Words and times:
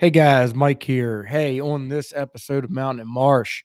Hey 0.00 0.10
guys, 0.10 0.54
Mike 0.54 0.84
here. 0.84 1.24
Hey, 1.24 1.58
on 1.58 1.88
this 1.88 2.12
episode 2.14 2.62
of 2.62 2.70
Mountain 2.70 3.00
and 3.00 3.10
Marsh, 3.10 3.64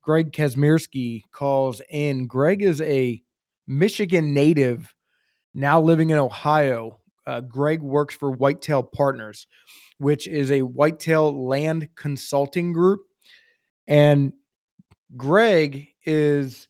Greg 0.00 0.32
Kazmierski 0.32 1.24
calls 1.30 1.82
in. 1.90 2.26
Greg 2.26 2.62
is 2.62 2.80
a 2.80 3.22
Michigan 3.66 4.32
native 4.32 4.94
now 5.52 5.82
living 5.82 6.08
in 6.08 6.16
Ohio. 6.16 7.00
Uh, 7.26 7.42
Greg 7.42 7.82
works 7.82 8.14
for 8.14 8.30
Whitetail 8.30 8.82
Partners, 8.82 9.46
which 9.98 10.26
is 10.26 10.50
a 10.52 10.62
whitetail 10.62 11.46
land 11.46 11.90
consulting 11.96 12.72
group. 12.72 13.02
And 13.86 14.32
Greg 15.18 15.88
is 16.06 16.66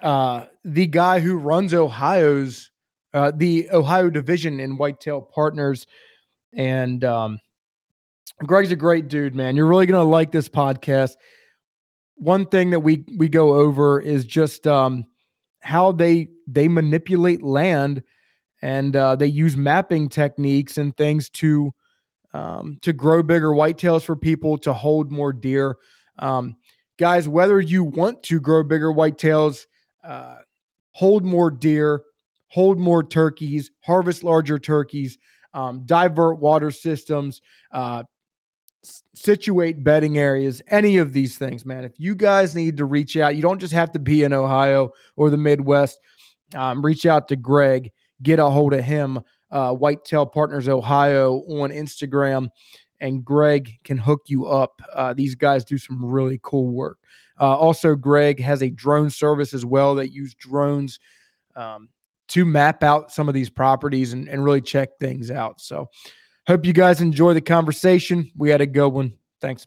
uh, 0.00 0.46
the 0.64 0.86
guy 0.86 1.20
who 1.20 1.36
runs 1.36 1.74
Ohio's 1.74 2.72
uh, 3.14 3.30
the 3.36 3.70
Ohio 3.70 4.10
division 4.10 4.58
in 4.58 4.78
Whitetail 4.78 5.20
Partners. 5.20 5.86
And 6.52 7.04
um, 7.04 7.38
Greg's 8.46 8.72
a 8.72 8.76
great 8.76 9.08
dude, 9.08 9.34
man. 9.34 9.56
You're 9.56 9.66
really 9.66 9.86
gonna 9.86 10.04
like 10.04 10.32
this 10.32 10.48
podcast. 10.48 11.12
One 12.16 12.46
thing 12.46 12.70
that 12.70 12.80
we 12.80 13.04
we 13.16 13.28
go 13.28 13.54
over 13.54 14.00
is 14.00 14.24
just 14.24 14.66
um, 14.66 15.04
how 15.60 15.92
they 15.92 16.28
they 16.46 16.68
manipulate 16.68 17.42
land 17.42 18.02
and 18.62 18.94
uh, 18.94 19.16
they 19.16 19.26
use 19.26 19.56
mapping 19.56 20.08
techniques 20.08 20.78
and 20.78 20.96
things 20.96 21.28
to 21.30 21.72
um, 22.32 22.78
to 22.82 22.92
grow 22.92 23.22
bigger 23.22 23.50
whitetails 23.50 24.02
for 24.02 24.16
people 24.16 24.56
to 24.58 24.72
hold 24.72 25.12
more 25.12 25.32
deer. 25.32 25.76
Um, 26.18 26.56
guys, 26.98 27.28
whether 27.28 27.60
you 27.60 27.84
want 27.84 28.22
to 28.24 28.40
grow 28.40 28.62
bigger 28.62 28.92
whitetails, 28.92 29.66
uh, 30.04 30.36
hold 30.92 31.24
more 31.24 31.50
deer, 31.50 32.02
hold 32.48 32.78
more 32.78 33.02
turkeys, 33.02 33.70
harvest 33.80 34.24
larger 34.24 34.58
turkeys, 34.58 35.18
um, 35.54 35.82
divert 35.84 36.38
water 36.38 36.70
systems, 36.70 37.42
uh, 37.72 38.02
situate 39.14 39.84
bedding 39.84 40.18
areas, 40.18 40.62
any 40.68 40.98
of 40.98 41.12
these 41.12 41.38
things, 41.38 41.64
man. 41.64 41.84
If 41.84 41.92
you 41.98 42.14
guys 42.14 42.54
need 42.54 42.76
to 42.78 42.84
reach 42.84 43.16
out, 43.16 43.36
you 43.36 43.42
don't 43.42 43.60
just 43.60 43.72
have 43.72 43.92
to 43.92 43.98
be 43.98 44.24
in 44.24 44.32
Ohio 44.32 44.90
or 45.16 45.30
the 45.30 45.36
Midwest. 45.36 45.98
Um, 46.54 46.84
reach 46.84 47.06
out 47.06 47.28
to 47.28 47.36
Greg, 47.36 47.92
get 48.22 48.38
a 48.38 48.48
hold 48.48 48.74
of 48.74 48.84
him, 48.84 49.20
uh, 49.50 49.72
Whitetail 49.72 50.26
Partners 50.26 50.68
Ohio 50.68 51.36
on 51.48 51.70
Instagram, 51.70 52.48
and 53.00 53.24
Greg 53.24 53.78
can 53.84 53.98
hook 53.98 54.22
you 54.26 54.46
up. 54.46 54.80
Uh, 54.94 55.14
these 55.14 55.34
guys 55.34 55.64
do 55.64 55.78
some 55.78 56.04
really 56.04 56.40
cool 56.42 56.68
work. 56.68 56.98
Uh, 57.40 57.56
also, 57.56 57.94
Greg 57.94 58.40
has 58.40 58.62
a 58.62 58.70
drone 58.70 59.10
service 59.10 59.54
as 59.54 59.64
well 59.64 59.94
that 59.96 60.12
use 60.12 60.34
drones 60.34 60.98
um, 61.56 61.88
to 62.28 62.44
map 62.44 62.82
out 62.82 63.10
some 63.10 63.28
of 63.28 63.34
these 63.34 63.50
properties 63.50 64.12
and, 64.12 64.28
and 64.28 64.44
really 64.44 64.60
check 64.60 64.90
things 65.00 65.30
out. 65.30 65.60
So, 65.60 65.88
Hope 66.48 66.66
you 66.66 66.72
guys 66.72 67.00
enjoy 67.00 67.34
the 67.34 67.40
conversation. 67.40 68.30
We 68.36 68.50
had 68.50 68.60
a 68.60 68.66
good 68.66 68.88
one. 68.88 69.14
Thanks. 69.40 69.66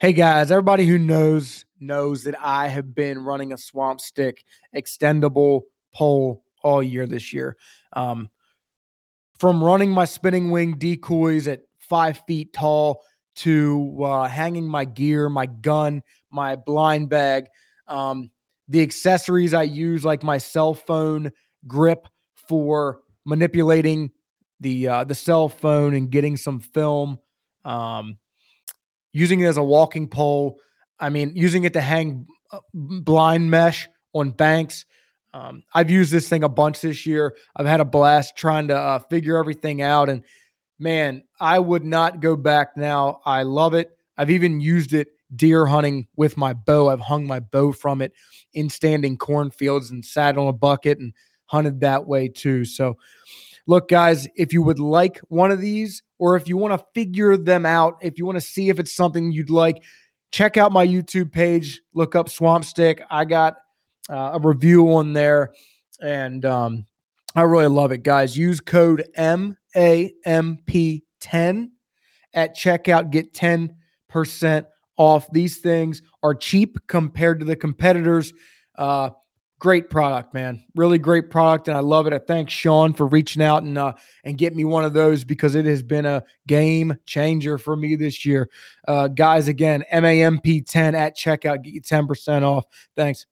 Hey 0.00 0.12
guys, 0.12 0.50
everybody 0.50 0.86
who 0.86 0.98
knows 0.98 1.64
knows 1.80 2.24
that 2.24 2.34
I 2.38 2.68
have 2.68 2.94
been 2.94 3.24
running 3.24 3.52
a 3.52 3.58
swamp 3.58 4.00
stick 4.00 4.44
extendable 4.76 5.62
pole 5.94 6.44
all 6.62 6.82
year 6.82 7.06
this 7.06 7.32
year. 7.32 7.56
Um, 7.94 8.28
from 9.38 9.64
running 9.64 9.90
my 9.90 10.04
spinning 10.04 10.50
wing 10.50 10.76
decoys 10.76 11.48
at 11.48 11.62
five 11.78 12.20
feet 12.26 12.52
tall 12.52 13.02
to 13.36 14.04
uh, 14.04 14.28
hanging 14.28 14.66
my 14.66 14.84
gear, 14.84 15.30
my 15.30 15.46
gun, 15.46 16.02
my 16.30 16.54
blind 16.54 17.08
bag, 17.08 17.46
um, 17.88 18.30
the 18.68 18.82
accessories 18.82 19.54
I 19.54 19.62
use, 19.62 20.04
like 20.04 20.22
my 20.22 20.36
cell 20.36 20.74
phone 20.74 21.32
grip 21.66 22.08
for 22.34 23.00
manipulating 23.24 24.10
the 24.62 24.88
uh, 24.88 25.04
the 25.04 25.14
cell 25.14 25.48
phone 25.48 25.94
and 25.94 26.10
getting 26.10 26.36
some 26.36 26.60
film, 26.60 27.18
um, 27.64 28.16
using 29.12 29.40
it 29.40 29.46
as 29.46 29.56
a 29.56 29.62
walking 29.62 30.08
pole. 30.08 30.58
I 30.98 31.10
mean, 31.10 31.32
using 31.34 31.64
it 31.64 31.72
to 31.74 31.80
hang 31.80 32.26
uh, 32.50 32.60
blind 32.72 33.50
mesh 33.50 33.88
on 34.14 34.30
banks. 34.30 34.86
Um, 35.34 35.62
I've 35.72 35.90
used 35.90 36.12
this 36.12 36.28
thing 36.28 36.44
a 36.44 36.48
bunch 36.48 36.80
this 36.80 37.06
year. 37.06 37.36
I've 37.56 37.66
had 37.66 37.80
a 37.80 37.84
blast 37.84 38.36
trying 38.36 38.68
to 38.68 38.76
uh, 38.76 38.98
figure 38.98 39.38
everything 39.38 39.82
out. 39.82 40.08
And 40.08 40.22
man, 40.78 41.24
I 41.40 41.58
would 41.58 41.84
not 41.84 42.20
go 42.20 42.36
back 42.36 42.76
now. 42.76 43.20
I 43.24 43.42
love 43.42 43.74
it. 43.74 43.96
I've 44.18 44.30
even 44.30 44.60
used 44.60 44.92
it 44.92 45.08
deer 45.34 45.64
hunting 45.64 46.06
with 46.16 46.36
my 46.36 46.52
bow. 46.52 46.90
I've 46.90 47.00
hung 47.00 47.26
my 47.26 47.40
bow 47.40 47.72
from 47.72 48.02
it 48.02 48.12
in 48.52 48.68
standing 48.68 49.16
cornfields 49.16 49.90
and 49.90 50.04
sat 50.04 50.36
on 50.36 50.48
a 50.48 50.52
bucket 50.52 50.98
and 50.98 51.14
hunted 51.46 51.80
that 51.80 52.06
way 52.06 52.28
too. 52.28 52.66
So, 52.66 52.98
Look, 53.66 53.88
guys, 53.88 54.26
if 54.36 54.52
you 54.52 54.62
would 54.62 54.80
like 54.80 55.18
one 55.28 55.50
of 55.50 55.60
these, 55.60 56.02
or 56.18 56.36
if 56.36 56.48
you 56.48 56.56
want 56.56 56.78
to 56.78 56.86
figure 56.94 57.36
them 57.36 57.64
out, 57.64 57.96
if 58.02 58.18
you 58.18 58.26
want 58.26 58.36
to 58.36 58.40
see 58.40 58.68
if 58.68 58.78
it's 58.78 58.94
something 58.94 59.30
you'd 59.30 59.50
like, 59.50 59.82
check 60.32 60.56
out 60.56 60.72
my 60.72 60.86
YouTube 60.86 61.30
page. 61.30 61.80
Look 61.94 62.16
up 62.16 62.28
Swamp 62.28 62.64
Stick. 62.64 63.02
I 63.10 63.24
got 63.24 63.56
uh, 64.10 64.32
a 64.34 64.40
review 64.40 64.92
on 64.94 65.12
there, 65.12 65.52
and 66.00 66.44
um, 66.44 66.86
I 67.36 67.42
really 67.42 67.68
love 67.68 67.92
it, 67.92 68.02
guys. 68.02 68.36
Use 68.36 68.60
code 68.60 69.04
MAMP10 69.16 71.68
at 72.34 72.56
checkout. 72.56 73.10
Get 73.10 73.32
10% 73.32 74.66
off. 74.96 75.30
These 75.30 75.58
things 75.58 76.02
are 76.22 76.34
cheap 76.34 76.78
compared 76.88 77.40
to 77.40 77.46
the 77.46 77.56
competitors. 77.56 78.32
Uh, 78.76 79.10
great 79.62 79.88
product, 79.88 80.34
man. 80.34 80.60
Really 80.74 80.98
great 80.98 81.30
product, 81.30 81.68
and 81.68 81.76
I 81.76 81.80
love 81.80 82.08
it. 82.08 82.12
I 82.12 82.18
thank 82.18 82.50
Sean 82.50 82.92
for 82.92 83.06
reaching 83.06 83.40
out 83.40 83.62
and 83.62 83.78
uh, 83.78 83.92
and 84.24 84.36
get 84.36 84.56
me 84.56 84.64
one 84.64 84.84
of 84.84 84.92
those 84.92 85.22
because 85.22 85.54
it 85.54 85.66
has 85.66 85.84
been 85.84 86.04
a 86.04 86.24
game 86.48 86.98
changer 87.06 87.58
for 87.58 87.76
me 87.76 87.94
this 87.94 88.26
year. 88.26 88.50
Uh, 88.88 89.06
guys, 89.06 89.46
again, 89.46 89.84
MAMP10 89.92 90.94
at 90.94 91.16
checkout, 91.16 91.62
get 91.62 91.74
you 91.74 91.80
10% 91.80 92.42
off. 92.42 92.64
Thanks. 92.96 93.26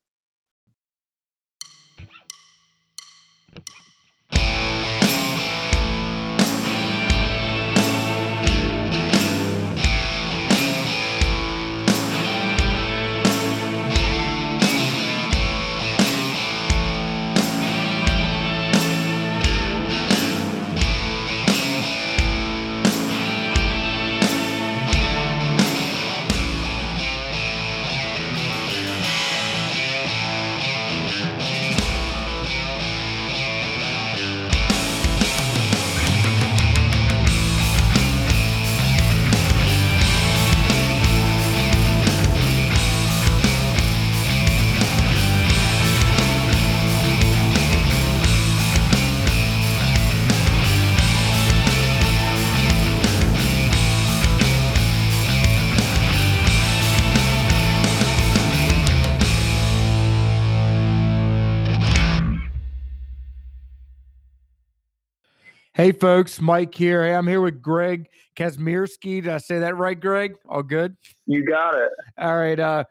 Hey, 65.90 65.98
folks, 65.98 66.40
Mike 66.40 66.72
here. 66.72 67.04
Hey, 67.04 67.16
I'm 67.16 67.26
here 67.26 67.40
with 67.40 67.60
Greg 67.60 68.08
Kazmierski. 68.36 69.24
Did 69.24 69.26
I 69.26 69.38
say 69.38 69.58
that 69.58 69.76
right, 69.76 69.98
Greg? 69.98 70.36
All 70.48 70.62
good? 70.62 70.96
You 71.26 71.44
got 71.44 71.74
it. 71.74 71.90
All 72.16 72.36
right. 72.38 72.60
Uh, 72.60 72.84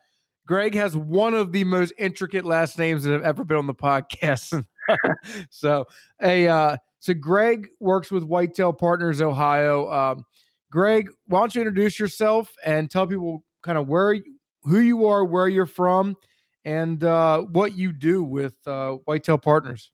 Greg 0.45 0.75
has 0.75 0.97
one 0.97 1.33
of 1.33 1.53
the 1.53 1.63
most 1.63 1.94
intricate 1.97 2.44
last 2.44 2.77
names 2.77 3.06
that 3.06 3.13
have 3.13 3.23
ever 3.23 3.45
been 3.45 3.56
on 3.56 3.68
the 3.68 3.73
podcast. 3.73 4.65
so, 5.50 5.85
hey, 6.19 6.50
uh, 6.50 6.75
so 7.00 7.13
Greg 7.13 7.69
works 7.79 8.12
with 8.12 8.23
Whitetail 8.23 8.73
Partners 8.73 9.21
Ohio. 9.21 9.89
Um, 9.89 10.25
Greg, 10.69 11.09
why 11.27 11.39
don't 11.39 11.56
you 11.56 11.62
introduce 11.62 11.97
yourself 12.01 12.51
and 12.65 12.91
tell 12.91 13.07
people 13.07 13.45
kind 13.63 13.77
of 13.77 13.88
where, 13.88 14.18
who 14.63 14.79
you 14.79 15.07
are, 15.07 15.23
where 15.23 15.47
you're 15.47 15.65
from, 15.65 16.18
and 16.65 17.01
uh, 17.06 17.44
what 17.44 17.77
you 17.77 17.94
do 17.94 18.21
with 18.25 18.56
uh, 18.68 18.95
Whitetail 19.06 19.38
Partners. 19.38 19.89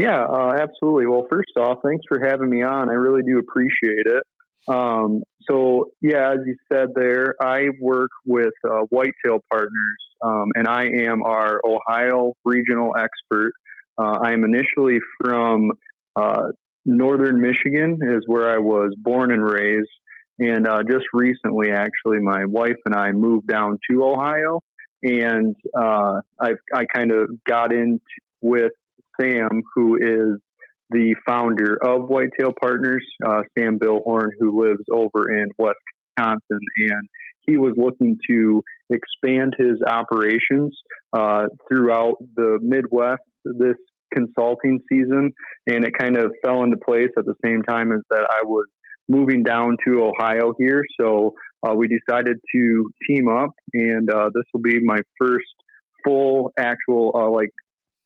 Yeah, 0.00 0.24
uh, 0.24 0.56
absolutely. 0.58 1.06
Well, 1.06 1.26
first 1.28 1.50
off, 1.58 1.80
thanks 1.84 2.06
for 2.08 2.26
having 2.26 2.48
me 2.48 2.62
on. 2.62 2.88
I 2.88 2.94
really 2.94 3.20
do 3.22 3.38
appreciate 3.38 4.06
it. 4.06 4.22
Um, 4.66 5.22
so, 5.42 5.90
yeah, 6.00 6.32
as 6.32 6.38
you 6.46 6.56
said 6.72 6.88
there, 6.94 7.34
I 7.42 7.68
work 7.78 8.10
with 8.24 8.54
uh, 8.64 8.80
Whitetail 8.88 9.44
Partners, 9.50 9.98
um, 10.24 10.52
and 10.54 10.66
I 10.66 10.84
am 10.84 11.22
our 11.22 11.60
Ohio 11.66 12.32
regional 12.46 12.94
expert. 12.96 13.52
Uh, 13.98 14.20
I 14.22 14.32
am 14.32 14.42
initially 14.42 15.00
from 15.22 15.72
uh, 16.16 16.48
northern 16.86 17.38
Michigan 17.38 17.98
is 18.00 18.22
where 18.26 18.50
I 18.50 18.56
was 18.56 18.94
born 18.96 19.32
and 19.32 19.44
raised. 19.44 19.90
And 20.38 20.66
uh, 20.66 20.82
just 20.82 21.04
recently, 21.12 21.72
actually, 21.72 22.20
my 22.20 22.46
wife 22.46 22.78
and 22.86 22.94
I 22.94 23.12
moved 23.12 23.48
down 23.48 23.78
to 23.90 24.02
Ohio, 24.02 24.62
and 25.02 25.54
uh, 25.78 26.22
I 26.40 26.52
I 26.72 26.86
kind 26.86 27.12
of 27.12 27.28
got 27.44 27.70
in 27.74 28.00
with 28.40 28.72
Sam, 29.20 29.62
who 29.74 29.96
is 29.96 30.40
the 30.90 31.14
founder 31.26 31.76
of 31.82 32.08
Whitetail 32.08 32.52
Partners, 32.60 33.06
uh, 33.24 33.42
Sam 33.56 33.78
Billhorn, 33.78 34.30
who 34.38 34.64
lives 34.64 34.84
over 34.90 35.30
in 35.30 35.50
Wisconsin, 35.58 36.60
and 36.76 37.08
he 37.46 37.56
was 37.56 37.74
looking 37.76 38.18
to 38.28 38.62
expand 38.90 39.54
his 39.56 39.80
operations 39.86 40.76
uh, 41.12 41.46
throughout 41.68 42.16
the 42.36 42.58
Midwest 42.60 43.22
this 43.44 43.76
consulting 44.12 44.80
season, 44.90 45.32
and 45.66 45.84
it 45.84 45.92
kind 45.96 46.16
of 46.16 46.32
fell 46.44 46.62
into 46.64 46.76
place 46.76 47.10
at 47.16 47.24
the 47.24 47.34
same 47.44 47.62
time 47.62 47.92
as 47.92 48.00
that 48.10 48.26
I 48.28 48.44
was 48.44 48.66
moving 49.08 49.42
down 49.42 49.76
to 49.86 50.04
Ohio 50.04 50.54
here. 50.58 50.84
So 51.00 51.34
uh, 51.66 51.74
we 51.74 51.88
decided 51.88 52.38
to 52.54 52.90
team 53.08 53.28
up, 53.28 53.50
and 53.72 54.10
uh, 54.10 54.30
this 54.34 54.44
will 54.52 54.62
be 54.62 54.80
my 54.80 54.98
first 55.18 55.46
full 56.04 56.52
actual 56.58 57.12
uh, 57.14 57.28
like 57.28 57.50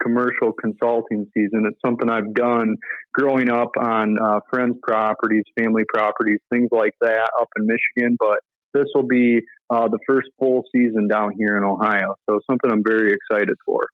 commercial 0.04 0.52
consulting 0.52 1.26
season. 1.34 1.64
It's 1.66 1.80
something 1.84 2.08
I've 2.10 2.32
done 2.34 2.76
growing 3.12 3.48
up 3.50 3.70
on 3.78 4.18
uh, 4.18 4.40
friends' 4.50 4.76
properties, 4.82 5.44
family 5.58 5.84
properties, 5.92 6.40
things 6.52 6.68
like 6.70 6.92
that 7.00 7.30
up 7.40 7.48
in 7.56 7.66
Michigan. 7.66 8.16
But 8.18 8.38
this 8.74 8.86
will 8.94 9.06
be 9.06 9.40
uh, 9.70 9.88
the 9.88 9.98
first 10.06 10.28
full 10.38 10.62
season 10.74 11.08
down 11.08 11.32
here 11.38 11.56
in 11.56 11.64
Ohio. 11.64 12.14
So 12.28 12.40
something 12.48 12.70
I'm 12.70 12.84
very 12.84 13.12
excited 13.12 13.56
for. 13.64 13.88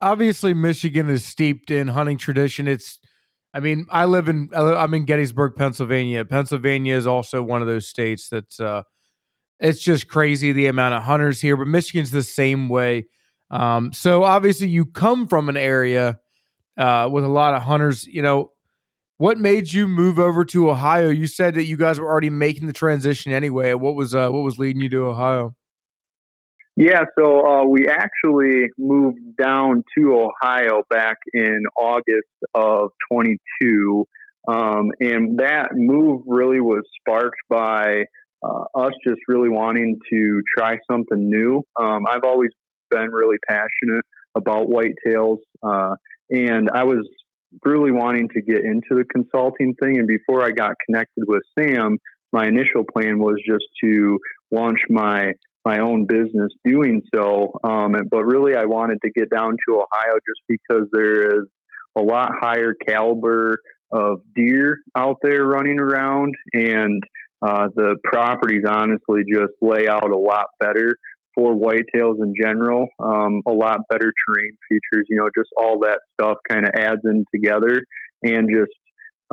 Obviously, 0.00 0.54
Michigan 0.54 1.08
is 1.08 1.24
steeped 1.24 1.70
in 1.70 1.88
hunting 1.88 2.18
tradition. 2.18 2.68
It's, 2.68 2.98
I 3.52 3.60
mean, 3.60 3.86
I 3.90 4.04
live 4.04 4.28
in, 4.28 4.50
I'm 4.54 4.92
in 4.94 5.04
Gettysburg, 5.04 5.54
Pennsylvania. 5.56 6.24
Pennsylvania 6.24 6.96
is 6.96 7.06
also 7.06 7.42
one 7.42 7.62
of 7.62 7.68
those 7.68 7.86
states 7.88 8.28
that's, 8.28 8.60
uh, 8.60 8.82
it's 9.60 9.80
just 9.80 10.08
crazy 10.08 10.52
the 10.52 10.66
amount 10.66 10.94
of 10.94 11.04
hunters 11.04 11.40
here, 11.40 11.56
but 11.56 11.68
Michigan's 11.68 12.10
the 12.10 12.22
same 12.22 12.68
way. 12.68 13.06
Um, 13.54 13.92
so 13.92 14.24
obviously, 14.24 14.68
you 14.68 14.84
come 14.84 15.28
from 15.28 15.48
an 15.48 15.56
area 15.56 16.18
uh, 16.76 17.08
with 17.10 17.24
a 17.24 17.28
lot 17.28 17.54
of 17.54 17.62
hunters. 17.62 18.04
You 18.04 18.20
know, 18.20 18.50
what 19.18 19.38
made 19.38 19.72
you 19.72 19.86
move 19.86 20.18
over 20.18 20.44
to 20.46 20.70
Ohio? 20.70 21.08
You 21.08 21.28
said 21.28 21.54
that 21.54 21.64
you 21.64 21.76
guys 21.76 22.00
were 22.00 22.08
already 22.08 22.30
making 22.30 22.66
the 22.66 22.72
transition 22.72 23.32
anyway. 23.32 23.72
What 23.74 23.94
was 23.94 24.12
uh, 24.12 24.28
what 24.30 24.40
was 24.40 24.58
leading 24.58 24.82
you 24.82 24.88
to 24.90 25.06
Ohio? 25.06 25.54
Yeah, 26.76 27.04
so 27.16 27.46
uh, 27.46 27.64
we 27.64 27.86
actually 27.86 28.68
moved 28.76 29.36
down 29.36 29.84
to 29.96 30.28
Ohio 30.42 30.82
back 30.90 31.18
in 31.32 31.62
August 31.76 32.26
of 32.56 32.90
22. 33.12 34.04
Um, 34.48 34.90
and 34.98 35.38
that 35.38 35.76
move 35.76 36.22
really 36.26 36.60
was 36.60 36.82
sparked 37.00 37.38
by 37.48 38.06
uh, 38.42 38.64
us 38.74 38.92
just 39.06 39.20
really 39.28 39.48
wanting 39.48 40.00
to 40.10 40.42
try 40.58 40.78
something 40.90 41.30
new. 41.30 41.62
Um, 41.80 42.06
I've 42.10 42.24
always 42.24 42.50
been 42.94 43.10
really 43.10 43.38
passionate 43.48 44.04
about 44.36 44.68
whitetails, 44.68 45.38
uh, 45.62 45.94
and 46.30 46.70
I 46.72 46.84
was 46.84 47.06
really 47.64 47.92
wanting 47.92 48.28
to 48.30 48.42
get 48.42 48.64
into 48.64 48.94
the 48.94 49.04
consulting 49.04 49.74
thing. 49.74 49.98
And 49.98 50.08
before 50.08 50.44
I 50.44 50.50
got 50.50 50.74
connected 50.86 51.24
with 51.26 51.42
Sam, 51.58 51.98
my 52.32 52.46
initial 52.46 52.84
plan 52.92 53.18
was 53.18 53.36
just 53.46 53.64
to 53.82 54.18
launch 54.50 54.80
my 54.88 55.32
my 55.64 55.78
own 55.78 56.04
business 56.04 56.52
doing 56.64 57.00
so. 57.14 57.58
Um, 57.64 57.94
but 58.10 58.24
really, 58.24 58.54
I 58.54 58.66
wanted 58.66 58.98
to 59.02 59.10
get 59.10 59.30
down 59.30 59.56
to 59.66 59.74
Ohio 59.76 60.14
just 60.14 60.42
because 60.48 60.88
there 60.92 61.38
is 61.38 61.44
a 61.96 62.02
lot 62.02 62.32
higher 62.38 62.74
caliber 62.74 63.58
of 63.90 64.20
deer 64.34 64.78
out 64.96 65.18
there 65.22 65.44
running 65.46 65.78
around, 65.78 66.34
and 66.52 67.02
uh, 67.40 67.68
the 67.74 67.96
properties 68.04 68.64
honestly 68.68 69.22
just 69.30 69.52
lay 69.62 69.86
out 69.88 70.10
a 70.10 70.16
lot 70.16 70.46
better 70.60 70.96
for 71.34 71.54
whitetails 71.54 72.22
in 72.22 72.34
general. 72.40 72.88
Um, 72.98 73.42
a 73.46 73.52
lot 73.52 73.80
better 73.90 74.12
terrain 74.26 74.56
features, 74.68 75.06
you 75.08 75.16
know, 75.16 75.28
just 75.36 75.50
all 75.56 75.78
that 75.80 76.00
stuff 76.14 76.38
kind 76.48 76.66
of 76.66 76.72
adds 76.74 77.00
in 77.04 77.24
together, 77.34 77.84
and 78.22 78.48
just 78.48 78.72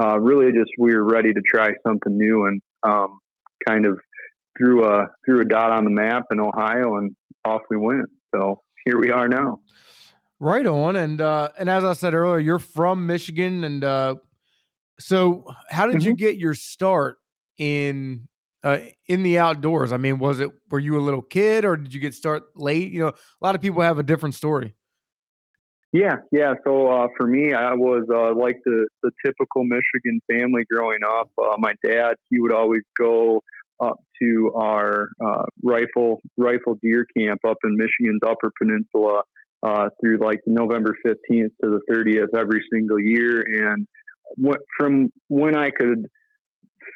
uh, 0.01 0.19
really 0.19 0.51
just 0.51 0.71
we 0.77 0.95
were 0.95 1.03
ready 1.03 1.33
to 1.33 1.41
try 1.41 1.71
something 1.85 2.17
new 2.17 2.45
and 2.45 2.61
um, 2.83 3.19
kind 3.67 3.85
of 3.85 3.99
threw 4.57 4.85
a 4.85 5.07
threw 5.25 5.41
a 5.41 5.45
dot 5.45 5.71
on 5.71 5.83
the 5.83 5.91
map 5.91 6.25
in 6.31 6.39
Ohio, 6.39 6.97
and 6.97 7.15
off 7.45 7.61
we 7.69 7.77
went. 7.77 8.09
So 8.33 8.61
here 8.85 8.99
we 8.99 9.11
are 9.11 9.27
now. 9.27 9.59
Right 10.39 10.65
on, 10.65 10.95
and 10.95 11.21
uh, 11.21 11.49
and 11.59 11.69
as 11.69 11.83
I 11.83 11.93
said 11.93 12.13
earlier, 12.13 12.39
you're 12.39 12.59
from 12.59 13.05
Michigan, 13.05 13.63
and 13.63 13.83
uh, 13.83 14.15
so 14.99 15.45
how 15.69 15.85
did 15.85 15.97
mm-hmm. 15.97 16.09
you 16.09 16.15
get 16.15 16.37
your 16.37 16.55
start 16.55 17.17
in 17.57 18.27
uh, 18.63 18.79
in 19.07 19.23
the 19.23 19.39
outdoors? 19.39 19.91
I 19.91 19.97
mean, 19.97 20.19
was 20.19 20.39
it 20.39 20.49
were 20.69 20.79
you 20.79 20.97
a 20.97 21.01
little 21.01 21.21
kid, 21.21 21.65
or 21.65 21.77
did 21.77 21.93
you 21.93 21.99
get 21.99 22.13
start 22.13 22.43
late? 22.55 22.91
You 22.91 23.01
know, 23.01 23.07
a 23.09 23.45
lot 23.45 23.55
of 23.55 23.61
people 23.61 23.81
have 23.81 23.99
a 23.99 24.03
different 24.03 24.35
story. 24.35 24.75
Yeah, 25.93 26.17
yeah. 26.31 26.53
So 26.65 26.87
uh, 26.87 27.07
for 27.17 27.27
me, 27.27 27.53
I 27.53 27.73
was 27.73 28.05
uh, 28.09 28.33
like 28.33 28.59
the 28.65 28.87
the 29.03 29.11
typical 29.25 29.63
Michigan 29.63 30.21
family 30.31 30.63
growing 30.71 30.99
up. 31.03 31.29
Uh, 31.37 31.55
my 31.57 31.73
dad, 31.85 32.15
he 32.29 32.39
would 32.39 32.53
always 32.53 32.83
go 32.97 33.41
up 33.81 33.97
to 34.21 34.53
our 34.55 35.09
uh, 35.23 35.43
rifle 35.63 36.21
rifle 36.37 36.77
deer 36.81 37.05
camp 37.17 37.41
up 37.45 37.57
in 37.63 37.75
Michigan's 37.75 38.21
Upper 38.25 38.51
Peninsula 38.57 39.23
uh, 39.63 39.89
through 39.99 40.17
like 40.17 40.39
November 40.45 40.95
15th 41.05 41.51
to 41.63 41.69
the 41.69 41.81
30th 41.89 42.37
every 42.37 42.63
single 42.71 42.99
year. 42.99 43.41
And 43.41 43.87
what, 44.35 44.59
from 44.77 45.11
when 45.27 45.55
I 45.55 45.71
could 45.71 46.07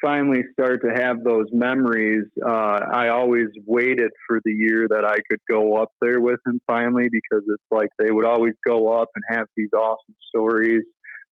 finally 0.00 0.42
start 0.52 0.82
to 0.82 0.90
have 0.94 1.24
those 1.24 1.46
memories, 1.52 2.24
uh, 2.44 2.80
I 2.92 3.08
always 3.08 3.48
waited 3.64 4.10
for 4.26 4.40
the 4.44 4.52
year 4.52 4.86
that 4.88 5.04
I 5.04 5.16
could 5.28 5.40
go 5.48 5.76
up 5.76 5.90
there 6.00 6.20
with 6.20 6.40
him 6.46 6.60
finally 6.66 7.08
because 7.10 7.44
it's 7.48 7.62
like 7.70 7.90
they 7.98 8.10
would 8.10 8.24
always 8.24 8.54
go 8.66 8.92
up 8.92 9.08
and 9.14 9.24
have 9.36 9.46
these 9.56 9.70
awesome 9.74 10.14
stories. 10.28 10.82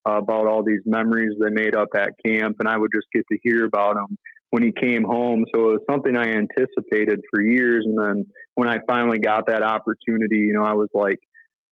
Uh, 0.07 0.19
about 0.19 0.47
all 0.47 0.63
these 0.63 0.83
memories 0.85 1.35
they 1.41 1.49
made 1.49 1.75
up 1.75 1.89
at 1.97 2.11
camp, 2.23 2.57
and 2.61 2.69
I 2.69 2.77
would 2.77 2.91
just 2.95 3.07
get 3.15 3.25
to 3.33 3.39
hear 3.43 3.65
about 3.65 3.95
them 3.95 4.19
when 4.51 4.63
he 4.63 4.71
came 4.71 5.03
home. 5.03 5.47
So 5.53 5.71
it 5.71 5.73
was 5.73 5.81
something 5.91 6.15
I 6.15 6.27
anticipated 6.27 7.23
for 7.29 7.41
years. 7.41 7.85
And 7.87 7.99
then 7.99 8.27
when 8.55 8.69
I 8.69 8.79
finally 8.87 9.19
got 9.19 9.47
that 9.47 9.63
opportunity, 9.63 10.37
you 10.37 10.53
know, 10.53 10.63
I 10.63 10.75
was 10.75 10.91
like 10.95 11.19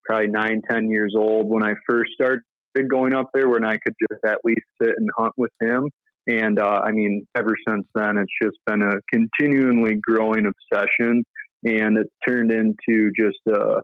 probably 0.05 0.29
nine, 0.29 0.63
ten 0.69 0.91
years 0.91 1.15
old 1.17 1.49
when 1.49 1.63
I 1.63 1.75
first 1.89 2.13
started 2.15 2.43
going 2.91 3.13
up 3.13 3.31
there, 3.33 3.49
when 3.49 3.65
I 3.65 3.77
could 3.77 3.95
just 4.11 4.25
at 4.25 4.39
least 4.45 4.65
sit 4.83 4.95
and 4.97 5.09
hunt 5.17 5.35
with 5.37 5.53
him. 5.61 5.91
And 6.27 6.59
uh, 6.59 6.83
I 6.85 6.93
mean, 6.93 7.27
ever 7.35 7.55
since 7.69 7.87
then, 7.95 8.17
it's 8.19 8.33
just 8.41 8.57
been 8.67 8.83
a 8.83 8.95
continually 9.13 9.97
growing 10.01 10.47
obsession, 10.47 11.25
and 11.65 11.99
it's 11.99 12.13
turned 12.27 12.53
into 12.53 13.11
just 13.17 13.39
a 13.49 13.83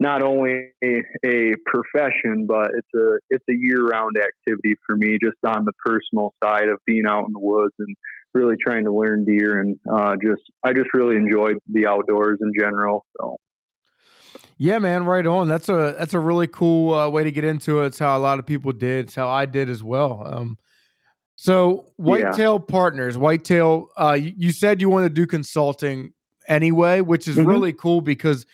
not 0.00 0.22
only 0.22 0.70
a, 0.82 1.02
a, 1.24 1.54
profession, 1.66 2.46
but 2.46 2.70
it's 2.76 2.94
a 2.94 3.18
it's 3.30 3.44
a 3.50 3.54
year 3.54 3.84
round 3.84 4.16
activity 4.16 4.74
for 4.86 4.96
me, 4.96 5.18
just 5.22 5.36
on 5.44 5.64
the 5.64 5.72
personal 5.84 6.34
side 6.42 6.68
of 6.68 6.78
being 6.86 7.06
out 7.06 7.26
in 7.26 7.32
the 7.32 7.40
woods 7.40 7.74
and 7.78 7.96
really 8.34 8.56
trying 8.64 8.84
to 8.84 8.92
learn 8.92 9.24
deer 9.24 9.60
and 9.60 9.78
uh, 9.90 10.14
just 10.22 10.42
I 10.64 10.72
just 10.72 10.92
really 10.94 11.16
enjoyed 11.16 11.58
the 11.72 11.86
outdoors 11.86 12.38
in 12.40 12.52
general. 12.58 13.04
So. 13.20 13.36
Yeah, 14.60 14.78
man, 14.80 15.04
right 15.04 15.26
on. 15.26 15.48
That's 15.48 15.68
a 15.68 15.94
that's 15.98 16.14
a 16.14 16.20
really 16.20 16.48
cool 16.48 16.94
uh, 16.94 17.08
way 17.08 17.22
to 17.24 17.30
get 17.30 17.44
into 17.44 17.82
it. 17.82 17.86
It's 17.86 17.98
how 18.00 18.16
a 18.16 18.20
lot 18.20 18.40
of 18.40 18.46
people 18.46 18.72
did. 18.72 19.06
It's 19.06 19.14
how 19.14 19.28
I 19.28 19.46
did 19.46 19.68
as 19.68 19.82
well. 19.82 20.22
Um, 20.26 20.58
so 21.40 21.86
Whitetail 21.98 22.54
yeah. 22.54 22.72
Partners, 22.72 23.16
Whitetail. 23.16 23.90
Uh, 23.96 24.18
you, 24.20 24.32
you, 24.36 24.50
said 24.50 24.80
you 24.80 24.90
want 24.90 25.04
to 25.04 25.08
do 25.08 25.24
consulting 25.24 26.12
anyway, 26.48 27.00
which 27.00 27.28
is 27.28 27.36
mm-hmm. 27.36 27.46
really 27.46 27.72
cool 27.72 28.00
because 28.00 28.44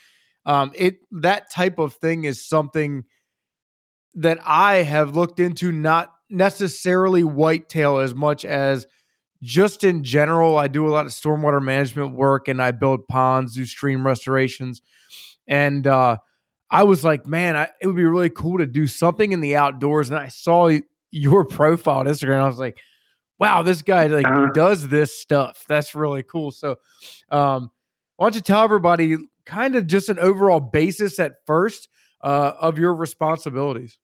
um, 0.44 0.70
it 0.74 0.98
that 1.10 1.50
type 1.50 1.78
of 1.78 1.94
thing 1.94 2.24
is 2.24 2.46
something 2.46 3.04
that 4.16 4.38
I 4.44 4.82
have 4.82 5.16
looked 5.16 5.40
into, 5.40 5.72
not 5.72 6.12
necessarily 6.28 7.24
whitetail 7.24 8.00
as 8.00 8.14
much 8.14 8.44
as 8.44 8.86
just 9.42 9.82
in 9.82 10.04
general, 10.04 10.58
I 10.58 10.68
do 10.68 10.86
a 10.86 10.92
lot 10.92 11.06
of 11.06 11.12
stormwater 11.12 11.64
management 11.64 12.14
work 12.14 12.48
and 12.48 12.60
I 12.60 12.72
build 12.72 13.08
ponds, 13.08 13.54
do 13.54 13.64
stream 13.64 14.06
restorations. 14.06 14.82
And 15.48 15.86
uh, 15.86 16.18
I 16.68 16.82
was 16.82 17.02
like, 17.02 17.26
man, 17.26 17.56
I, 17.56 17.70
it 17.80 17.86
would 17.86 17.96
be 17.96 18.04
really 18.04 18.28
cool 18.28 18.58
to 18.58 18.66
do 18.66 18.86
something 18.86 19.32
in 19.32 19.40
the 19.40 19.56
outdoors. 19.56 20.10
And 20.10 20.18
I 20.18 20.28
saw 20.28 20.68
your 21.14 21.44
profile 21.44 22.00
on 22.00 22.06
Instagram. 22.06 22.40
I 22.40 22.48
was 22.48 22.58
like, 22.58 22.78
wow, 23.38 23.62
this 23.62 23.82
guy 23.82 24.06
like 24.06 24.26
uh-huh. 24.26 24.50
does 24.52 24.88
this 24.88 25.18
stuff. 25.18 25.64
That's 25.68 25.94
really 25.94 26.22
cool. 26.22 26.50
So, 26.50 26.76
um, 27.30 27.70
why 28.16 28.26
don't 28.26 28.34
you 28.34 28.40
tell 28.40 28.62
everybody 28.62 29.16
kind 29.46 29.76
of 29.76 29.86
just 29.86 30.08
an 30.08 30.18
overall 30.18 30.60
basis 30.60 31.18
at 31.18 31.34
first 31.46 31.88
uh, 32.22 32.52
of 32.60 32.78
your 32.78 32.94
responsibilities? 32.94 33.98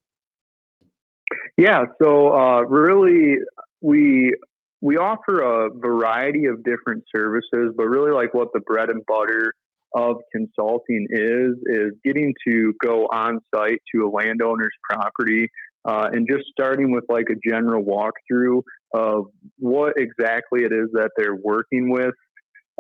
Yeah. 1.56 1.84
So, 2.00 2.32
uh, 2.32 2.60
really, 2.62 3.36
we 3.80 4.34
we 4.80 4.96
offer 4.96 5.40
a 5.40 5.70
variety 5.70 6.46
of 6.46 6.64
different 6.64 7.04
services, 7.14 7.74
but 7.76 7.84
really 7.84 8.12
like 8.12 8.34
what 8.34 8.48
the 8.54 8.60
bread 8.60 8.88
and 8.88 9.04
butter 9.06 9.52
of 9.94 10.16
consulting 10.32 11.08
is 11.10 11.56
is 11.66 11.92
getting 12.04 12.32
to 12.46 12.72
go 12.80 13.06
on 13.06 13.40
site 13.52 13.80
to 13.92 14.06
a 14.06 14.08
landowner's 14.08 14.70
property 14.88 15.48
uh, 15.84 16.08
and 16.12 16.28
just 16.30 16.44
starting 16.50 16.92
with 16.92 17.04
like 17.08 17.26
a 17.30 17.49
general 17.49 17.82
walkthrough 17.82 18.62
of 18.94 19.26
what 19.58 19.94
exactly 19.96 20.64
it 20.64 20.72
is 20.72 20.88
that 20.92 21.10
they're 21.16 21.37
working 21.37 21.90
with. 21.90 22.14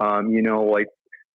Um, 0.00 0.30
you 0.30 0.42
know, 0.42 0.64
like 0.64 0.86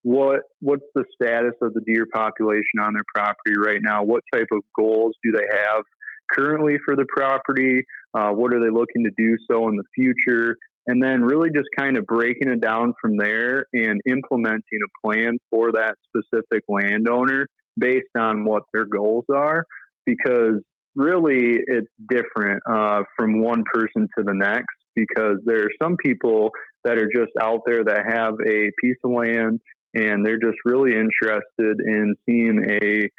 what 0.03 0.41
what's 0.61 0.85
the 0.93 1.03
status 1.19 1.53
of 1.61 1.73
the 1.73 1.81
deer 1.81 2.05
population 2.13 2.79
on 2.79 2.93
their 2.93 3.03
property 3.13 3.57
right 3.57 3.81
now? 3.81 4.03
What 4.03 4.23
type 4.33 4.47
of 4.51 4.61
goals 4.77 5.15
do 5.23 5.31
they 5.31 5.45
have 5.51 5.83
currently 6.31 6.77
for 6.85 6.95
the 6.95 7.05
property? 7.09 7.83
Uh, 8.13 8.29
what 8.29 8.53
are 8.53 8.59
they 8.59 8.69
looking 8.69 9.03
to 9.03 9.11
do 9.17 9.35
so 9.49 9.67
in 9.67 9.75
the 9.75 9.83
future? 9.95 10.57
And 10.87 11.01
then 11.01 11.23
really 11.23 11.49
just 11.49 11.69
kind 11.75 11.97
of 11.97 12.05
breaking 12.05 12.49
it 12.49 12.61
down 12.61 12.93
from 13.01 13.17
there 13.17 13.65
and 13.73 13.99
implementing 14.07 14.79
a 14.83 15.07
plan 15.07 15.39
for 15.49 15.71
that 15.71 15.95
specific 16.07 16.63
landowner 16.69 17.47
based 17.75 18.15
on 18.15 18.45
what 18.45 18.63
their 18.71 18.85
goals 18.85 19.25
are. 19.33 19.65
Because 20.05 20.61
really 20.95 21.59
it's 21.67 21.87
different 22.09 22.61
uh, 22.69 23.03
from 23.15 23.41
one 23.41 23.63
person 23.73 24.07
to 24.17 24.23
the 24.23 24.33
next 24.33 24.75
because 24.95 25.37
there 25.45 25.63
are 25.63 25.71
some 25.81 25.97
people 25.97 26.51
that 26.83 26.97
are 26.97 27.09
just 27.13 27.31
out 27.41 27.61
there 27.65 27.83
that 27.83 28.05
have 28.05 28.35
a 28.47 28.71
piece 28.81 28.97
of 29.03 29.11
land 29.11 29.59
and 29.93 30.25
they're 30.25 30.39
just 30.39 30.57
really 30.65 30.91
interested 30.91 31.79
in 31.79 32.15
seeing 32.25 32.63
a 32.69 33.09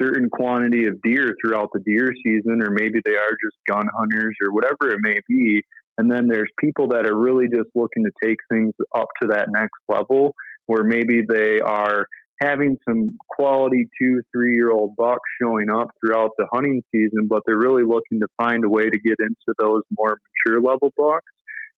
certain 0.00 0.30
quantity 0.30 0.86
of 0.86 1.00
deer 1.02 1.34
throughout 1.40 1.70
the 1.72 1.80
deer 1.80 2.12
season, 2.24 2.62
or 2.62 2.70
maybe 2.70 3.00
they 3.04 3.16
are 3.16 3.36
just 3.42 3.56
gun 3.66 3.88
hunters 3.96 4.36
or 4.42 4.52
whatever 4.52 4.92
it 4.92 5.00
may 5.00 5.18
be. 5.28 5.62
And 5.96 6.10
then 6.10 6.28
there's 6.28 6.50
people 6.60 6.88
that 6.88 7.06
are 7.06 7.16
really 7.16 7.48
just 7.48 7.70
looking 7.74 8.04
to 8.04 8.12
take 8.22 8.38
things 8.50 8.72
up 8.94 9.08
to 9.20 9.28
that 9.28 9.50
next 9.50 9.80
level 9.88 10.34
where 10.66 10.84
maybe 10.84 11.22
they 11.28 11.60
are 11.60 12.06
having 12.40 12.78
some 12.88 13.18
quality 13.28 13.88
two, 14.00 14.22
three 14.32 14.54
year 14.54 14.70
old 14.70 14.96
bucks 14.96 15.28
showing 15.40 15.70
up 15.70 15.90
throughout 16.00 16.30
the 16.38 16.46
hunting 16.52 16.82
season, 16.92 17.26
but 17.28 17.42
they're 17.46 17.58
really 17.58 17.84
looking 17.84 18.20
to 18.20 18.28
find 18.36 18.64
a 18.64 18.68
way 18.68 18.88
to 18.88 18.98
get 18.98 19.16
into 19.20 19.54
those 19.58 19.82
more 19.96 20.18
mature 20.46 20.60
level 20.60 20.92
bucks. 20.96 21.26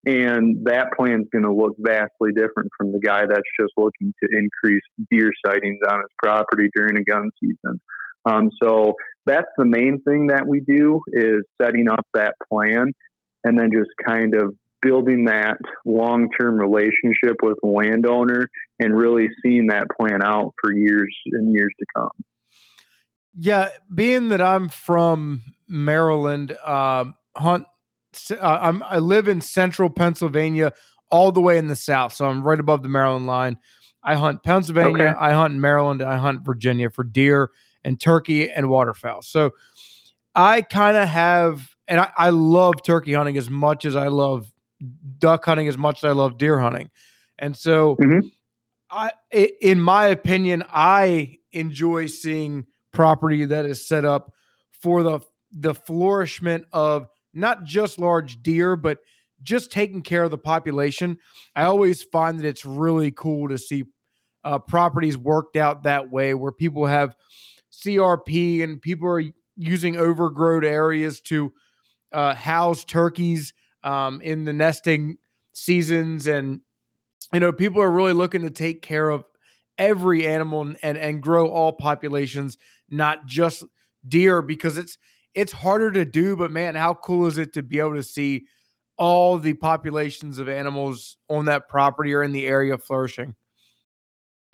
And 0.06 0.64
that 0.64 0.92
plan 0.96 1.22
is 1.22 1.26
going 1.30 1.44
to 1.44 1.52
look 1.52 1.74
vastly 1.78 2.32
different 2.34 2.70
from 2.76 2.92
the 2.92 3.00
guy 3.00 3.26
that's 3.26 3.42
just 3.58 3.72
looking 3.76 4.14
to 4.22 4.28
increase 4.32 4.82
deer 5.10 5.30
sightings 5.44 5.78
on 5.88 5.98
his 5.98 6.08
property 6.22 6.70
during 6.74 6.96
a 6.96 7.04
gun 7.04 7.30
season. 7.38 7.80
Um, 8.24 8.50
so 8.62 8.94
that's 9.26 9.48
the 9.58 9.66
main 9.66 10.00
thing 10.02 10.28
that 10.28 10.46
we 10.46 10.60
do 10.60 11.00
is 11.08 11.42
setting 11.60 11.88
up 11.90 12.06
that 12.14 12.34
plan 12.50 12.92
and 13.44 13.58
then 13.58 13.70
just 13.72 13.90
kind 14.06 14.34
of 14.34 14.54
building 14.82 15.24
that 15.26 15.58
long-term 15.84 16.58
relationship 16.58 17.36
with 17.42 17.58
the 17.62 17.68
landowner 17.68 18.48
and 18.78 18.96
really 18.96 19.28
seeing 19.42 19.66
that 19.68 19.86
plan 19.98 20.22
out 20.22 20.54
for 20.60 20.72
years 20.72 21.14
and 21.32 21.52
years 21.52 21.72
to 21.78 21.86
come. 21.96 22.10
Yeah, 23.38 23.68
being 23.94 24.28
that 24.30 24.40
I'm 24.40 24.68
from 24.68 25.42
Maryland, 25.68 26.56
um, 26.64 27.14
hunt. 27.36 27.66
Uh, 28.30 28.58
I'm, 28.60 28.82
I 28.82 28.98
live 28.98 29.28
in 29.28 29.40
central 29.40 29.88
Pennsylvania, 29.88 30.72
all 31.10 31.30
the 31.30 31.40
way 31.40 31.58
in 31.58 31.68
the 31.68 31.76
south, 31.76 32.12
so 32.12 32.26
I'm 32.26 32.42
right 32.42 32.58
above 32.58 32.82
the 32.82 32.88
Maryland 32.88 33.26
line. 33.26 33.58
I 34.02 34.16
hunt 34.16 34.42
Pennsylvania, 34.42 35.04
okay. 35.04 35.18
I 35.18 35.32
hunt 35.32 35.54
Maryland, 35.54 36.02
I 36.02 36.16
hunt 36.16 36.44
Virginia 36.44 36.90
for 36.90 37.04
deer 37.04 37.50
and 37.84 38.00
turkey 38.00 38.50
and 38.50 38.68
waterfowl. 38.68 39.22
So 39.22 39.52
I 40.34 40.62
kind 40.62 40.96
of 40.96 41.08
have, 41.08 41.74
and 41.86 42.00
I, 42.00 42.10
I 42.16 42.30
love 42.30 42.82
turkey 42.82 43.12
hunting 43.12 43.36
as 43.36 43.50
much 43.50 43.84
as 43.84 43.94
I 43.94 44.08
love 44.08 44.50
duck 45.18 45.44
hunting 45.44 45.68
as 45.68 45.78
much 45.78 45.98
as 45.98 46.04
I 46.04 46.12
love 46.12 46.38
deer 46.38 46.58
hunting. 46.58 46.90
And 47.38 47.56
so, 47.56 47.96
mm-hmm. 47.96 48.28
I, 48.90 49.12
in 49.60 49.80
my 49.80 50.06
opinion, 50.08 50.64
I 50.68 51.38
enjoy 51.52 52.06
seeing 52.06 52.66
property 52.92 53.44
that 53.44 53.64
is 53.64 53.86
set 53.86 54.04
up 54.04 54.32
for 54.72 55.02
the 55.02 55.20
the 55.52 55.74
flourishment 55.74 56.64
of 56.72 57.08
not 57.34 57.64
just 57.64 57.98
large 57.98 58.42
deer, 58.42 58.76
but 58.76 58.98
just 59.42 59.72
taking 59.72 60.02
care 60.02 60.24
of 60.24 60.30
the 60.30 60.38
population. 60.38 61.18
I 61.56 61.64
always 61.64 62.02
find 62.02 62.38
that 62.38 62.46
it's 62.46 62.64
really 62.64 63.10
cool 63.10 63.48
to 63.48 63.58
see 63.58 63.84
uh, 64.44 64.58
properties 64.58 65.16
worked 65.16 65.56
out 65.56 65.84
that 65.84 66.10
way, 66.10 66.34
where 66.34 66.52
people 66.52 66.86
have 66.86 67.16
CRP 67.72 68.62
and 68.62 68.80
people 68.80 69.08
are 69.08 69.22
using 69.56 69.96
overgrown 69.96 70.64
areas 70.64 71.20
to 71.20 71.52
uh, 72.12 72.34
house 72.34 72.84
turkeys 72.84 73.52
um, 73.82 74.20
in 74.20 74.44
the 74.44 74.52
nesting 74.52 75.18
seasons, 75.52 76.26
and 76.26 76.60
you 77.32 77.40
know 77.40 77.52
people 77.52 77.82
are 77.82 77.90
really 77.90 78.12
looking 78.12 78.42
to 78.42 78.50
take 78.50 78.82
care 78.82 79.10
of 79.10 79.24
every 79.78 80.26
animal 80.26 80.62
and 80.62 80.78
and, 80.82 80.98
and 80.98 81.22
grow 81.22 81.48
all 81.48 81.72
populations, 81.72 82.58
not 82.90 83.26
just 83.26 83.64
deer, 84.08 84.42
because 84.42 84.78
it's 84.78 84.98
it's 85.34 85.52
harder 85.52 85.90
to 85.92 86.04
do. 86.04 86.36
But 86.36 86.50
man, 86.50 86.74
how 86.74 86.94
cool 86.94 87.26
is 87.26 87.38
it 87.38 87.52
to 87.54 87.62
be 87.62 87.78
able 87.78 87.94
to 87.94 88.02
see 88.02 88.46
all 88.96 89.38
the 89.38 89.54
populations 89.54 90.38
of 90.38 90.48
animals 90.48 91.16
on 91.28 91.46
that 91.46 91.68
property 91.68 92.12
or 92.12 92.22
in 92.22 92.32
the 92.32 92.46
area 92.46 92.76
flourishing? 92.76 93.34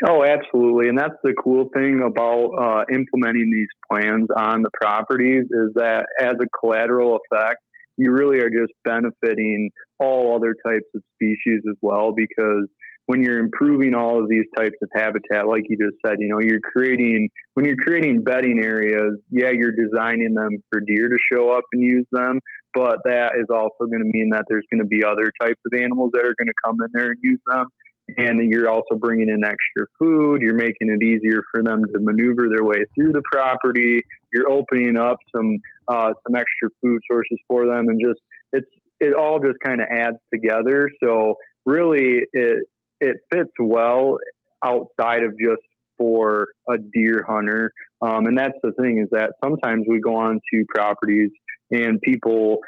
Oh, 0.04 0.24
absolutely. 0.24 0.88
And 0.88 0.98
that's 0.98 1.16
the 1.24 1.34
cool 1.42 1.70
thing 1.72 2.02
about 2.02 2.50
uh, 2.50 2.84
implementing 2.92 3.50
these 3.50 3.68
plans 3.90 4.28
on 4.36 4.62
the 4.62 4.70
properties 4.74 5.44
is 5.44 5.72
that 5.74 6.06
as 6.20 6.34
a 6.34 6.46
collateral 6.60 7.18
effect, 7.18 7.60
you 7.96 8.12
really 8.12 8.38
are 8.40 8.50
just 8.50 8.72
benefiting 8.84 9.70
all 9.98 10.36
other 10.36 10.54
types 10.66 10.86
of 10.94 11.02
species 11.14 11.62
as 11.68 11.76
well 11.80 12.12
because 12.12 12.68
when 13.06 13.22
you're 13.22 13.38
improving 13.38 13.94
all 13.94 14.20
of 14.20 14.28
these 14.28 14.44
types 14.56 14.74
of 14.82 14.88
habitat, 14.92 15.46
like 15.46 15.62
you 15.68 15.76
just 15.78 15.96
said, 16.04 16.16
you 16.18 16.28
know, 16.28 16.40
you're 16.40 16.60
creating, 16.60 17.28
when 17.54 17.64
you're 17.64 17.76
creating 17.76 18.24
bedding 18.24 18.58
areas, 18.58 19.16
yeah, 19.30 19.50
you're 19.50 19.72
designing 19.72 20.34
them 20.34 20.58
for 20.70 20.80
deer 20.80 21.08
to 21.08 21.16
show 21.32 21.50
up 21.50 21.62
and 21.72 21.82
use 21.82 22.06
them, 22.10 22.40
but 22.74 22.98
that 23.04 23.32
is 23.38 23.46
also 23.48 23.86
going 23.86 24.02
to 24.02 24.10
mean 24.12 24.30
that 24.30 24.44
there's 24.48 24.66
going 24.72 24.82
to 24.82 24.88
be 24.88 25.04
other 25.04 25.32
types 25.40 25.60
of 25.64 25.78
animals 25.78 26.10
that 26.14 26.22
are 26.22 26.34
going 26.36 26.48
to 26.48 26.54
come 26.64 26.76
in 26.82 26.88
there 26.92 27.12
and 27.12 27.18
use 27.22 27.40
them 27.46 27.66
and 28.16 28.50
you're 28.50 28.68
also 28.68 28.94
bringing 28.94 29.28
in 29.28 29.44
extra 29.44 29.86
food. 29.98 30.40
You're 30.40 30.54
making 30.54 30.90
it 30.90 31.02
easier 31.02 31.42
for 31.52 31.62
them 31.62 31.84
to 31.92 32.00
maneuver 32.00 32.48
their 32.48 32.64
way 32.64 32.84
through 32.94 33.12
the 33.12 33.22
property. 33.30 34.02
You're 34.32 34.50
opening 34.50 34.96
up 34.96 35.18
some 35.34 35.58
uh, 35.88 36.12
some 36.26 36.36
extra 36.36 36.68
food 36.82 37.00
sources 37.10 37.38
for 37.48 37.66
them, 37.66 37.88
and 37.88 38.00
just 38.00 38.20
it's 38.52 38.68
it 39.00 39.14
all 39.14 39.40
just 39.40 39.58
kind 39.64 39.80
of 39.80 39.88
adds 39.90 40.18
together. 40.32 40.90
So 41.02 41.34
really, 41.64 42.22
it 42.32 42.66
it 43.00 43.16
fits 43.32 43.50
well 43.58 44.18
outside 44.64 45.22
of 45.22 45.32
just 45.38 45.62
for 45.98 46.48
a 46.68 46.76
deer 46.78 47.24
hunter. 47.26 47.72
Um, 48.02 48.26
and 48.26 48.38
that's 48.38 48.56
the 48.62 48.72
thing 48.72 48.98
is 48.98 49.08
that 49.10 49.32
sometimes 49.42 49.86
we 49.88 49.98
go 49.98 50.16
on 50.16 50.40
to 50.52 50.64
properties 50.68 51.30
and 51.70 52.00
people 52.02 52.58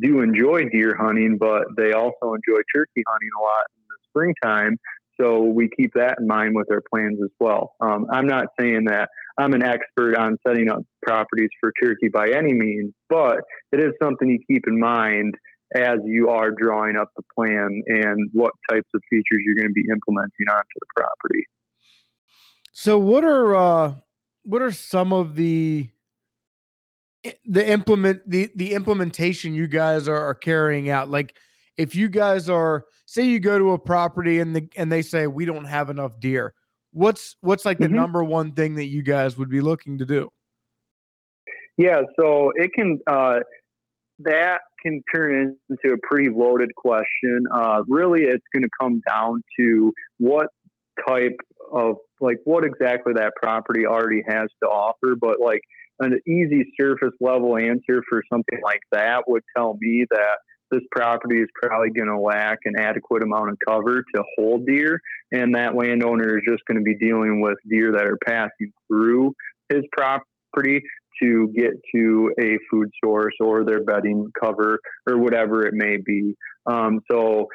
do 0.00 0.20
enjoy 0.20 0.64
deer 0.70 0.96
hunting, 0.98 1.36
but 1.38 1.64
they 1.76 1.92
also 1.92 2.34
enjoy 2.34 2.60
turkey 2.74 3.02
hunting 3.06 3.30
a 3.38 3.42
lot 3.42 3.66
springtime. 4.10 4.78
So 5.20 5.42
we 5.42 5.68
keep 5.76 5.92
that 5.94 6.16
in 6.18 6.26
mind 6.26 6.54
with 6.54 6.70
our 6.70 6.82
plans 6.92 7.18
as 7.22 7.30
well. 7.38 7.74
Um, 7.80 8.06
I'm 8.10 8.26
not 8.26 8.46
saying 8.58 8.84
that 8.86 9.10
I'm 9.38 9.52
an 9.52 9.62
expert 9.62 10.16
on 10.16 10.38
setting 10.46 10.70
up 10.70 10.82
properties 11.02 11.50
for 11.60 11.72
turkey 11.82 12.08
by 12.08 12.30
any 12.30 12.54
means, 12.54 12.92
but 13.08 13.40
it 13.72 13.80
is 13.80 13.92
something 14.02 14.28
you 14.28 14.38
keep 14.46 14.66
in 14.66 14.78
mind 14.80 15.34
as 15.74 15.98
you 16.04 16.30
are 16.30 16.50
drawing 16.50 16.96
up 16.96 17.10
the 17.16 17.22
plan 17.34 17.82
and 17.86 18.30
what 18.32 18.52
types 18.68 18.88
of 18.94 19.02
features 19.08 19.42
you're 19.44 19.54
going 19.54 19.68
to 19.68 19.72
be 19.72 19.84
implementing 19.90 20.46
onto 20.50 20.64
the 20.80 20.86
property. 20.96 21.44
So 22.72 22.98
what 22.98 23.24
are 23.24 23.54
uh, 23.54 23.94
what 24.42 24.62
are 24.62 24.72
some 24.72 25.12
of 25.12 25.36
the 25.36 25.90
the 27.44 27.68
implement 27.68 28.28
the 28.28 28.50
the 28.54 28.72
implementation 28.72 29.54
you 29.54 29.66
guys 29.66 30.08
are, 30.08 30.16
are 30.16 30.34
carrying 30.34 30.88
out? 30.88 31.10
Like 31.10 31.36
if 31.80 31.94
you 31.94 32.10
guys 32.10 32.50
are 32.50 32.84
say 33.06 33.24
you 33.24 33.40
go 33.40 33.58
to 33.58 33.72
a 33.72 33.78
property 33.78 34.38
and 34.38 34.54
the 34.54 34.68
and 34.76 34.92
they 34.92 35.00
say 35.00 35.26
we 35.26 35.46
don't 35.46 35.64
have 35.64 35.88
enough 35.88 36.20
deer 36.20 36.52
what's 36.92 37.36
what's 37.40 37.64
like 37.64 37.78
the 37.78 37.86
mm-hmm. 37.86 37.96
number 37.96 38.22
one 38.22 38.52
thing 38.52 38.74
that 38.74 38.86
you 38.86 39.02
guys 39.02 39.38
would 39.38 39.48
be 39.48 39.62
looking 39.62 39.96
to 39.96 40.04
do 40.04 40.28
yeah 41.78 42.02
so 42.18 42.52
it 42.54 42.70
can 42.74 42.98
uh, 43.06 43.38
that 44.18 44.60
can 44.82 45.02
turn 45.14 45.56
into 45.70 45.94
a 45.94 45.98
pretty 46.06 46.28
loaded 46.28 46.70
question 46.76 47.44
uh, 47.54 47.82
really 47.88 48.24
it's 48.24 48.44
going 48.52 48.62
to 48.62 48.70
come 48.78 49.00
down 49.08 49.42
to 49.58 49.92
what 50.18 50.48
type 51.08 51.36
of 51.72 51.96
like 52.20 52.36
what 52.44 52.62
exactly 52.62 53.14
that 53.14 53.32
property 53.40 53.86
already 53.86 54.22
has 54.28 54.48
to 54.62 54.68
offer 54.68 55.16
but 55.18 55.40
like 55.40 55.62
an 56.00 56.18
easy 56.26 56.70
surface 56.78 57.14
level 57.20 57.56
answer 57.56 58.02
for 58.08 58.22
something 58.30 58.58
like 58.62 58.80
that 58.92 59.22
would 59.26 59.42
tell 59.56 59.78
me 59.80 60.04
that 60.10 60.38
this 60.70 60.82
property 60.90 61.40
is 61.40 61.48
probably 61.54 61.90
going 61.90 62.08
to 62.08 62.18
lack 62.18 62.58
an 62.64 62.74
adequate 62.78 63.22
amount 63.22 63.50
of 63.50 63.58
cover 63.66 64.04
to 64.14 64.22
hold 64.36 64.66
deer, 64.66 65.00
and 65.32 65.54
that 65.54 65.74
landowner 65.74 66.38
is 66.38 66.44
just 66.48 66.64
going 66.66 66.78
to 66.78 66.82
be 66.82 66.96
dealing 66.96 67.40
with 67.40 67.58
deer 67.68 67.92
that 67.92 68.06
are 68.06 68.18
passing 68.24 68.72
through 68.88 69.34
his 69.68 69.82
property 69.92 70.82
to 71.22 71.52
get 71.54 71.72
to 71.94 72.32
a 72.40 72.58
food 72.70 72.90
source 73.02 73.34
or 73.40 73.64
their 73.64 73.82
bedding 73.82 74.30
cover 74.40 74.78
or 75.06 75.18
whatever 75.18 75.66
it 75.66 75.74
may 75.74 75.96
be. 75.96 76.34
Um, 76.66 77.00
so, 77.10 77.48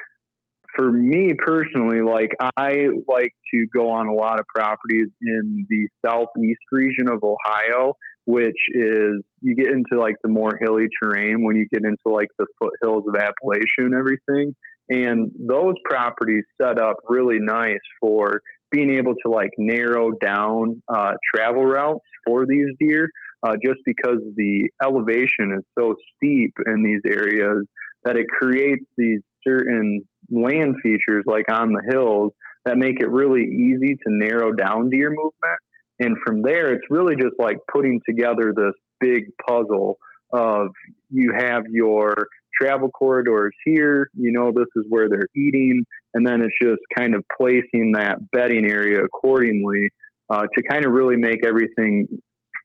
for 0.76 0.92
me 0.92 1.34
personally, 1.34 2.02
like 2.02 2.32
I 2.58 2.88
like 3.08 3.34
to 3.54 3.66
go 3.74 3.90
on 3.92 4.08
a 4.08 4.14
lot 4.14 4.40
of 4.40 4.46
properties 4.54 5.08
in 5.22 5.66
the 5.70 5.88
southeast 6.06 6.60
region 6.72 7.08
of 7.08 7.24
Ohio 7.24 7.96
which 8.26 8.58
is 8.74 9.22
you 9.42 9.56
get 9.56 9.68
into 9.68 10.00
like 10.00 10.16
the 10.24 10.30
more 10.30 10.58
hilly 10.60 10.88
terrain 11.02 11.44
when 11.44 11.56
you 11.56 11.68
get 11.72 11.84
into 11.84 11.98
like 12.06 12.30
the 12.38 12.48
foothills 12.60 13.04
of 13.08 13.14
Appalachia 13.14 13.86
and 13.86 13.94
everything. 13.94 14.56
And 14.90 15.32
those 15.40 15.76
properties 15.84 16.44
set 16.62 16.80
up 16.80 16.98
really 17.08 17.40
nice 17.40 17.80
for 18.00 18.42
being 18.72 18.92
able 18.92 19.14
to 19.26 19.32
like 19.32 19.52
narrow 19.58 20.12
down 20.12 20.82
uh, 20.94 21.14
travel 21.34 21.66
routes 21.66 22.06
for 22.26 22.46
these 22.46 22.68
deer, 22.80 23.10
uh, 23.44 23.56
just 23.64 23.80
because 23.86 24.20
the 24.36 24.70
elevation 24.84 25.54
is 25.58 25.64
so 25.78 25.96
steep 26.16 26.54
in 26.66 26.84
these 26.84 27.02
areas 27.08 27.66
that 28.04 28.18
it 28.18 28.28
creates 28.28 28.86
these 28.98 29.22
certain 29.48 30.02
land 30.30 30.76
features 30.82 31.24
like 31.26 31.50
on 31.52 31.72
the 31.72 31.82
hills 31.90 32.32
that 32.66 32.78
make 32.78 33.00
it 33.00 33.10
really 33.10 33.44
easy 33.44 33.96
to 33.96 34.08
narrow 34.08 34.52
down 34.52 34.90
deer 34.90 35.10
movement. 35.10 35.60
And 36.00 36.18
from 36.26 36.42
there, 36.42 36.74
it's 36.74 36.86
really 36.90 37.16
just 37.16 37.36
like 37.40 37.58
putting 37.72 38.02
together 38.08 38.54
this 38.56 38.74
big 39.00 39.26
puzzle 39.48 39.98
of 40.34 40.70
you 41.10 41.34
have 41.38 41.64
your 41.70 42.28
travel 42.60 42.90
corridors 42.90 43.54
here, 43.64 44.10
you 44.14 44.32
know, 44.32 44.52
this 44.52 44.68
is 44.76 44.86
where 44.90 45.10
they're 45.10 45.28
eating, 45.36 45.86
and 46.14 46.26
then 46.26 46.42
it's 46.42 46.56
just 46.62 46.82
kind 46.98 47.16
of 47.16 47.24
placing 47.38 47.94
that 47.94 48.18
bedding 48.32 48.66
area 48.66 49.04
accordingly 49.04 49.90
uh, 50.30 50.46
to 50.56 50.64
kind 50.70 50.86
of 50.86 50.92
really 50.92 51.18
make 51.18 51.46
everything 51.46 52.08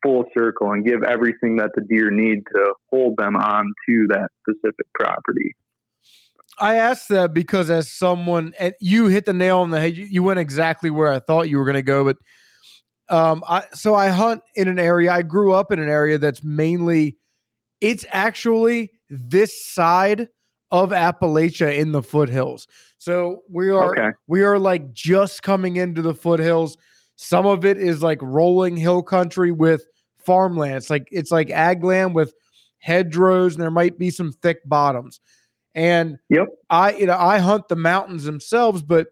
full 0.02 0.24
circle 0.36 0.72
and 0.72 0.84
give 0.86 1.02
everything 1.02 1.56
that 1.56 1.70
the 1.74 1.82
deer 1.82 2.10
need 2.10 2.42
to 2.54 2.72
hold 2.90 3.16
them 3.18 3.36
on 3.36 3.72
to 3.88 4.06
that 4.08 4.30
specific 4.42 4.86
property. 4.94 5.54
I 6.58 6.76
asked 6.76 7.08
that 7.08 7.32
because 7.32 7.70
as 7.70 7.90
someone, 7.90 8.52
and 8.58 8.74
you 8.80 9.06
hit 9.06 9.24
the 9.24 9.32
nail 9.32 9.60
on 9.60 9.70
the 9.70 9.80
head. 9.80 9.96
You, 9.96 10.04
you 10.04 10.22
went 10.22 10.38
exactly 10.38 10.90
where 10.90 11.10
I 11.10 11.18
thought 11.18 11.48
you 11.48 11.58
were 11.58 11.64
going 11.64 11.74
to 11.74 11.82
go. 11.82 12.04
But 12.04 12.16
um, 13.10 13.42
I 13.48 13.64
so 13.72 13.94
I 13.94 14.08
hunt 14.08 14.42
in 14.54 14.68
an 14.68 14.78
area. 14.78 15.12
I 15.12 15.22
grew 15.22 15.52
up 15.52 15.72
in 15.72 15.78
an 15.78 15.88
area 15.88 16.16
that's 16.16 16.42
mainly, 16.44 17.18
it's 17.80 18.06
actually 18.10 18.92
this 19.10 19.64
side 19.66 20.28
of 20.70 20.90
Appalachia 20.90 21.76
in 21.76 21.92
the 21.92 22.02
foothills. 22.02 22.68
So 22.98 23.42
we 23.50 23.70
are 23.70 23.92
okay. 23.92 24.16
we 24.28 24.42
are 24.42 24.58
like 24.58 24.92
just 24.92 25.42
coming 25.42 25.76
into 25.76 26.02
the 26.02 26.14
foothills. 26.14 26.76
Some 27.16 27.46
of 27.46 27.64
it 27.64 27.78
is 27.78 28.02
like 28.02 28.18
rolling 28.22 28.76
hill 28.76 29.02
country 29.02 29.50
with 29.50 29.84
farmland. 30.18 30.76
It's 30.76 30.90
like 30.90 31.08
it's 31.10 31.32
like 31.32 31.50
ag 31.50 31.82
land 31.82 32.14
with 32.14 32.32
hedgerows, 32.78 33.54
and 33.54 33.62
there 33.62 33.70
might 33.70 33.98
be 33.98 34.10
some 34.10 34.32
thick 34.32 34.58
bottoms. 34.66 35.20
And 35.74 36.18
yep. 36.28 36.48
I 36.68 36.92
you 36.92 37.06
know 37.06 37.18
I 37.18 37.38
hunt 37.38 37.68
the 37.68 37.76
mountains 37.76 38.24
themselves, 38.24 38.82
but 38.82 39.08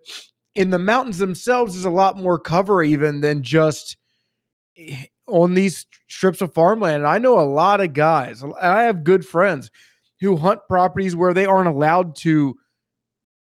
in 0.55 0.71
the 0.71 0.79
mountains 0.79 1.19
themselves 1.19 1.75
there's 1.75 1.85
a 1.85 1.91
lot 1.91 2.17
more 2.17 2.39
cover 2.39 2.83
even 2.83 3.21
than 3.21 3.43
just 3.43 3.97
eh, 4.77 5.05
on 5.27 5.55
these 5.55 5.87
strips 6.09 6.41
of 6.41 6.55
farmland. 6.55 6.97
And 6.97 7.07
I 7.07 7.19
know 7.19 7.39
a 7.39 7.43
lot 7.43 7.81
of 7.81 7.93
guys, 7.93 8.43
I 8.61 8.83
have 8.83 9.05
good 9.05 9.27
friends 9.27 9.71
who 10.21 10.37
hunt 10.37 10.61
properties 10.69 11.15
where 11.15 11.35
they 11.35 11.47
aren't 11.47 11.69
allowed 11.69 12.17
to 12.17 12.57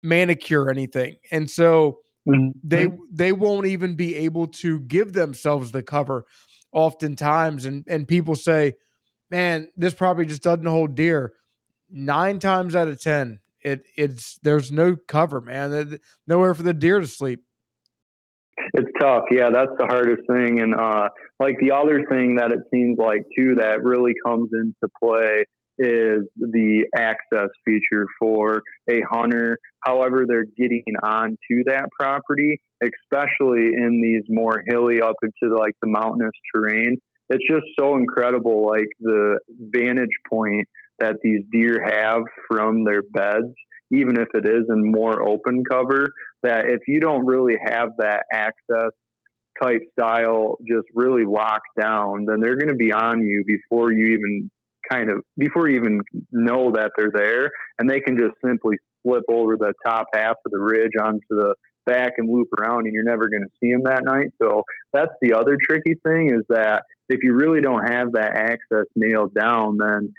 manicure 0.03 0.69
anything. 0.69 1.17
And 1.31 1.49
so 1.49 2.01
mm-hmm. 2.29 2.51
they 2.63 2.89
they 3.13 3.33
won't 3.33 3.67
even 3.67 3.95
be 3.95 4.15
able 4.17 4.49
to 4.49 4.81
give 4.81 5.13
themselves 5.13 5.73
the 5.73 5.83
cover 5.83 6.27
oftentimes 6.73 7.65
and 7.65 7.85
and 7.89 8.09
people 8.09 8.35
say, 8.35 8.75
"Man, 9.31 9.69
this 9.77 9.95
property 9.95 10.29
just 10.29 10.43
doesn't 10.43 10.67
hold 10.67 10.95
deer." 10.95 11.33
nine 11.91 12.39
times 12.39 12.75
out 12.75 12.89
of 12.89 13.01
ten, 13.01 13.39
it 13.67 13.85
it's 13.97 14.39
there's 14.43 14.71
no 14.71 14.97
cover, 15.09 15.41
man. 15.41 15.99
Nowhere 16.27 16.55
for 16.55 16.63
the 16.63 16.73
deer 16.73 17.01
to 17.01 17.07
sleep. 17.07 17.41
It's 18.75 18.89
tough. 19.01 19.25
Yeah, 19.31 19.51
that's 19.53 19.73
the 19.79 19.87
hardest 19.87 20.23
thing. 20.29 20.61
And 20.61 20.75
uh, 20.75 21.09
like 21.41 21.57
the 21.61 21.73
other 21.73 22.07
thing 22.09 22.37
that 22.37 22.53
it 22.53 22.61
seems 22.73 22.97
like 22.99 23.23
too 23.37 23.57
that 23.57 23.83
really 23.83 24.15
comes 24.25 24.51
into 24.53 24.89
play 25.03 25.45
is 25.79 26.23
the 26.37 26.85
access 26.97 27.49
feature 27.65 28.07
for 28.19 28.63
a 28.89 29.01
hunter. 29.11 29.59
However, 29.81 30.25
they're 30.27 30.47
getting 30.57 30.85
onto 31.03 31.65
that 31.67 31.89
property, 31.99 32.61
especially 32.83 33.75
in 33.75 34.01
these 34.01 34.23
more 34.29 34.63
hilly 34.67 35.03
up 35.03 35.17
into 35.23 35.55
like 35.55 35.75
the 35.83 35.89
mountainous 35.89 36.33
terrain. 36.55 36.99
It's 37.29 37.45
just 37.51 37.67
so 37.79 37.97
incredible, 37.97 38.65
like 38.65 38.89
the 39.01 39.41
vantage 39.49 40.17
point 40.31 40.67
that 40.99 41.17
these 41.23 41.43
deer 41.53 41.83
have 41.83 42.23
from 42.49 42.85
their 42.85 43.03
beds, 43.03 43.53
even 43.91 44.19
if 44.19 44.29
it 44.35 44.47
is 44.47 44.65
in 44.69 44.91
more 44.91 45.27
open 45.29 45.65
cover, 45.65 46.13
that 46.43 46.67
if 46.67 46.81
you 46.89 47.01
don't 47.01 47.25
really 47.25 47.57
have 47.65 47.91
that 47.99 48.25
access 48.33 48.91
type 49.63 49.83
style 49.93 50.59
just 50.69 50.87
really 50.95 51.25
locked 51.25 51.69
down, 51.79 52.25
then 52.27 52.41
they're 52.41 52.57
going 52.57 52.69
to 52.69 52.75
be 52.75 52.93
on 52.93 53.23
you 53.23 53.45
before 53.47 53.93
you 53.93 54.07
even 54.09 54.51
kind 54.91 55.11
of 55.11 55.23
before 55.37 55.69
you 55.69 55.77
even 55.77 56.01
know 56.31 56.71
that 56.73 56.93
they're 56.97 57.11
there, 57.13 57.51
and 57.79 57.89
they 57.89 58.01
can 58.01 58.17
just 58.17 58.35
simply 58.45 58.77
flip 59.03 59.25
over 59.29 59.57
the 59.57 59.73
top 59.85 60.07
half 60.15 60.37
of 60.45 60.53
the 60.53 60.59
ridge 60.59 60.93
onto 61.01 61.21
the 61.31 61.55
back 61.87 62.15
and 62.19 62.29
loop 62.29 62.49
around, 62.59 62.87
and 62.87 62.93
you're 62.93 63.05
never 63.05 63.29
going 63.29 63.43
to 63.43 63.51
see 63.61 63.73
them 63.73 63.83
that 63.85 64.05
night. 64.05 64.29
So 64.43 64.63
that's 64.93 65.13
the 65.23 65.33
other 65.33 65.57
tricky 65.61 65.95
thing 66.05 66.35
is 66.35 66.43
that 66.49 66.83
if 67.09 67.21
you 67.23 67.33
really 67.35 67.61
don't 67.61 67.87
have 67.89 68.13
that 68.13 68.35
access 68.35 68.87
nailed 68.97 69.33
down, 69.35 69.79
then 69.79 70.13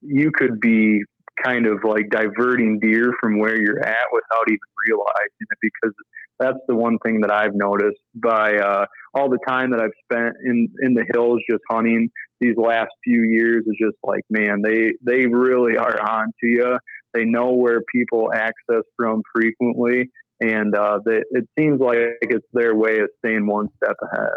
you 0.00 0.30
could 0.32 0.60
be 0.60 1.02
kind 1.42 1.66
of 1.66 1.84
like 1.84 2.08
diverting 2.10 2.78
deer 2.80 3.12
from 3.20 3.38
where 3.38 3.60
you're 3.60 3.80
at 3.80 4.06
without 4.12 4.48
even 4.48 4.58
realizing 4.88 5.46
it 5.50 5.58
because 5.60 5.94
that's 6.38 6.58
the 6.68 6.74
one 6.74 6.98
thing 6.98 7.20
that 7.20 7.30
I've 7.30 7.54
noticed 7.54 8.00
by 8.14 8.56
uh, 8.56 8.86
all 9.14 9.28
the 9.28 9.38
time 9.46 9.70
that 9.70 9.80
I've 9.80 9.90
spent 10.04 10.34
in 10.44 10.68
in 10.82 10.94
the 10.94 11.04
hills 11.12 11.40
just 11.48 11.62
hunting 11.70 12.10
these 12.40 12.56
last 12.56 12.90
few 13.04 13.22
years 13.22 13.64
is 13.66 13.76
just 13.80 13.96
like 14.02 14.22
man 14.28 14.62
they 14.62 14.92
they 15.02 15.26
really 15.26 15.76
are 15.76 15.98
on 16.08 16.32
to 16.40 16.46
you 16.46 16.78
they 17.14 17.24
know 17.24 17.52
where 17.52 17.80
people 17.92 18.30
access 18.32 18.82
from 18.96 19.22
frequently 19.34 20.10
and 20.40 20.74
uh, 20.74 21.00
they, 21.04 21.22
it 21.30 21.48
seems 21.58 21.80
like 21.80 21.98
it's 22.20 22.46
their 22.52 22.74
way 22.74 22.98
of 23.00 23.08
staying 23.18 23.46
one 23.46 23.68
step 23.76 23.96
ahead. 24.02 24.36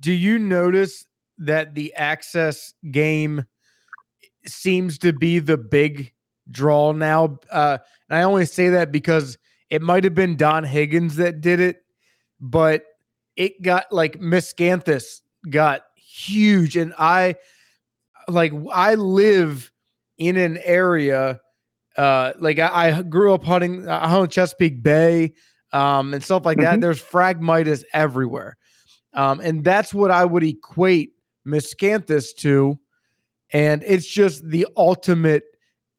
Do 0.00 0.12
you 0.12 0.38
notice 0.38 1.06
that 1.38 1.74
the 1.74 1.94
access 1.94 2.74
game 2.90 3.44
seems 4.48 4.98
to 4.98 5.12
be 5.12 5.38
the 5.38 5.56
big 5.56 6.12
draw 6.50 6.92
now. 6.92 7.38
Uh, 7.50 7.78
and 8.08 8.18
I 8.18 8.22
only 8.22 8.46
say 8.46 8.68
that 8.70 8.92
because 8.92 9.38
it 9.70 9.82
might 9.82 10.04
have 10.04 10.14
been 10.14 10.36
Don 10.36 10.64
Higgins 10.64 11.16
that 11.16 11.40
did 11.40 11.60
it, 11.60 11.82
but 12.40 12.84
it 13.36 13.62
got 13.62 13.92
like 13.92 14.18
Miscanthus 14.18 15.20
got 15.50 15.82
huge. 15.96 16.76
And 16.76 16.94
I 16.98 17.36
like 18.28 18.52
I 18.72 18.94
live 18.94 19.70
in 20.16 20.36
an 20.36 20.58
area 20.58 21.40
uh 21.96 22.32
like 22.38 22.58
I, 22.58 22.88
I 22.88 23.02
grew 23.02 23.32
up 23.32 23.44
hunting 23.44 23.88
I 23.88 24.08
hunt 24.08 24.32
Chesapeake 24.32 24.82
Bay 24.82 25.34
um 25.72 26.12
and 26.12 26.22
stuff 26.24 26.44
like 26.44 26.58
mm-hmm. 26.58 26.64
that. 26.64 26.80
There's 26.80 27.02
Phragmites 27.02 27.84
everywhere. 27.92 28.56
Um, 29.14 29.40
and 29.40 29.64
that's 29.64 29.94
what 29.94 30.10
I 30.10 30.24
would 30.24 30.44
equate 30.44 31.12
Miscanthus 31.46 32.34
to 32.38 32.78
and 33.52 33.82
it's 33.86 34.06
just 34.06 34.48
the 34.48 34.66
ultimate 34.76 35.44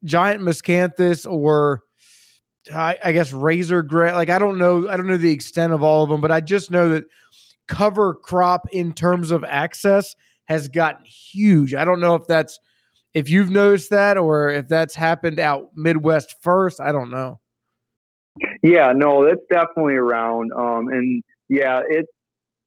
giant 0.04 0.42
miscanthus 0.42 1.30
or 1.30 1.82
I, 2.72 2.98
I 3.04 3.12
guess 3.12 3.32
razor 3.32 3.82
gray. 3.82 4.12
Like 4.12 4.30
I 4.30 4.38
don't 4.38 4.58
know, 4.58 4.88
I 4.88 4.96
don't 4.96 5.06
know 5.06 5.16
the 5.16 5.32
extent 5.32 5.72
of 5.72 5.82
all 5.82 6.04
of 6.04 6.10
them, 6.10 6.20
but 6.20 6.30
I 6.30 6.40
just 6.40 6.70
know 6.70 6.88
that 6.90 7.04
cover 7.68 8.14
crop 8.14 8.68
in 8.72 8.92
terms 8.92 9.30
of 9.30 9.44
access 9.44 10.14
has 10.46 10.68
gotten 10.68 11.04
huge. 11.04 11.74
I 11.74 11.84
don't 11.84 12.00
know 12.00 12.14
if 12.14 12.26
that's 12.26 12.58
if 13.14 13.28
you've 13.28 13.50
noticed 13.50 13.90
that 13.90 14.18
or 14.18 14.50
if 14.50 14.68
that's 14.68 14.94
happened 14.94 15.40
out 15.40 15.70
Midwest 15.74 16.36
first. 16.42 16.80
I 16.80 16.92
don't 16.92 17.10
know. 17.10 17.40
Yeah, 18.62 18.92
no, 18.94 19.24
that's 19.24 19.44
definitely 19.50 19.94
around. 19.94 20.52
Um, 20.52 20.88
and 20.88 21.22
yeah, 21.48 21.82
it's 21.88 22.10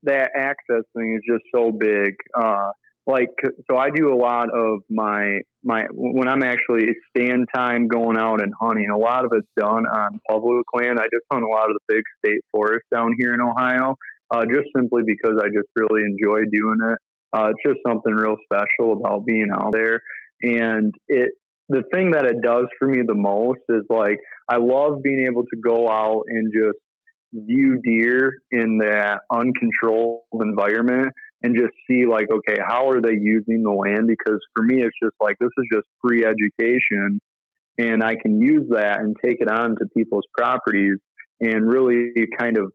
that 0.03 0.31
access 0.35 0.83
thing 0.95 1.15
is 1.15 1.21
just 1.27 1.43
so 1.53 1.71
big. 1.71 2.15
Uh, 2.35 2.71
like 3.05 3.29
so 3.69 3.77
i 3.77 3.89
do 3.89 4.13
a 4.13 4.15
lot 4.15 4.49
of 4.53 4.79
my 4.89 5.39
my 5.63 5.85
when 5.91 6.27
i'm 6.27 6.43
actually 6.43 6.87
stand 7.09 7.47
time 7.53 7.87
going 7.87 8.17
out 8.17 8.41
and 8.41 8.53
hunting. 8.59 8.89
A 8.89 8.97
lot 8.97 9.25
of 9.25 9.31
it's 9.33 9.47
done 9.57 9.85
on 9.85 10.19
public 10.29 10.65
land. 10.73 10.99
I 10.99 11.03
just 11.03 11.25
hunt 11.31 11.43
a 11.43 11.47
lot 11.47 11.69
of 11.69 11.75
the 11.75 11.95
big 11.95 12.03
state 12.23 12.41
forests 12.51 12.87
down 12.93 13.15
here 13.17 13.33
in 13.33 13.41
ohio 13.41 13.95
uh, 14.31 14.45
just 14.45 14.67
simply 14.75 15.03
because 15.05 15.39
i 15.41 15.47
just 15.47 15.67
really 15.75 16.03
enjoy 16.03 16.45
doing 16.51 16.79
it. 16.81 16.97
Uh, 17.35 17.49
it's 17.49 17.63
just 17.65 17.79
something 17.87 18.13
real 18.13 18.37
special 18.45 18.93
about 18.93 19.25
being 19.25 19.49
out 19.51 19.71
there. 19.73 20.01
And 20.43 20.93
it 21.07 21.31
the 21.69 21.83
thing 21.93 22.11
that 22.11 22.25
it 22.25 22.41
does 22.41 22.65
for 22.77 22.87
me 22.87 23.01
the 23.05 23.13
most 23.13 23.61
is 23.69 23.83
like 23.89 24.19
i 24.49 24.57
love 24.57 25.01
being 25.01 25.25
able 25.25 25.43
to 25.43 25.55
go 25.57 25.89
out 25.89 26.23
and 26.27 26.53
just 26.53 26.77
view 27.33 27.81
deer 27.83 28.35
in 28.51 28.77
that 28.77 29.21
uncontrolled 29.31 30.21
environment 30.33 31.11
and 31.43 31.55
just 31.55 31.73
see 31.87 32.05
like, 32.05 32.27
okay, 32.31 32.57
how 32.65 32.89
are 32.89 33.01
they 33.01 33.13
using 33.13 33.63
the 33.63 33.71
land? 33.71 34.07
Because 34.07 34.39
for 34.55 34.63
me, 34.63 34.81
it's 34.81 34.95
just 35.01 35.15
like 35.21 35.37
this 35.39 35.49
is 35.57 35.65
just 35.71 35.85
free 36.01 36.25
education, 36.25 37.19
and 37.77 38.03
I 38.03 38.15
can 38.15 38.41
use 38.41 38.69
that 38.69 39.01
and 39.01 39.15
take 39.23 39.41
it 39.41 39.49
on 39.49 39.75
to 39.77 39.85
people's 39.95 40.25
properties 40.35 40.97
and 41.41 41.67
really 41.67 42.13
kind 42.37 42.57
of 42.57 42.71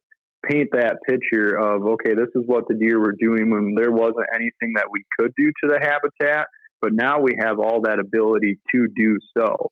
paint 0.46 0.68
that 0.72 0.98
picture 1.06 1.56
of 1.56 1.86
okay, 1.86 2.14
this 2.14 2.28
is 2.34 2.42
what 2.46 2.68
the 2.68 2.74
deer 2.74 3.00
were 3.00 3.14
doing 3.18 3.50
when 3.50 3.74
there 3.74 3.90
wasn't 3.90 4.26
anything 4.34 4.74
that 4.76 4.86
we 4.90 5.02
could 5.18 5.32
do 5.36 5.50
to 5.62 5.68
the 5.68 5.80
habitat, 5.80 6.46
but 6.80 6.92
now 6.92 7.18
we 7.20 7.36
have 7.40 7.58
all 7.58 7.80
that 7.82 7.98
ability 7.98 8.58
to 8.72 8.86
do 8.94 9.18
so. 9.36 9.70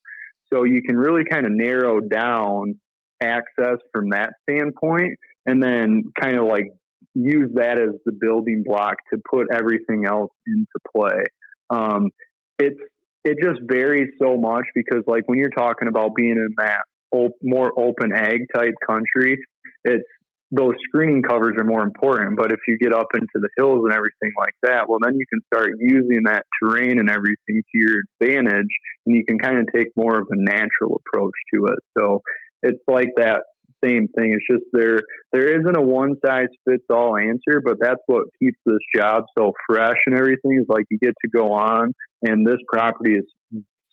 So 0.53 0.65
you 0.65 0.83
can 0.83 0.97
really 0.97 1.25
kind 1.25 1.45
of 1.45 1.53
narrow 1.53 2.01
down 2.01 2.79
access 3.21 3.79
from 3.93 4.11
that 4.11 4.35
standpoint 4.49 5.19
and 5.47 5.63
then 5.63 6.13
kind 6.21 6.37
of 6.37 6.47
like 6.47 6.67
use 7.14 7.51
that 7.55 7.79
as 7.79 7.95
the 8.05 8.12
building 8.12 8.62
block 8.64 8.97
to 9.12 9.21
put 9.31 9.49
everything 9.53 10.07
else 10.07 10.31
into 10.47 10.66
play. 10.95 11.25
Um, 11.71 12.11
it's 12.59 12.81
it 13.25 13.38
just 13.42 13.61
varies 13.62 14.11
so 14.23 14.37
much 14.37 14.64
because 14.75 15.03
like 15.07 15.25
when 15.27 15.38
you're 15.38 15.51
talking 15.51 15.88
about 15.88 16.14
being 16.14 16.37
in 16.37 16.55
that 16.59 16.83
op- 17.11 17.37
more 17.42 17.73
open 17.77 18.12
ag 18.12 18.47
type 18.55 18.75
country, 18.87 19.38
it's 19.85 20.05
those 20.53 20.75
screening 20.87 21.23
covers 21.23 21.57
are 21.59 21.64
more 21.64 21.83
important. 21.83 22.37
But 22.37 22.53
if 22.53 22.61
you 22.69 22.79
get 22.79 22.92
up 22.92 23.09
into 23.14 23.27
the 23.35 23.49
hills 23.57 23.81
and 23.85 23.92
everything 23.92 24.33
like 24.38 24.55
that, 24.62 24.88
well, 24.88 24.99
then 25.03 25.16
you 25.16 25.27
can 25.29 25.40
start 25.53 25.73
using 25.81 26.23
that 26.25 26.45
terrain 26.62 27.01
and 27.01 27.11
everything 27.11 27.62
to 27.62 27.62
your 27.75 28.03
advantage, 28.21 28.69
and 29.07 29.16
you 29.16 29.25
can 29.25 29.38
kind 29.38 29.59
of 29.59 29.66
take 29.75 29.88
more 29.97 30.19
of 30.19 30.29
a 30.31 30.37
natural 30.37 31.03
approach 31.05 31.35
to 31.53 31.66
it. 31.66 31.79
So 31.99 32.23
it's 32.62 32.83
like 32.87 33.11
that 33.16 33.42
same 33.85 34.09
thing. 34.09 34.33
It's 34.33 34.47
just 34.51 34.65
there 34.73 35.01
there 35.33 35.61
isn't 35.61 35.77
a 35.77 35.81
one 35.81 36.17
size 36.25 36.49
fits 36.69 36.85
all 36.91 37.17
answer, 37.17 37.61
but 37.65 37.77
that's 37.81 38.01
what 38.07 38.25
keeps 38.41 38.59
this 38.65 38.79
job 38.95 39.25
so 39.37 39.53
fresh 39.69 39.99
and 40.07 40.17
everything 40.17 40.59
is 40.61 40.67
like 40.69 40.87
you 40.91 40.99
get 40.99 41.15
to 41.23 41.29
go 41.29 41.53
on 41.53 41.93
and 42.23 42.47
this 42.47 42.59
property 42.69 43.15
is 43.15 43.25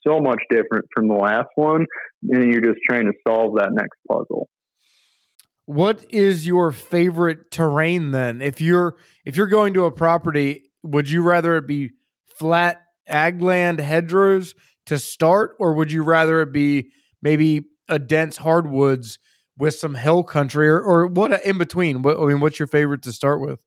so 0.06 0.19
much 0.19 0.39
different 0.50 0.86
from 0.93 1.08
the 1.08 1.15
last 1.15 1.50
one 1.56 1.86
and 2.30 2.52
you're 2.52 2.62
just 2.62 2.80
trying 2.88 3.06
to 3.06 3.13
solve 3.28 3.56
that 3.58 3.74
next 3.74 3.98
puzzle. 4.08 4.50
What 5.65 6.06
is 6.10 6.46
your 6.46 6.72
favorite 6.72 7.52
terrain 7.52 8.12
then? 8.12 8.41
If 8.41 8.60
you're 8.60 8.96
if 9.26 9.38
you're 9.38 9.48
going 9.48 9.74
to 9.76 9.86
a 9.86 9.91
property, 9.91 10.63
would 10.84 11.10
you 11.10 11.22
rather 11.22 11.56
it 11.58 11.67
be 11.67 11.91
flat 12.38 12.82
ag 13.08 13.41
land 13.41 13.80
hedgerows 13.80 14.56
to 14.88 15.00
start, 15.00 15.56
or 15.60 15.74
would 15.74 15.91
you 15.91 16.04
rather 16.04 16.41
it 16.41 16.52
be 16.52 16.91
maybe 17.22 17.65
a 17.88 18.00
dense 18.00 18.38
hardwoods 18.38 19.19
with 19.58 19.76
some 19.76 19.96
hill 19.96 20.24
country, 20.24 20.68
or, 20.68 20.82
or 20.82 21.08
what 21.08 21.46
in 21.46 21.58
between? 21.58 22.02
What 22.02 22.20
I 22.20 22.26
mean, 22.26 22.39
what's 22.39 22.60
your 22.60 22.68
favorite 22.68 23.02
to 23.04 23.12
start 23.12 23.42
with? 23.42 23.60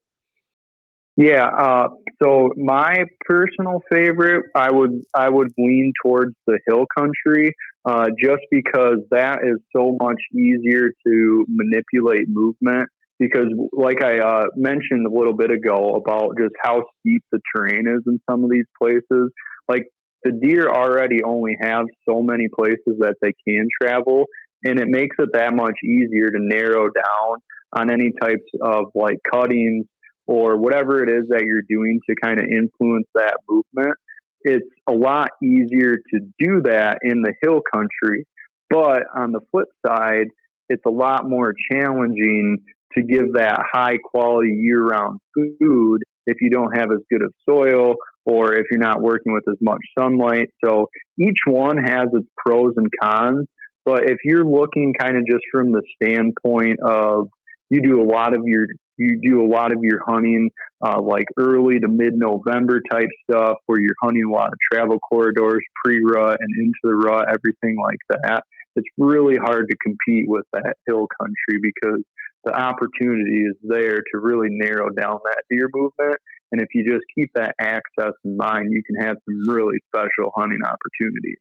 Yeah, 1.17 1.47
uh, 1.47 1.89
so 2.23 2.51
my 2.57 3.05
personal 3.25 3.81
favorite, 3.91 4.45
I 4.55 4.71
would 4.71 5.03
I 5.15 5.31
would 5.31 5.53
lean 5.57 5.93
towards 6.05 6.35
the 6.47 6.59
hill 6.67 6.87
country, 6.97 7.55
uh, 7.87 8.09
just 8.23 8.43
because 8.51 8.99
that 9.11 9.39
is 9.43 9.59
so 9.75 9.97
much 10.01 10.21
easier 10.35 10.93
to 11.07 11.47
manipulate 11.49 12.29
movement. 12.29 12.91
Because, 13.19 13.47
like 13.73 14.03
I 14.03 14.19
uh, 14.19 14.47
mentioned 14.57 15.07
a 15.07 15.11
little 15.11 15.33
bit 15.33 15.51
ago 15.51 15.95
about 15.95 16.37
just 16.39 16.55
how 16.63 16.85
steep 17.01 17.23
the 17.33 17.41
terrain 17.55 17.89
is 17.89 18.03
in 18.07 18.21
some 18.31 18.45
of 18.45 18.51
these 18.51 18.67
places, 18.79 19.31
like 19.71 19.87
the 20.23 20.33
deer 20.33 20.69
already 20.69 21.23
only 21.23 21.57
have 21.59 21.87
so 22.07 22.21
many 22.21 22.49
places 22.49 22.99
that 22.99 23.15
they 23.23 23.33
can 23.49 23.69
travel, 23.81 24.27
and 24.65 24.79
it 24.79 24.89
makes 24.89 25.17
it 25.19 25.31
that 25.33 25.55
much 25.55 25.79
easier 25.85 26.31
to 26.31 26.39
narrow 26.39 26.89
down 26.89 27.39
on 27.73 27.91
any 27.91 28.13
types 28.21 28.45
of 28.63 28.87
like 28.95 29.19
cuttings 29.31 29.87
or 30.27 30.57
whatever 30.57 31.03
it 31.03 31.09
is 31.09 31.29
that 31.29 31.43
you're 31.43 31.63
doing 31.63 32.01
to 32.09 32.17
kind 32.17 32.41
of 32.41 32.47
influence 32.47 33.07
that 33.15 33.37
movement. 33.49 33.95
It's 34.43 34.67
a 34.89 34.93
lot 34.93 35.31
easier 35.43 35.97
to 35.97 36.21
do 36.39 36.63
that 36.63 36.99
in 37.03 37.23
the 37.23 37.35
hill 37.43 37.61
country. 37.73 38.27
But 38.69 39.05
on 39.15 39.33
the 39.33 39.41
flip 39.51 39.69
side, 39.87 40.29
it's 40.69 40.83
a 40.87 40.91
lot 40.91 41.29
more 41.29 41.55
challenging 41.71 42.59
to 42.97 43.03
give 43.03 43.35
that 43.35 43.61
high 43.73 43.99
quality 43.99 44.53
year 44.53 44.85
round 44.85 45.21
food 45.35 46.03
if 46.27 46.39
you 46.41 46.51
don't 46.51 46.77
have 46.77 46.91
as 46.91 46.99
good 47.11 47.23
of 47.23 47.33
soil 47.49 47.95
or 48.25 48.55
if 48.55 48.67
you're 48.71 48.81
not 48.81 49.01
working 49.01 49.33
with 49.33 49.45
as 49.49 49.57
much 49.61 49.81
sunlight. 49.97 50.51
So 50.65 50.89
each 51.19 51.39
one 51.47 51.77
has 51.77 52.09
its 52.13 52.27
pros 52.37 52.75
and 52.77 52.89
cons. 53.01 53.47
But 53.87 54.11
if 54.11 54.19
you're 54.25 54.45
looking 54.45 54.93
kind 54.93 55.17
of 55.17 55.25
just 55.27 55.45
from 55.51 55.71
the 55.71 55.83
standpoint 55.95 56.81
of 56.81 57.29
you 57.71 57.81
do 57.81 58.03
a 58.03 58.05
lot 58.05 58.35
of 58.35 58.43
your 58.45 58.67
you 58.99 59.21
do 59.23 59.45
a 59.45 59.47
lot 59.47 59.73
of 59.73 59.79
your 59.83 60.03
hunting 60.05 60.51
uh, 60.85 61.01
like 61.01 61.27
early 61.37 61.79
to 61.79 61.87
mid 61.87 62.15
November 62.15 62.83
type 62.91 63.09
stuff 63.31 63.59
where 63.67 63.81
you're 63.81 63.95
hunting 64.03 64.25
a 64.25 64.31
lot 64.31 64.49
of 64.49 64.59
travel 64.73 64.99
corridors, 64.99 65.63
pre 65.85 66.03
rut 66.03 66.39
and 66.41 66.57
into 66.59 66.79
the 66.83 66.95
rut, 66.95 67.29
everything 67.29 67.77
like 67.81 67.99
that. 68.09 68.43
It's 68.75 68.89
really 68.99 69.37
hard 69.37 69.69
to 69.71 69.77
compete 69.83 70.29
with 70.29 70.45
that 70.53 70.77
hill 70.87 71.07
country 71.21 71.61
because 71.63 72.03
the 72.45 72.55
opportunity 72.55 73.43
is 73.43 73.55
there 73.63 73.99
to 73.99 74.19
really 74.19 74.49
narrow 74.51 74.91
down 74.91 75.19
that 75.25 75.43
deer 75.49 75.69
movement. 75.73 76.19
And 76.53 76.61
if 76.61 76.69
you 76.75 76.85
just 76.85 77.05
keep 77.15 77.31
that 77.35 77.55
access 77.61 78.13
in 78.25 78.37
mind, 78.37 78.73
you 78.73 78.83
can 78.83 78.97
have 78.97 79.17
some 79.25 79.49
really 79.49 79.79
special 79.89 80.33
hunting 80.35 80.61
opportunities. 80.65 81.39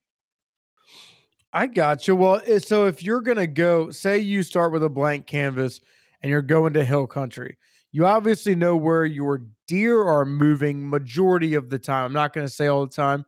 I 1.56 1.68
got 1.68 2.06
you. 2.06 2.18
Well, 2.18 2.42
eh, 2.46 2.60
so 2.60 2.86
if 2.86 3.02
you're 3.02 3.22
going 3.22 3.38
to 3.38 3.48
go, 3.48 3.90
say 3.90 4.20
you 4.20 4.44
start 4.44 4.74
with 4.74 4.84
a 4.84 4.90
blank 4.90 5.26
canvas 5.26 5.80
and 6.22 6.30
you're 6.30 6.42
going 6.42 6.74
to 6.74 6.84
hill 6.84 7.08
country, 7.08 7.58
you 7.94 8.06
obviously 8.06 8.56
know 8.56 8.76
where 8.76 9.06
your 9.06 9.42
deer 9.66 10.04
are 10.04 10.26
moving 10.26 10.88
majority 10.88 11.54
of 11.54 11.70
the 11.70 11.80
time. 11.80 12.08
I'm 12.08 12.14
not 12.14 12.34
going 12.34 12.46
to 12.46 12.52
say 12.52 12.68
all 12.68 12.86
the 12.86 12.94
time. 12.94 13.26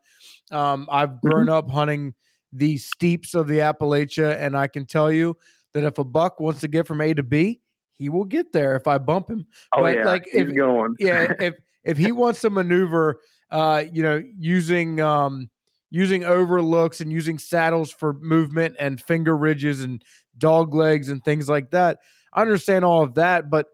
Um, 0.52 0.90
I've 0.92 1.12
mm-hmm. 1.12 1.28
grown 1.30 1.50
up 1.50 1.72
hunting 1.72 2.14
the 2.52 2.78
steeps 2.78 3.34
of 3.34 3.48
the 3.48 3.60
Appalachia, 3.60 4.38
and 4.38 4.58
I 4.58 4.68
can 4.68 4.86
tell 4.86 5.10
you 5.10 5.38
that 5.74 5.86
if 5.86 5.98
a 5.98 6.04
buck 6.04 6.42
wants 6.42 6.60
to 6.62 6.68
get 6.68 6.86
from 6.86 7.00
A 7.00 7.14
to 7.14 7.24
B, 7.24 7.62
he 7.94 8.10
will 8.10 8.26
get 8.26 8.52
there 8.52 8.76
if 8.76 8.88
I 8.88 8.98
bump 8.98 9.30
him. 9.30 9.48
Oh 9.74 9.84
but 9.84 9.96
yeah, 9.96 10.06
like 10.06 10.26
he's 10.26 10.42
if, 10.42 10.54
going. 10.54 10.96
yeah, 11.00 11.32
if 11.40 11.56
if 11.86 11.98
he 11.98 12.12
wants 12.12 12.42
to 12.42 12.50
maneuver, 12.50 13.22
uh, 13.52 13.86
you 13.90 14.04
know, 14.04 14.22
using 14.38 15.00
um 15.00 15.50
using 15.90 16.24
overlooks 16.24 17.02
and 17.02 17.12
using 17.12 17.38
saddles 17.38 17.92
for 17.92 18.14
movement 18.14 18.76
and 18.80 19.02
finger 19.02 19.38
ridges 19.38 19.82
and 19.82 20.04
dog 20.38 20.74
legs 20.74 21.10
and 21.10 21.24
things 21.24 21.48
like 21.48 21.72
that. 21.72 22.00
I 22.34 22.42
understand 22.42 22.86
all 22.86 23.04
of 23.04 23.16
that, 23.16 23.50
but 23.50 23.68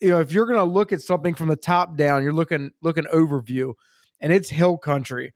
you 0.00 0.10
know, 0.10 0.20
if 0.20 0.32
you're 0.32 0.46
going 0.46 0.58
to 0.58 0.64
look 0.64 0.92
at 0.92 1.02
something 1.02 1.34
from 1.34 1.48
the 1.48 1.56
top 1.56 1.96
down, 1.96 2.22
you're 2.22 2.32
looking 2.32 2.70
looking 2.82 3.04
overview, 3.12 3.74
and 4.20 4.32
it's 4.32 4.48
hill 4.48 4.78
country. 4.78 5.34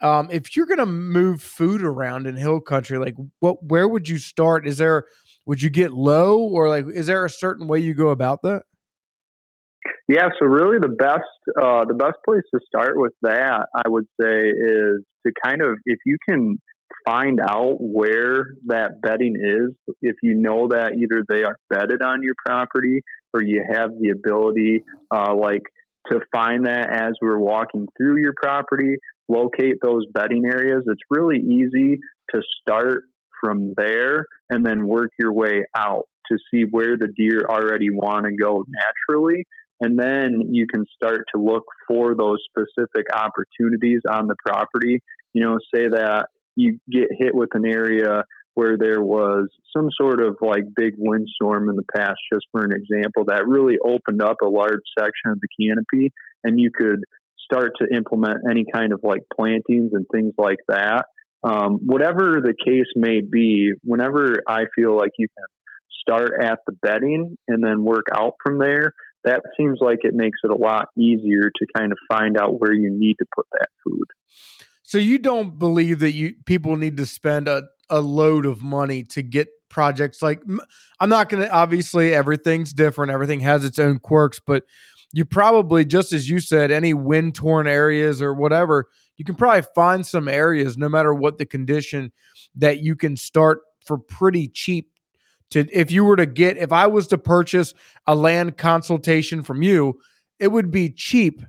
Um, 0.00 0.28
if 0.32 0.56
you're 0.56 0.66
going 0.66 0.78
to 0.78 0.86
move 0.86 1.40
food 1.40 1.82
around 1.82 2.26
in 2.26 2.36
hill 2.36 2.60
country, 2.60 2.98
like 2.98 3.14
what, 3.38 3.62
where 3.62 3.86
would 3.86 4.08
you 4.08 4.18
start? 4.18 4.66
Is 4.66 4.76
there, 4.78 5.04
would 5.46 5.62
you 5.62 5.70
get 5.70 5.92
low, 5.92 6.40
or 6.40 6.68
like, 6.68 6.86
is 6.92 7.06
there 7.06 7.24
a 7.24 7.30
certain 7.30 7.68
way 7.68 7.78
you 7.78 7.94
go 7.94 8.08
about 8.08 8.42
that? 8.42 8.64
Yeah, 10.08 10.28
so 10.38 10.46
really 10.46 10.78
the 10.78 10.88
best 10.88 11.22
uh, 11.60 11.84
the 11.84 11.94
best 11.94 12.16
place 12.24 12.42
to 12.52 12.60
start 12.66 12.98
with 12.98 13.12
that 13.22 13.68
I 13.74 13.88
would 13.88 14.06
say 14.20 14.48
is 14.50 15.02
to 15.26 15.32
kind 15.44 15.62
of 15.62 15.78
if 15.84 15.98
you 16.04 16.16
can 16.28 16.58
find 17.06 17.40
out 17.40 17.76
where 17.80 18.54
that 18.66 19.00
bedding 19.00 19.36
is, 19.36 19.94
if 20.02 20.16
you 20.22 20.34
know 20.34 20.68
that 20.68 20.92
either 20.96 21.24
they 21.28 21.42
are 21.42 21.56
bedded 21.70 22.02
on 22.02 22.22
your 22.22 22.34
property 22.44 23.02
or 23.34 23.42
you 23.42 23.64
have 23.74 23.90
the 24.00 24.10
ability 24.10 24.84
uh, 25.14 25.34
like 25.34 25.62
to 26.10 26.20
find 26.32 26.66
that 26.66 26.90
as 26.90 27.12
we're 27.20 27.38
walking 27.38 27.86
through 27.96 28.18
your 28.18 28.34
property, 28.36 28.96
locate 29.28 29.76
those 29.82 30.04
bedding 30.12 30.44
areas. 30.44 30.82
It's 30.86 31.02
really 31.10 31.38
easy 31.38 31.98
to 32.34 32.42
start 32.60 33.04
from 33.40 33.74
there 33.76 34.26
and 34.50 34.64
then 34.64 34.86
work 34.86 35.10
your 35.18 35.32
way 35.32 35.64
out 35.76 36.04
to 36.30 36.38
see 36.50 36.62
where 36.70 36.96
the 36.96 37.08
deer 37.08 37.46
already 37.48 37.90
want 37.90 38.26
to 38.26 38.32
go 38.32 38.64
naturally 38.68 39.44
and 39.82 39.98
then 39.98 40.54
you 40.54 40.66
can 40.66 40.86
start 40.94 41.24
to 41.34 41.42
look 41.42 41.64
for 41.88 42.14
those 42.14 42.38
specific 42.48 43.06
opportunities 43.12 44.00
on 44.08 44.28
the 44.28 44.36
property. 44.46 45.02
You 45.34 45.42
know, 45.42 45.58
say 45.74 45.88
that 45.88 46.28
you 46.54 46.78
get 46.90 47.08
hit 47.10 47.34
with 47.34 47.50
an 47.54 47.66
area 47.66 48.24
where 48.54 48.76
there 48.76 49.02
was 49.02 49.48
some 49.76 49.88
sort 49.98 50.22
of 50.22 50.36
like 50.40 50.64
big 50.76 50.94
windstorm 50.98 51.68
in 51.68 51.74
the 51.74 51.84
past, 51.96 52.18
just 52.32 52.46
for 52.52 52.64
an 52.64 52.70
example, 52.72 53.24
that 53.26 53.48
really 53.48 53.78
opened 53.84 54.22
up 54.22 54.36
a 54.42 54.48
large 54.48 54.82
section 54.96 55.30
of 55.32 55.40
the 55.40 55.48
canopy, 55.60 56.12
and 56.44 56.60
you 56.60 56.70
could 56.70 57.02
start 57.44 57.72
to 57.80 57.94
implement 57.94 58.38
any 58.48 58.64
kind 58.72 58.92
of 58.92 59.00
like 59.02 59.22
plantings 59.36 59.92
and 59.94 60.06
things 60.12 60.32
like 60.38 60.60
that. 60.68 61.06
Um, 61.42 61.80
whatever 61.84 62.40
the 62.40 62.54
case 62.54 62.86
may 62.94 63.20
be, 63.20 63.72
whenever 63.82 64.42
I 64.46 64.66
feel 64.76 64.96
like 64.96 65.10
you 65.18 65.26
can 65.36 65.46
start 66.00 66.32
at 66.40 66.60
the 66.66 66.72
bedding 66.82 67.36
and 67.48 67.64
then 67.64 67.82
work 67.82 68.06
out 68.14 68.34
from 68.44 68.58
there, 68.58 68.92
that 69.24 69.42
seems 69.56 69.78
like 69.80 70.00
it 70.02 70.14
makes 70.14 70.38
it 70.44 70.50
a 70.50 70.56
lot 70.56 70.88
easier 70.96 71.50
to 71.54 71.66
kind 71.76 71.92
of 71.92 71.98
find 72.08 72.36
out 72.36 72.60
where 72.60 72.72
you 72.72 72.90
need 72.90 73.18
to 73.18 73.26
put 73.34 73.46
that 73.52 73.68
food. 73.84 74.04
So 74.82 74.98
you 74.98 75.18
don't 75.18 75.58
believe 75.58 76.00
that 76.00 76.12
you 76.12 76.34
people 76.44 76.76
need 76.76 76.96
to 76.98 77.06
spend 77.06 77.48
a, 77.48 77.64
a 77.88 78.00
load 78.00 78.46
of 78.46 78.62
money 78.62 79.04
to 79.04 79.22
get 79.22 79.48
projects 79.70 80.20
like 80.20 80.42
I'm 81.00 81.08
not 81.08 81.30
going 81.30 81.42
to 81.42 81.50
obviously 81.50 82.14
everything's 82.14 82.74
different, 82.74 83.10
everything 83.10 83.40
has 83.40 83.64
its 83.64 83.78
own 83.78 84.00
quirks, 84.00 84.38
but 84.38 84.64
you 85.12 85.24
probably 85.24 85.84
just 85.84 86.12
as 86.12 86.28
you 86.28 86.40
said 86.40 86.70
any 86.70 86.94
wind 86.94 87.34
torn 87.34 87.66
areas 87.66 88.20
or 88.20 88.34
whatever, 88.34 88.88
you 89.16 89.24
can 89.24 89.34
probably 89.34 89.62
find 89.74 90.06
some 90.06 90.28
areas 90.28 90.76
no 90.76 90.88
matter 90.88 91.14
what 91.14 91.38
the 91.38 91.46
condition 91.46 92.12
that 92.54 92.80
you 92.80 92.94
can 92.94 93.16
start 93.16 93.60
for 93.86 93.98
pretty 93.98 94.48
cheap 94.48 94.91
to 95.52 95.68
if 95.72 95.90
you 95.90 96.04
were 96.04 96.16
to 96.16 96.26
get 96.26 96.56
if 96.58 96.72
I 96.72 96.86
was 96.86 97.06
to 97.08 97.18
purchase 97.18 97.74
a 98.06 98.14
land 98.14 98.56
consultation 98.56 99.42
from 99.42 99.62
you, 99.62 100.00
it 100.38 100.48
would 100.48 100.70
be 100.70 100.90
cheap 100.90 101.42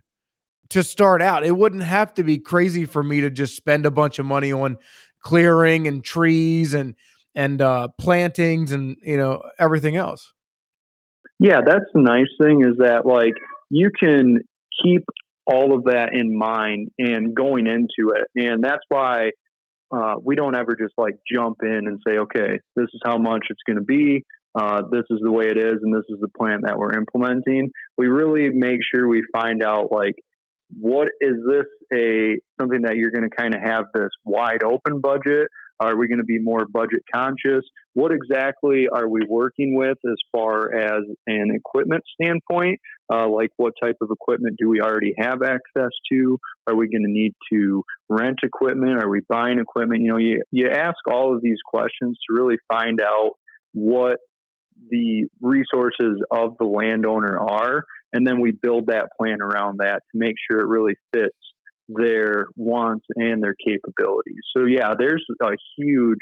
to 0.70 0.84
start 0.84 1.22
out. 1.22 1.46
It 1.46 1.56
wouldn't 1.56 1.84
have 1.84 2.14
to 2.16 2.24
be 2.24 2.38
crazy 2.38 2.86
for 2.86 3.04
me 3.04 3.22
to 3.22 3.30
just 3.30 3.56
spend 3.56 3.86
a 3.86 3.92
bunch 3.92 4.20
of 4.20 4.26
money 4.26 4.52
on 4.52 4.78
clearing 5.22 5.88
and 5.88 6.04
trees 6.04 6.74
and 6.74 6.96
and 7.36 7.62
uh 7.62 7.88
plantings 8.00 8.72
and 8.72 8.98
you 9.02 9.18
know 9.18 9.42
everything 9.60 9.96
else. 9.96 10.34
Yeah, 11.40 11.62
that's 11.66 11.86
the 11.94 12.02
nice 12.02 12.28
thing 12.42 12.64
is 12.64 12.78
that 12.78 13.06
like 13.06 13.34
you 13.70 13.90
can 14.00 14.40
keep 14.82 15.04
all 15.46 15.76
of 15.76 15.84
that 15.86 16.14
in 16.14 16.36
mind 16.36 16.90
and 16.98 17.36
going 17.36 17.68
into 17.68 18.14
it. 18.16 18.28
And 18.36 18.64
that's 18.64 18.84
why 18.90 19.32
uh, 19.94 20.16
we 20.24 20.36
don't 20.36 20.56
ever 20.56 20.76
just 20.76 20.94
like 20.98 21.16
jump 21.32 21.58
in 21.62 21.88
and 21.88 22.00
say, 22.06 22.18
okay, 22.18 22.60
this 22.76 22.88
is 22.94 23.02
how 23.04 23.18
much 23.18 23.46
it's 23.50 23.62
going 23.68 23.78
to 23.78 23.84
be. 23.84 24.24
Uh, 24.56 24.82
this 24.92 25.04
is 25.10 25.20
the 25.24 25.32
way 25.32 25.46
it 25.46 25.58
is, 25.58 25.80
and 25.82 25.94
this 25.94 26.06
is 26.10 26.20
the 26.20 26.28
plan 26.28 26.62
that 26.64 26.78
we're 26.78 26.94
implementing. 26.94 27.72
We 27.98 28.08
really 28.08 28.50
make 28.50 28.80
sure 28.84 29.08
we 29.08 29.24
find 29.34 29.64
out 29.64 29.92
like 29.92 30.16
what 30.80 31.10
is 31.22 31.36
this 31.48 31.66
a 31.94 32.40
something 32.60 32.84
that 32.84 32.96
you're 32.96 33.12
going 33.12 33.30
to 33.30 33.36
kind 33.36 33.54
of 33.54 33.62
have 33.62 33.86
this 33.94 34.10
wide 34.26 34.64
open 34.64 35.00
budget 35.00 35.48
are 35.80 35.98
we 35.98 36.08
going 36.08 36.20
to 36.20 36.24
be 36.24 36.40
more 36.40 36.66
budget 36.66 37.04
conscious? 37.14 37.64
What 37.94 38.12
exactly 38.12 38.88
are 38.88 39.08
we 39.08 39.22
working 39.28 39.76
with 39.76 39.98
as 40.06 40.18
far 40.32 40.74
as 40.74 41.04
an 41.28 41.52
equipment 41.54 42.04
standpoint? 42.14 42.80
Uh, 43.12 43.28
like 43.28 43.50
what 43.58 43.74
type 43.82 43.98
of 44.02 44.10
equipment 44.12 44.58
do 44.58 44.70
we 44.70 44.82
already 44.82 45.14
have 45.18 45.42
access 45.44 45.92
to? 46.12 46.40
Are 46.68 46.76
we 46.76 46.88
going 46.88 47.04
to 47.04 47.12
need 47.12 47.34
to 47.52 47.84
rent 48.10 48.40
equipment? 48.44 49.04
Are 49.04 49.10
we 49.10 49.22
buying 49.28 49.60
equipment? 49.60 50.02
You 50.02 50.08
know 50.10 50.18
you, 50.18 50.44
you 50.52 50.70
ask 50.70 50.98
all 51.08 51.36
of 51.36 51.42
these 51.42 51.60
questions 51.66 52.18
to 52.28 52.36
really 52.36 52.58
find 52.72 53.02
out 53.02 53.34
what 53.74 54.20
the 54.90 55.26
resources 55.42 56.22
of 56.32 56.58
the 56.60 56.66
landowner 56.66 57.40
are 57.40 57.86
and 58.14 58.26
then 58.26 58.40
we 58.40 58.52
build 58.52 58.88
that 58.88 59.10
plan 59.20 59.42
around 59.42 59.80
that 59.80 60.04
to 60.12 60.18
make 60.18 60.36
sure 60.50 60.60
it 60.60 60.68
really 60.68 60.96
fits 61.12 61.36
their 61.88 62.48
wants 62.56 63.06
and 63.16 63.44
their 63.44 63.56
capabilities. 63.56 64.42
So 64.56 64.66
yeah, 64.66 64.94
there's 64.98 65.26
a 65.42 65.52
huge 65.78 66.20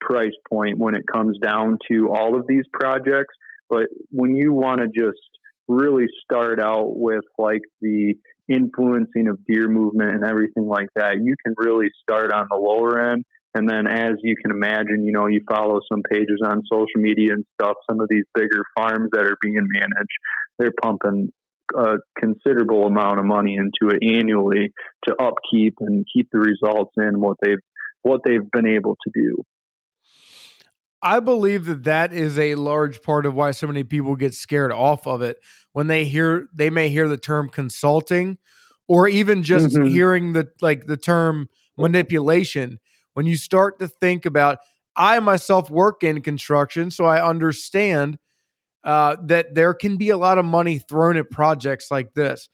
price 0.00 0.32
point 0.50 0.78
when 0.78 0.94
it 0.94 1.04
comes 1.10 1.38
down 1.38 1.78
to 1.90 2.10
all 2.12 2.36
of 2.36 2.46
these 2.46 2.64
projects, 2.72 3.34
but 3.68 3.86
when 4.10 4.34
you 4.34 4.52
want 4.52 4.80
to 4.80 4.88
just 4.88 5.20
really 5.68 6.06
start 6.24 6.60
out 6.60 6.96
with 6.96 7.24
like 7.38 7.62
the 7.80 8.14
influencing 8.48 9.28
of 9.28 9.38
deer 9.46 9.68
movement 9.68 10.10
and 10.10 10.24
everything 10.24 10.66
like 10.66 10.88
that, 10.96 11.16
you 11.22 11.34
can 11.44 11.54
really 11.56 11.88
start 12.02 12.32
on 12.32 12.48
the 12.50 12.56
lower 12.56 13.12
end 13.12 13.24
and 13.54 13.68
then, 13.68 13.86
as 13.86 14.14
you 14.22 14.34
can 14.36 14.50
imagine, 14.50 15.04
you 15.04 15.12
know, 15.12 15.26
you 15.26 15.42
follow 15.48 15.80
some 15.90 16.02
pages 16.10 16.40
on 16.42 16.62
social 16.70 17.00
media 17.00 17.34
and 17.34 17.44
stuff. 17.54 17.76
Some 17.88 18.00
of 18.00 18.08
these 18.08 18.24
bigger 18.34 18.64
farms 18.74 19.10
that 19.12 19.26
are 19.26 19.36
being 19.42 19.60
managed, 19.60 20.18
they're 20.58 20.72
pumping 20.82 21.32
a 21.76 21.96
considerable 22.18 22.86
amount 22.86 23.18
of 23.18 23.24
money 23.24 23.56
into 23.56 23.94
it 23.94 24.02
annually 24.02 24.72
to 25.06 25.14
upkeep 25.20 25.74
and 25.80 26.06
keep 26.12 26.28
the 26.32 26.38
results 26.38 26.92
in 26.96 27.20
what 27.20 27.36
they've 27.42 27.58
what 28.02 28.22
they've 28.24 28.50
been 28.50 28.66
able 28.66 28.96
to 29.04 29.10
do. 29.14 29.44
I 31.02 31.20
believe 31.20 31.64
that 31.66 31.84
that 31.84 32.12
is 32.12 32.38
a 32.38 32.54
large 32.54 33.02
part 33.02 33.26
of 33.26 33.34
why 33.34 33.50
so 33.50 33.66
many 33.66 33.82
people 33.82 34.14
get 34.14 34.34
scared 34.34 34.72
off 34.72 35.06
of 35.06 35.20
it 35.22 35.38
when 35.72 35.88
they 35.88 36.04
hear 36.04 36.48
they 36.54 36.70
may 36.70 36.88
hear 36.88 37.08
the 37.08 37.16
term 37.16 37.48
consulting 37.48 38.38
or 38.86 39.08
even 39.08 39.42
just 39.42 39.74
mm-hmm. 39.74 39.88
hearing 39.88 40.32
the 40.32 40.48
like 40.60 40.86
the 40.86 40.96
term 40.96 41.48
manipulation 41.76 42.78
when 43.14 43.26
you 43.26 43.36
start 43.36 43.78
to 43.80 43.88
think 43.88 44.26
about 44.26 44.58
I 44.94 45.18
myself 45.20 45.70
work 45.70 46.04
in 46.04 46.22
construction 46.22 46.90
so 46.90 47.04
I 47.04 47.26
understand 47.26 48.18
uh, 48.84 49.16
that 49.24 49.54
there 49.54 49.74
can 49.74 49.96
be 49.96 50.10
a 50.10 50.16
lot 50.16 50.38
of 50.38 50.44
money 50.44 50.78
thrown 50.78 51.16
at 51.16 51.30
projects 51.30 51.90
like 51.90 52.14
this. 52.14 52.48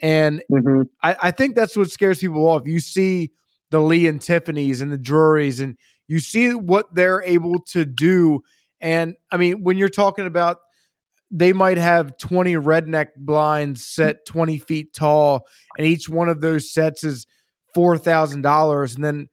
And 0.00 0.42
mm-hmm. 0.50 0.82
I, 1.02 1.16
I, 1.22 1.30
think 1.30 1.54
that's 1.54 1.76
what 1.76 1.90
scares 1.90 2.18
people 2.18 2.46
off. 2.46 2.66
You 2.66 2.80
see 2.80 3.30
the 3.70 3.80
Lee 3.80 4.06
and 4.06 4.20
Tiffany's 4.20 4.80
and 4.80 4.92
the 4.92 4.98
Drurys, 4.98 5.60
and 5.60 5.78
you 6.08 6.18
see 6.18 6.54
what 6.54 6.92
they're 6.94 7.22
able 7.22 7.60
to 7.68 7.84
do. 7.84 8.42
And 8.80 9.14
I 9.30 9.36
mean, 9.36 9.62
when 9.62 9.78
you're 9.78 9.88
talking 9.88 10.26
about 10.26 10.58
they 11.32 11.54
might 11.54 11.78
have 11.78 12.18
20 12.18 12.54
redneck 12.56 13.08
blinds 13.16 13.86
set 13.86 14.26
20 14.26 14.58
feet 14.58 14.92
tall, 14.92 15.46
and 15.78 15.86
each 15.86 16.08
one 16.08 16.28
of 16.28 16.42
those 16.42 16.72
sets 16.72 17.02
is 17.02 17.26
$4,000. 17.74 18.94
And 18.94 19.04
then, 19.04 19.28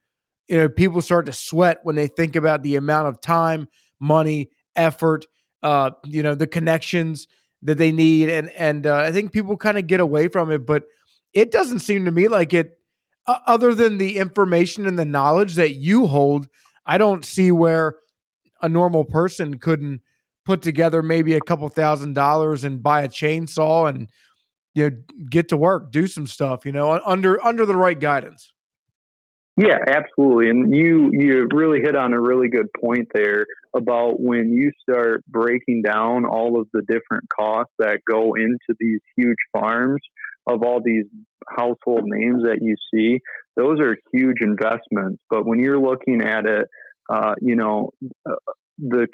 you 0.48 0.56
know, 0.56 0.68
people 0.68 1.02
start 1.02 1.26
to 1.26 1.32
sweat 1.32 1.80
when 1.82 1.96
they 1.96 2.06
think 2.08 2.36
about 2.36 2.62
the 2.62 2.76
amount 2.76 3.08
of 3.08 3.20
time, 3.20 3.68
money, 4.00 4.48
effort, 4.76 5.26
uh, 5.62 5.90
you 6.04 6.22
know, 6.22 6.34
the 6.34 6.46
connections 6.46 7.28
that 7.62 7.78
they 7.78 7.92
need, 7.92 8.28
and 8.28 8.50
and 8.50 8.86
uh, 8.86 8.96
I 8.96 9.12
think 9.12 9.32
people 9.32 9.56
kind 9.56 9.78
of 9.78 9.86
get 9.86 10.00
away 10.00 10.28
from 10.28 10.50
it, 10.50 10.66
but 10.66 10.84
it 11.32 11.50
doesn't 11.50 11.80
seem 11.80 12.04
to 12.04 12.10
me 12.10 12.28
like 12.28 12.54
it. 12.54 12.78
Uh, 13.26 13.38
other 13.46 13.74
than 13.74 13.98
the 13.98 14.16
information 14.16 14.86
and 14.86 14.98
the 14.98 15.04
knowledge 15.04 15.54
that 15.54 15.74
you 15.74 16.06
hold, 16.06 16.48
I 16.86 16.98
don't 16.98 17.24
see 17.24 17.52
where 17.52 17.96
a 18.62 18.68
normal 18.68 19.04
person 19.04 19.58
couldn't 19.58 20.00
put 20.44 20.62
together 20.62 21.02
maybe 21.02 21.34
a 21.34 21.40
couple 21.40 21.68
thousand 21.68 22.14
dollars 22.14 22.64
and 22.64 22.82
buy 22.82 23.02
a 23.02 23.08
chainsaw 23.08 23.88
and 23.88 24.08
you 24.74 24.90
know 24.90 24.96
get 25.28 25.48
to 25.50 25.56
work, 25.56 25.92
do 25.92 26.06
some 26.06 26.26
stuff, 26.26 26.64
you 26.64 26.72
know, 26.72 27.00
under 27.04 27.44
under 27.44 27.66
the 27.66 27.76
right 27.76 27.98
guidance. 27.98 28.52
Yeah, 29.60 29.78
absolutely. 29.86 30.48
And 30.48 30.74
you 30.74 31.10
you 31.12 31.46
really 31.52 31.80
hit 31.80 31.94
on 31.94 32.14
a 32.14 32.20
really 32.20 32.48
good 32.48 32.68
point 32.80 33.08
there 33.12 33.44
about 33.76 34.18
when 34.18 34.52
you 34.54 34.72
start 34.80 35.22
breaking 35.26 35.82
down 35.82 36.24
all 36.24 36.58
of 36.58 36.66
the 36.72 36.80
different 36.88 37.24
costs 37.28 37.72
that 37.78 38.00
go 38.10 38.34
into 38.34 38.74
these 38.78 39.00
huge 39.16 39.36
farms 39.52 40.00
of 40.46 40.62
all 40.62 40.80
these 40.82 41.04
household 41.50 42.04
names 42.04 42.42
that 42.44 42.60
you 42.62 42.74
see. 42.94 43.20
Those 43.56 43.80
are 43.80 43.98
huge 44.14 44.38
investments, 44.40 45.22
but 45.28 45.44
when 45.44 45.58
you're 45.58 45.80
looking 45.80 46.22
at 46.22 46.46
it, 46.46 46.66
uh, 47.10 47.34
you 47.42 47.56
know, 47.56 47.90
uh, 48.26 48.36
the 48.78 49.08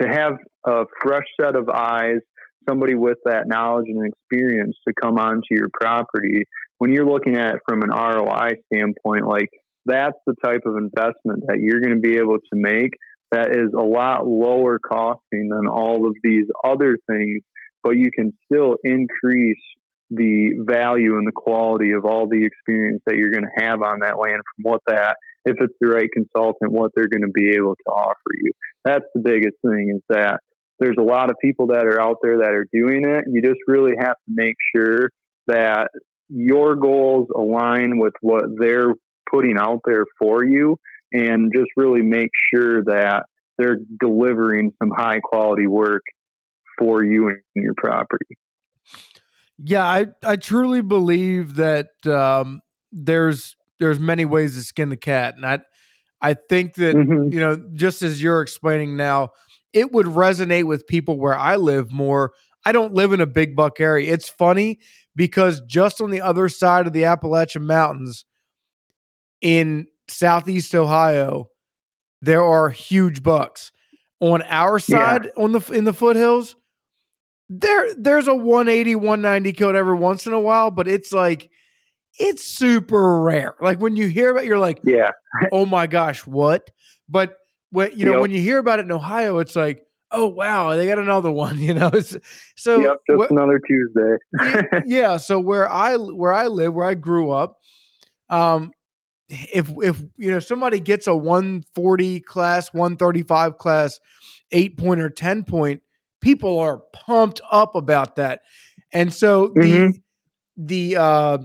to 0.00 0.08
have 0.08 0.38
a 0.66 0.86
fresh 1.02 1.26
set 1.38 1.54
of 1.54 1.68
eyes, 1.68 2.20
somebody 2.66 2.94
with 2.94 3.18
that 3.26 3.46
knowledge 3.46 3.88
and 3.88 4.06
experience 4.06 4.76
to 4.88 4.94
come 4.98 5.18
onto 5.18 5.48
your 5.50 5.68
property. 5.78 6.44
When 6.78 6.92
you're 6.92 7.06
looking 7.08 7.36
at 7.36 7.56
it 7.56 7.60
from 7.68 7.82
an 7.82 7.90
ROI 7.90 8.52
standpoint, 8.72 9.26
like 9.26 9.50
that's 9.86 10.18
the 10.26 10.34
type 10.44 10.62
of 10.66 10.76
investment 10.76 11.44
that 11.46 11.58
you're 11.60 11.80
going 11.80 11.94
to 11.94 12.00
be 12.00 12.16
able 12.18 12.38
to 12.38 12.56
make 12.56 12.92
that 13.32 13.50
is 13.50 13.72
a 13.76 13.82
lot 13.82 14.26
lower 14.26 14.78
costing 14.78 15.48
than 15.48 15.66
all 15.66 16.06
of 16.06 16.14
these 16.22 16.46
other 16.64 16.96
things, 17.08 17.42
but 17.82 17.96
you 17.96 18.10
can 18.10 18.32
still 18.44 18.76
increase 18.84 19.62
the 20.10 20.52
value 20.60 21.18
and 21.18 21.26
the 21.26 21.32
quality 21.32 21.90
of 21.90 22.04
all 22.04 22.28
the 22.28 22.44
experience 22.44 23.02
that 23.06 23.16
you're 23.16 23.32
going 23.32 23.44
to 23.44 23.62
have 23.62 23.82
on 23.82 24.00
that 24.00 24.18
land 24.18 24.40
from 24.54 24.70
what 24.70 24.80
that 24.86 25.16
if 25.44 25.56
it's 25.60 25.74
the 25.80 25.88
right 25.88 26.08
consultant 26.12 26.70
what 26.70 26.92
they're 26.94 27.08
going 27.08 27.22
to 27.22 27.28
be 27.28 27.50
able 27.50 27.74
to 27.74 27.90
offer 27.90 28.30
you. 28.34 28.52
That's 28.84 29.04
the 29.14 29.20
biggest 29.20 29.56
thing 29.62 29.92
is 29.96 30.02
that 30.08 30.40
there's 30.78 30.96
a 30.98 31.02
lot 31.02 31.30
of 31.30 31.36
people 31.42 31.68
that 31.68 31.86
are 31.86 32.00
out 32.00 32.18
there 32.22 32.38
that 32.38 32.52
are 32.52 32.66
doing 32.72 33.04
it. 33.04 33.24
You 33.28 33.42
just 33.42 33.60
really 33.66 33.94
have 33.98 34.14
to 34.14 34.28
make 34.28 34.56
sure 34.74 35.10
that 35.46 35.88
your 36.28 36.76
goals 36.76 37.28
align 37.34 37.98
with 37.98 38.14
what 38.20 38.44
they're 38.58 38.94
putting 39.30 39.56
out 39.58 39.80
there 39.84 40.04
for 40.18 40.44
you 40.44 40.78
and 41.12 41.52
just 41.54 41.70
really 41.76 42.02
make 42.02 42.30
sure 42.52 42.82
that 42.84 43.26
they're 43.58 43.78
delivering 44.00 44.72
some 44.78 44.90
high 44.90 45.20
quality 45.20 45.66
work 45.66 46.02
for 46.78 47.02
you 47.02 47.28
and 47.28 47.40
your 47.54 47.74
property. 47.74 48.36
Yeah, 49.58 49.84
I, 49.84 50.06
I 50.22 50.36
truly 50.36 50.82
believe 50.82 51.54
that 51.56 51.88
um, 52.06 52.60
there's 52.92 53.56
there's 53.78 53.98
many 53.98 54.24
ways 54.24 54.54
to 54.56 54.62
skin 54.62 54.90
the 54.90 54.96
cat, 54.96 55.36
and 55.36 55.46
I 55.46 55.60
I 56.20 56.34
think 56.34 56.74
that 56.74 56.94
mm-hmm. 56.94 57.32
you 57.32 57.40
know 57.40 57.56
just 57.74 58.02
as 58.02 58.22
you're 58.22 58.42
explaining 58.42 58.96
now, 58.96 59.30
it 59.72 59.92
would 59.92 60.06
resonate 60.06 60.64
with 60.64 60.86
people 60.86 61.18
where 61.18 61.38
I 61.38 61.56
live 61.56 61.90
more. 61.90 62.32
I 62.66 62.72
don't 62.72 62.94
live 62.94 63.12
in 63.12 63.20
a 63.20 63.26
big 63.26 63.56
buck 63.56 63.80
area. 63.80 64.12
It's 64.12 64.28
funny 64.28 64.80
because 65.14 65.60
just 65.62 66.00
on 66.00 66.10
the 66.10 66.20
other 66.20 66.48
side 66.48 66.86
of 66.86 66.92
the 66.92 67.04
Appalachian 67.04 67.66
Mountains, 67.66 68.24
in 69.40 69.86
Southeast 70.08 70.74
Ohio, 70.74 71.50
there 72.22 72.42
are 72.42 72.68
huge 72.70 73.22
bucks. 73.22 73.72
On 74.20 74.42
our 74.42 74.78
side, 74.78 75.24
yeah. 75.26 75.42
on 75.42 75.52
the 75.52 75.60
in 75.72 75.84
the 75.84 75.92
foothills, 75.92 76.56
there 77.48 77.94
there's 77.94 78.28
a 78.28 78.34
180, 78.34 78.94
190 78.96 79.52
killed 79.52 79.76
every 79.76 79.94
once 79.94 80.26
in 80.26 80.32
a 80.32 80.40
while, 80.40 80.70
but 80.70 80.88
it's 80.88 81.12
like 81.12 81.50
it's 82.18 82.44
super 82.44 83.20
rare. 83.20 83.54
Like 83.60 83.80
when 83.80 83.96
you 83.96 84.08
hear 84.08 84.30
about, 84.30 84.44
it, 84.44 84.46
you're 84.46 84.58
like, 84.58 84.80
yeah, 84.84 85.10
oh 85.52 85.66
my 85.66 85.86
gosh, 85.86 86.26
what? 86.26 86.70
But 87.08 87.36
when 87.70 87.92
you 87.94 88.06
know 88.06 88.12
yep. 88.12 88.20
when 88.22 88.30
you 88.30 88.40
hear 88.40 88.58
about 88.58 88.78
it 88.78 88.86
in 88.86 88.92
Ohio, 88.92 89.38
it's 89.38 89.54
like, 89.54 89.82
oh 90.10 90.26
wow, 90.26 90.74
they 90.74 90.86
got 90.86 90.98
another 90.98 91.30
one. 91.30 91.58
You 91.66 91.74
know, 91.74 91.90
it's, 91.92 92.16
so 92.56 92.80
yep, 92.80 92.98
just 93.08 93.28
wh- 93.28 93.30
another 93.30 93.60
Tuesday. 93.60 94.16
yeah, 94.86 95.16
so 95.16 95.38
where 95.38 95.70
I 95.70 95.96
where 95.96 96.32
I 96.32 96.46
live, 96.46 96.74
where 96.74 96.86
I 96.86 96.94
grew 96.94 97.30
up, 97.30 97.58
um, 98.30 98.72
if 99.28 99.70
if 99.82 100.02
you 100.16 100.30
know 100.30 100.38
somebody 100.38 100.80
gets 100.80 101.06
a 101.06 101.14
140 101.14 102.20
class 102.20 102.72
135 102.72 103.58
class 103.58 103.98
eight 104.52 104.76
point 104.76 105.00
or 105.00 105.10
10 105.10 105.44
point, 105.44 105.82
people 106.20 106.58
are 106.58 106.78
pumped 106.92 107.40
up 107.50 107.74
about 107.74 108.16
that. 108.16 108.42
And 108.92 109.12
so 109.12 109.48
Mhm. 109.48 109.92
the, 110.56 110.94
the, 110.94 110.96
uh, 110.96 111.38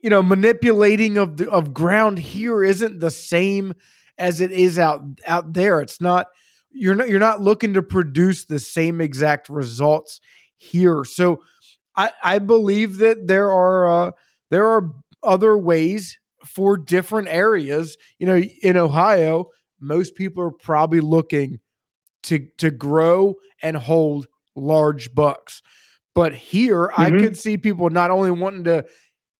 you 0.00 0.10
know, 0.10 0.22
manipulating 0.22 1.16
of 1.16 1.38
the 1.38 1.50
of 1.50 1.72
ground 1.72 2.18
here 2.18 2.62
isn't 2.62 3.00
the 3.00 3.10
same 3.10 3.72
as 4.18 4.40
it 4.40 4.52
is 4.52 4.78
out 4.78 5.02
out 5.26 5.54
there. 5.54 5.80
It's 5.80 6.00
not 6.00 6.26
you're 6.70 6.94
not 6.94 7.08
you're 7.08 7.20
not 7.20 7.40
looking 7.40 7.72
to 7.74 7.82
produce 7.82 8.44
the 8.44 8.58
same 8.58 9.00
exact 9.00 9.48
results 9.48 10.20
here. 10.58 11.04
So 11.04 11.42
I 11.96 12.10
I 12.22 12.38
believe 12.38 12.98
that 12.98 13.26
there 13.26 13.50
are 13.50 13.86
uh, 13.86 14.10
there 14.50 14.68
are 14.68 14.92
other 15.22 15.56
ways 15.56 16.18
for 16.44 16.76
different 16.76 17.28
areas. 17.28 17.96
You 18.18 18.26
know, 18.26 18.36
in 18.36 18.76
Ohio, 18.76 19.50
most 19.80 20.14
people 20.14 20.42
are 20.44 20.50
probably 20.50 21.00
looking 21.00 21.60
to 22.24 22.46
to 22.58 22.70
grow 22.70 23.34
and 23.62 23.76
hold 23.76 24.26
large 24.56 25.14
bucks. 25.14 25.62
But 26.14 26.34
here, 26.34 26.90
I 26.96 27.10
Mhm. 27.10 27.20
could 27.20 27.36
see 27.36 27.56
people 27.56 27.90
not 27.90 28.10
only 28.10 28.30
wanting 28.30 28.64
to 28.64 28.86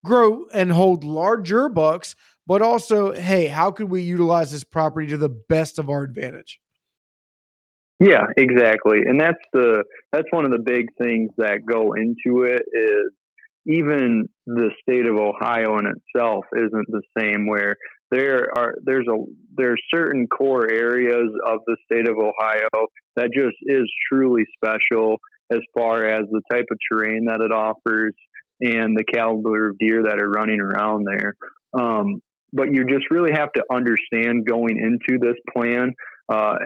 grow 0.05 0.47
and 0.53 0.73
hold 0.73 1.05
larger 1.05 1.69
bucks, 1.69 2.17
but 2.47 2.61
also, 2.61 3.13
hey, 3.13 3.47
how 3.47 3.71
could 3.71 3.89
we 3.89 4.03
utilize 4.03 4.53
this 4.53 4.65
property 4.65 5.07
to 5.09 5.17
the 5.17 5.29
best 5.29 5.79
of 5.79 5.89
our 5.89 6.03
advantage? 6.03 6.61
Yeah, 8.01 8.27
exactly. 8.37 9.03
And 9.07 9.21
that's 9.21 9.43
the 9.53 9.85
that's 10.13 10.31
one 10.31 10.45
of 10.45 10.51
the 10.51 10.59
big 10.59 10.89
things 10.99 11.31
that 11.39 11.65
go 11.65 11.93
into 11.95 12.43
it 12.43 12.65
is 12.73 13.13
even 13.67 14.29
the 14.47 14.71
state 14.83 15.07
of 15.07 15.17
Ohio 15.17 15.79
in 15.79 15.87
itself 15.87 16.45
isn't 16.55 16.87
the 16.89 17.03
same 17.19 17.47
where 17.47 17.77
there 18.11 18.49
are 18.57 18.75
there's 18.85 19.07
a 19.09 19.25
there's 19.57 19.83
certain 19.93 20.27
core 20.27 20.71
areas 20.71 21.31
of 21.47 21.61
the 21.67 21.77
state 21.85 22.09
of 22.09 22.17
Ohio 22.17 22.87
that 23.17 23.31
just 23.33 23.57
is 23.63 23.91
truly 24.11 24.45
special 24.57 25.19
as 25.51 25.61
far 25.75 26.05
as 26.07 26.27
the 26.31 26.43
type 26.51 26.67
of 26.71 26.79
terrain 26.91 27.25
that 27.27 27.41
it 27.41 27.53
offers 27.53 28.15
and 28.61 28.97
the 28.97 29.05
caliber 29.05 29.71
of 29.71 29.79
deer 29.79 30.05
that 30.05 30.21
are 30.21 30.31
running 30.31 30.61
around 30.61 31.05
there. 31.05 31.35
Um, 31.73 32.21
but 32.53 32.73
you 32.73 32.85
just 32.85 33.11
really 33.11 33.33
have 33.33 33.53
to 33.53 33.65
understand 33.71 34.47
going 34.47 34.79
into 34.79 35.19
this 35.19 35.37
plan 35.53 35.93
uh, 36.29 36.57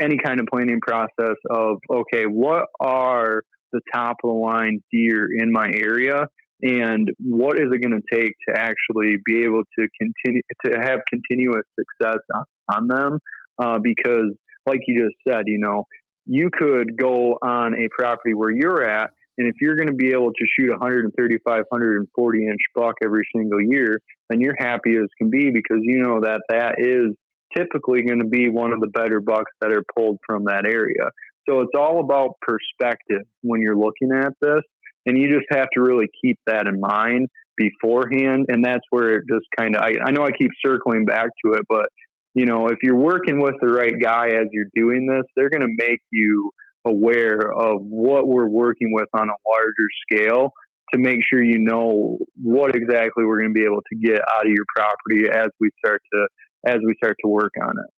any 0.00 0.18
kind 0.18 0.40
of 0.40 0.46
planning 0.46 0.80
process 0.80 1.36
of 1.50 1.78
okay, 1.90 2.24
what 2.26 2.66
are 2.80 3.42
the 3.72 3.80
top 3.92 4.18
of 4.22 4.28
the 4.28 4.34
line 4.34 4.82
deer 4.92 5.28
in 5.32 5.50
my 5.50 5.70
area, 5.74 6.26
and 6.62 7.10
what 7.18 7.58
is 7.58 7.66
it 7.72 7.78
going 7.78 8.00
to 8.00 8.16
take 8.16 8.34
to 8.48 8.56
actually 8.56 9.16
be 9.24 9.44
able 9.44 9.62
to 9.78 9.88
continue 9.98 10.42
to 10.64 10.78
have 10.80 11.00
continuous 11.08 11.64
success 11.78 12.18
on, 12.34 12.44
on 12.72 12.88
them? 12.88 13.18
Uh, 13.58 13.78
because, 13.78 14.32
like 14.66 14.80
you 14.86 15.04
just 15.04 15.16
said, 15.28 15.44
you 15.46 15.58
know, 15.58 15.84
you 16.24 16.50
could 16.52 16.96
go 16.96 17.36
on 17.42 17.74
a 17.74 17.88
property 17.96 18.34
where 18.34 18.50
you're 18.50 18.88
at, 18.88 19.10
and 19.38 19.48
if 19.48 19.56
you're 19.60 19.76
going 19.76 19.88
to 19.88 19.94
be 19.94 20.12
able 20.12 20.32
to 20.32 20.46
shoot 20.58 20.70
135, 20.70 21.64
140 21.68 22.46
inch 22.46 22.60
buck 22.74 22.94
every 23.02 23.26
single 23.34 23.60
year, 23.60 24.00
then 24.28 24.40
you're 24.40 24.56
happy 24.58 24.96
as 24.96 25.08
can 25.18 25.30
be 25.30 25.50
because 25.50 25.78
you 25.82 25.98
know 25.98 26.20
that 26.20 26.42
that 26.48 26.76
is 26.78 27.14
typically 27.56 28.02
going 28.02 28.20
to 28.20 28.26
be 28.26 28.48
one 28.48 28.72
of 28.72 28.80
the 28.80 28.86
better 28.86 29.20
bucks 29.20 29.50
that 29.60 29.72
are 29.72 29.84
pulled 29.96 30.18
from 30.26 30.44
that 30.44 30.64
area. 30.66 31.10
So 31.48 31.60
it's 31.60 31.72
all 31.76 32.00
about 32.00 32.36
perspective 32.40 33.22
when 33.42 33.60
you're 33.60 33.76
looking 33.76 34.12
at 34.12 34.32
this. 34.40 34.62
And 35.06 35.18
you 35.18 35.28
just 35.28 35.46
have 35.50 35.68
to 35.74 35.80
really 35.80 36.08
keep 36.22 36.38
that 36.46 36.66
in 36.66 36.80
mind 36.80 37.28
beforehand. 37.56 38.46
And 38.48 38.64
that's 38.64 38.84
where 38.90 39.16
it 39.16 39.24
just 39.28 39.46
kind 39.58 39.76
of, 39.76 39.82
I, 39.82 39.94
I 40.04 40.10
know 40.10 40.24
I 40.24 40.30
keep 40.30 40.50
circling 40.64 41.04
back 41.04 41.30
to 41.44 41.52
it, 41.52 41.62
but 41.68 41.88
you 42.34 42.46
know, 42.46 42.68
if 42.68 42.78
you're 42.82 42.96
working 42.96 43.40
with 43.40 43.54
the 43.60 43.68
right 43.68 43.94
guy 44.00 44.28
as 44.28 44.46
you're 44.52 44.70
doing 44.74 45.06
this, 45.06 45.24
they're 45.36 45.50
going 45.50 45.62
to 45.62 45.74
make 45.76 46.00
you 46.10 46.50
aware 46.84 47.52
of 47.52 47.82
what 47.82 48.26
we're 48.26 48.48
working 48.48 48.92
with 48.92 49.08
on 49.14 49.28
a 49.28 49.48
larger 49.48 49.88
scale 50.10 50.52
to 50.92 50.98
make 50.98 51.20
sure 51.28 51.42
you 51.42 51.58
know 51.58 52.18
what 52.42 52.74
exactly 52.74 53.24
we're 53.24 53.38
going 53.38 53.52
to 53.52 53.58
be 53.58 53.64
able 53.64 53.82
to 53.90 53.96
get 53.96 54.20
out 54.34 54.46
of 54.46 54.52
your 54.52 54.64
property 54.74 55.28
as 55.32 55.48
we 55.60 55.70
start 55.84 56.00
to 56.12 56.26
as 56.66 56.78
we 56.84 56.94
start 57.02 57.16
to 57.24 57.28
work 57.28 57.52
on 57.62 57.70
it. 57.70 57.90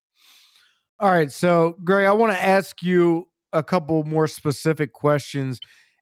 All 1.00 1.10
right. 1.10 1.30
So, 1.30 1.76
Greg, 1.84 2.06
I 2.06 2.12
want 2.12 2.32
to 2.32 2.42
ask 2.42 2.82
you 2.82 3.28
a 3.52 3.62
couple 3.62 4.04
more 4.04 4.26
specific 4.26 4.92
questions, 4.92 5.60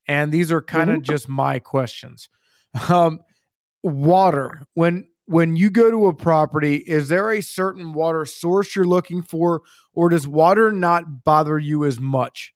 and 0.09 0.33
these 0.33 0.51
are 0.53 0.63
kind 0.63 0.91
of 0.91 0.99
Mhm. 0.99 1.03
just 1.03 1.29
my 1.29 1.59
questions. 1.59 2.29
Um, 2.89 3.21
water. 3.83 4.63
When 4.75 5.09
when 5.27 5.57
you 5.57 5.71
go 5.71 5.91
to 5.91 6.07
a 6.09 6.15
property, 6.15 6.77
is 6.77 7.09
there 7.09 7.31
a 7.31 7.41
certain 7.41 7.93
water 7.93 8.25
source 8.27 8.75
you're 8.75 8.85
looking 8.85 9.23
for, 9.23 9.63
or 9.95 10.09
does 10.09 10.27
water 10.27 10.73
not 10.73 11.25
bother 11.25 11.59
you 11.59 11.85
as 11.85 12.01
much? 12.01 12.53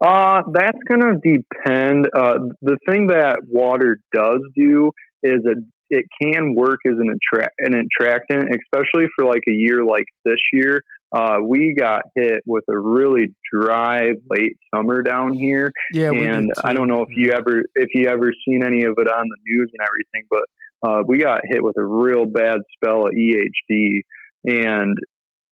Uh, 0.00 0.42
that's 0.52 0.78
going 0.88 1.00
to 1.00 1.18
depend. 1.22 2.08
Uh, 2.14 2.38
the 2.60 2.76
thing 2.86 3.06
that 3.06 3.38
water 3.48 3.98
does 4.12 4.40
do 4.54 4.92
is 5.22 5.44
a, 5.46 5.54
it 5.90 6.04
can 6.20 6.54
work 6.54 6.80
as 6.86 6.98
an, 6.98 7.08
attract, 7.08 7.54
an 7.58 7.74
attractant, 7.74 8.50
especially 8.54 9.06
for 9.16 9.24
like 9.24 9.42
a 9.48 9.52
year 9.52 9.84
like 9.84 10.06
this 10.24 10.40
year. 10.52 10.82
Uh, 11.12 11.38
we 11.42 11.74
got 11.74 12.02
hit 12.14 12.42
with 12.46 12.64
a 12.68 12.78
really 12.78 13.34
dry 13.52 14.12
late 14.30 14.56
summer 14.74 15.02
down 15.02 15.34
here, 15.34 15.70
Yeah, 15.92 16.10
and 16.10 16.52
I 16.64 16.72
don't 16.72 16.88
know 16.88 17.02
if 17.02 17.10
you 17.10 17.32
ever 17.32 17.64
if 17.74 17.90
you 17.94 18.08
ever 18.08 18.32
seen 18.46 18.64
any 18.64 18.84
of 18.84 18.94
it 18.96 19.08
on 19.08 19.28
the 19.28 19.36
news 19.46 19.70
and 19.72 19.86
everything, 19.86 20.26
but 20.30 20.44
uh, 20.88 21.02
we 21.06 21.18
got 21.18 21.42
hit 21.44 21.62
with 21.62 21.76
a 21.76 21.84
real 21.84 22.24
bad 22.24 22.60
spell 22.74 23.06
of 23.06 23.12
EHD, 23.12 24.02
and 24.44 24.98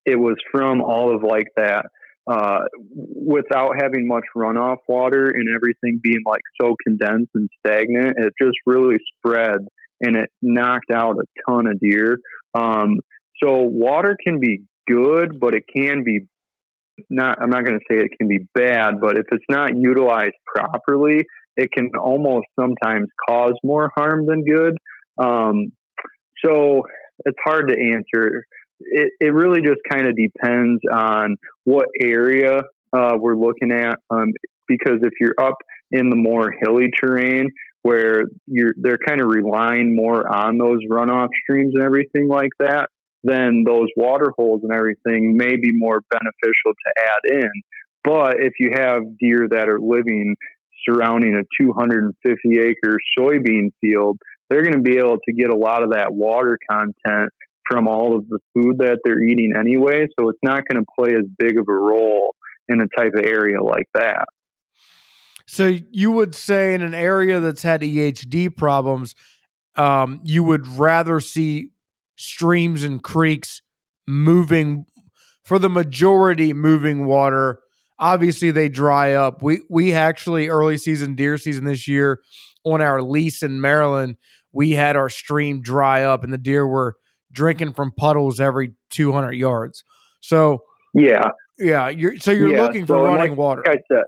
it 0.06 0.16
was 0.16 0.36
from 0.50 0.80
all 0.80 1.14
of 1.14 1.22
like 1.22 1.48
that 1.56 1.86
uh, 2.26 2.60
without 2.94 3.74
having 3.80 4.06
much 4.06 4.24
runoff 4.36 4.78
water 4.88 5.30
and 5.30 5.48
everything 5.54 6.00
being 6.02 6.22
like 6.24 6.42
so 6.60 6.74
condensed 6.86 7.30
and 7.34 7.48
stagnant. 7.58 8.16
It 8.18 8.32
just 8.40 8.56
really 8.66 8.98
spread 9.18 9.66
and 10.00 10.16
it 10.16 10.30
knocked 10.40 10.90
out 10.90 11.16
a 11.18 11.24
ton 11.48 11.66
of 11.66 11.78
deer. 11.80 12.18
Um, 12.54 13.00
so 13.42 13.62
water 13.62 14.16
can 14.22 14.38
be 14.38 14.62
good, 14.90 15.38
but 15.38 15.54
it 15.54 15.64
can 15.74 16.02
be 16.04 16.26
not. 17.08 17.40
I'm 17.40 17.50
not 17.50 17.64
going 17.64 17.78
to 17.78 17.84
say 17.90 18.02
it 18.02 18.12
can 18.18 18.28
be 18.28 18.46
bad, 18.54 19.00
but 19.00 19.16
if 19.16 19.26
it's 19.32 19.44
not 19.48 19.76
utilized 19.76 20.34
properly, 20.46 21.24
it 21.56 21.70
can 21.72 21.90
almost 21.98 22.46
sometimes 22.58 23.08
cause 23.28 23.54
more 23.62 23.90
harm 23.94 24.26
than 24.26 24.44
good. 24.44 24.76
Um, 25.18 25.72
so 26.44 26.82
it's 27.24 27.38
hard 27.44 27.68
to 27.68 27.74
answer. 27.74 28.44
It, 28.80 29.12
it 29.20 29.34
really 29.34 29.60
just 29.60 29.80
kind 29.90 30.06
of 30.06 30.16
depends 30.16 30.80
on 30.90 31.36
what 31.64 31.86
area 32.00 32.62
uh, 32.92 33.16
we're 33.18 33.36
looking 33.36 33.72
at. 33.72 33.98
Um, 34.10 34.32
because 34.66 35.00
if 35.02 35.12
you're 35.20 35.34
up 35.40 35.56
in 35.90 36.08
the 36.10 36.16
more 36.16 36.52
hilly 36.62 36.90
terrain 36.98 37.50
where 37.82 38.24
you're 38.46 38.74
they're 38.76 38.98
kind 38.98 39.20
of 39.20 39.28
relying 39.28 39.94
more 39.96 40.28
on 40.28 40.58
those 40.58 40.80
runoff 40.88 41.28
streams 41.42 41.74
and 41.74 41.82
everything 41.82 42.28
like 42.28 42.52
that, 42.58 42.88
then 43.22 43.64
those 43.64 43.88
water 43.96 44.32
holes 44.36 44.62
and 44.62 44.72
everything 44.72 45.36
may 45.36 45.56
be 45.56 45.72
more 45.72 46.02
beneficial 46.10 46.72
to 46.72 46.94
add 46.98 47.42
in. 47.42 47.50
But 48.02 48.40
if 48.40 48.54
you 48.58 48.70
have 48.74 49.18
deer 49.18 49.46
that 49.48 49.68
are 49.68 49.80
living 49.80 50.36
surrounding 50.88 51.34
a 51.34 51.42
250 51.62 52.58
acre 52.58 52.98
soybean 53.18 53.70
field, 53.80 54.18
they're 54.48 54.62
going 54.62 54.74
to 54.74 54.80
be 54.80 54.96
able 54.96 55.18
to 55.26 55.32
get 55.32 55.50
a 55.50 55.56
lot 55.56 55.82
of 55.82 55.90
that 55.90 56.12
water 56.12 56.58
content 56.68 57.30
from 57.68 57.86
all 57.86 58.16
of 58.16 58.28
the 58.28 58.38
food 58.54 58.78
that 58.78 58.98
they're 59.04 59.22
eating 59.22 59.54
anyway. 59.56 60.08
So 60.18 60.28
it's 60.28 60.38
not 60.42 60.64
going 60.66 60.82
to 60.84 60.86
play 60.98 61.14
as 61.14 61.24
big 61.38 61.58
of 61.58 61.66
a 61.68 61.72
role 61.72 62.34
in 62.68 62.80
a 62.80 62.88
type 62.88 63.14
of 63.14 63.24
area 63.24 63.62
like 63.62 63.88
that. 63.94 64.24
So 65.46 65.66
you 65.90 66.12
would 66.12 66.34
say 66.34 66.74
in 66.74 66.82
an 66.82 66.94
area 66.94 67.40
that's 67.40 67.62
had 67.62 67.82
EHD 67.82 68.56
problems, 68.56 69.14
um, 69.76 70.20
you 70.22 70.44
would 70.44 70.66
rather 70.66 71.20
see 71.20 71.70
streams 72.20 72.84
and 72.84 73.02
creeks 73.02 73.62
moving 74.06 74.86
for 75.44 75.58
the 75.58 75.68
majority 75.68 76.52
moving 76.52 77.06
water. 77.06 77.60
Obviously, 77.98 78.50
they 78.50 78.68
dry 78.68 79.14
up. 79.14 79.42
We 79.42 79.62
we 79.68 79.92
actually 79.92 80.48
early 80.48 80.78
season 80.78 81.14
deer 81.14 81.38
season 81.38 81.64
this 81.64 81.86
year 81.86 82.20
on 82.64 82.80
our 82.80 83.02
lease 83.02 83.42
in 83.42 83.60
Maryland, 83.60 84.16
we 84.52 84.72
had 84.72 84.96
our 84.96 85.08
stream 85.08 85.62
dry 85.62 86.02
up, 86.02 86.24
and 86.24 86.32
the 86.32 86.38
deer 86.38 86.66
were 86.66 86.96
drinking 87.32 87.72
from 87.72 87.92
puddles 87.92 88.40
every 88.40 88.72
200 88.90 89.32
yards. 89.32 89.84
So 90.20 90.64
Yeah. 90.94 91.30
yeah, 91.58 91.88
you're 91.88 92.18
so 92.18 92.30
you're 92.32 92.48
Yeah, 92.50 92.62
looking 92.62 92.86
for 92.86 92.94
so, 92.94 93.04
running 93.04 93.36
water. 93.36 93.62
Like 93.66 93.80
I 93.90 93.94
said, 93.94 94.04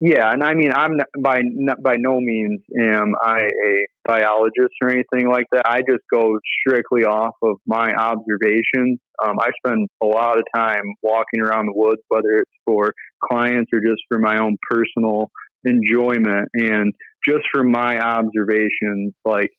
yeah, 0.00 0.32
and 0.32 0.42
I 0.42 0.54
mean, 0.54 0.72
I'm 0.72 0.96
not, 0.96 1.08
by 1.18 1.42
not, 1.44 1.82
by 1.82 1.96
no 1.96 2.20
means 2.20 2.60
am 2.78 3.14
I 3.20 3.40
a 3.40 3.86
biologist 4.06 4.72
or 4.80 4.88
anything 4.88 5.28
like 5.28 5.44
that. 5.52 5.66
I 5.66 5.80
just 5.80 6.02
go 6.10 6.38
strictly 6.58 7.04
off 7.04 7.34
of 7.42 7.58
my 7.66 7.92
observations. 7.92 8.98
Um, 9.22 9.38
I 9.38 9.50
spend 9.58 9.88
a 10.02 10.06
lot 10.06 10.38
of 10.38 10.44
time 10.54 10.94
walking 11.02 11.42
around 11.42 11.66
the 11.66 11.74
woods, 11.74 12.00
whether 12.08 12.38
it's 12.38 12.50
for 12.64 12.94
clients 13.22 13.70
or 13.74 13.80
just 13.80 14.00
for 14.08 14.18
my 14.18 14.38
own 14.38 14.56
personal 14.70 15.30
enjoyment. 15.66 16.48
And 16.54 16.94
just 17.28 17.44
from 17.52 17.70
my 17.70 18.00
observations, 18.00 19.12
like 19.26 19.50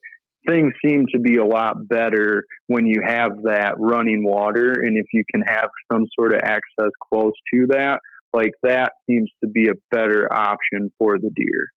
things 0.47 0.73
seem 0.83 1.05
to 1.13 1.19
be 1.19 1.37
a 1.37 1.45
lot 1.45 1.87
better 1.87 2.45
when 2.65 2.87
you 2.87 3.03
have 3.05 3.43
that 3.43 3.75
running 3.77 4.23
water 4.23 4.71
and 4.71 4.97
if 4.97 5.05
you 5.13 5.23
can 5.31 5.43
have 5.43 5.69
some 5.91 6.07
sort 6.17 6.33
of 6.33 6.41
access 6.41 6.89
close 7.11 7.33
to 7.53 7.67
that 7.67 7.99
like 8.33 8.53
that 8.63 8.93
seems 9.09 9.29
to 9.43 9.49
be 9.49 9.67
a 9.67 9.73
better 9.89 10.31
option 10.31 10.91
for 10.97 11.17
the 11.17 11.29
deer. 11.35 11.69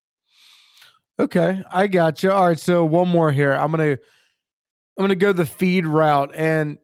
Okay 1.18 1.62
i 1.70 1.86
got 1.86 2.22
you 2.22 2.32
all 2.32 2.48
right 2.48 2.58
so 2.58 2.84
one 2.84 3.08
more 3.08 3.30
here. 3.30 3.52
I'm 3.52 3.70
gonna 3.70 3.92
i'm 3.92 3.98
gonna 4.98 5.14
go 5.14 5.32
the 5.32 5.46
feed 5.46 5.86
route 5.86 6.32
and 6.34 6.78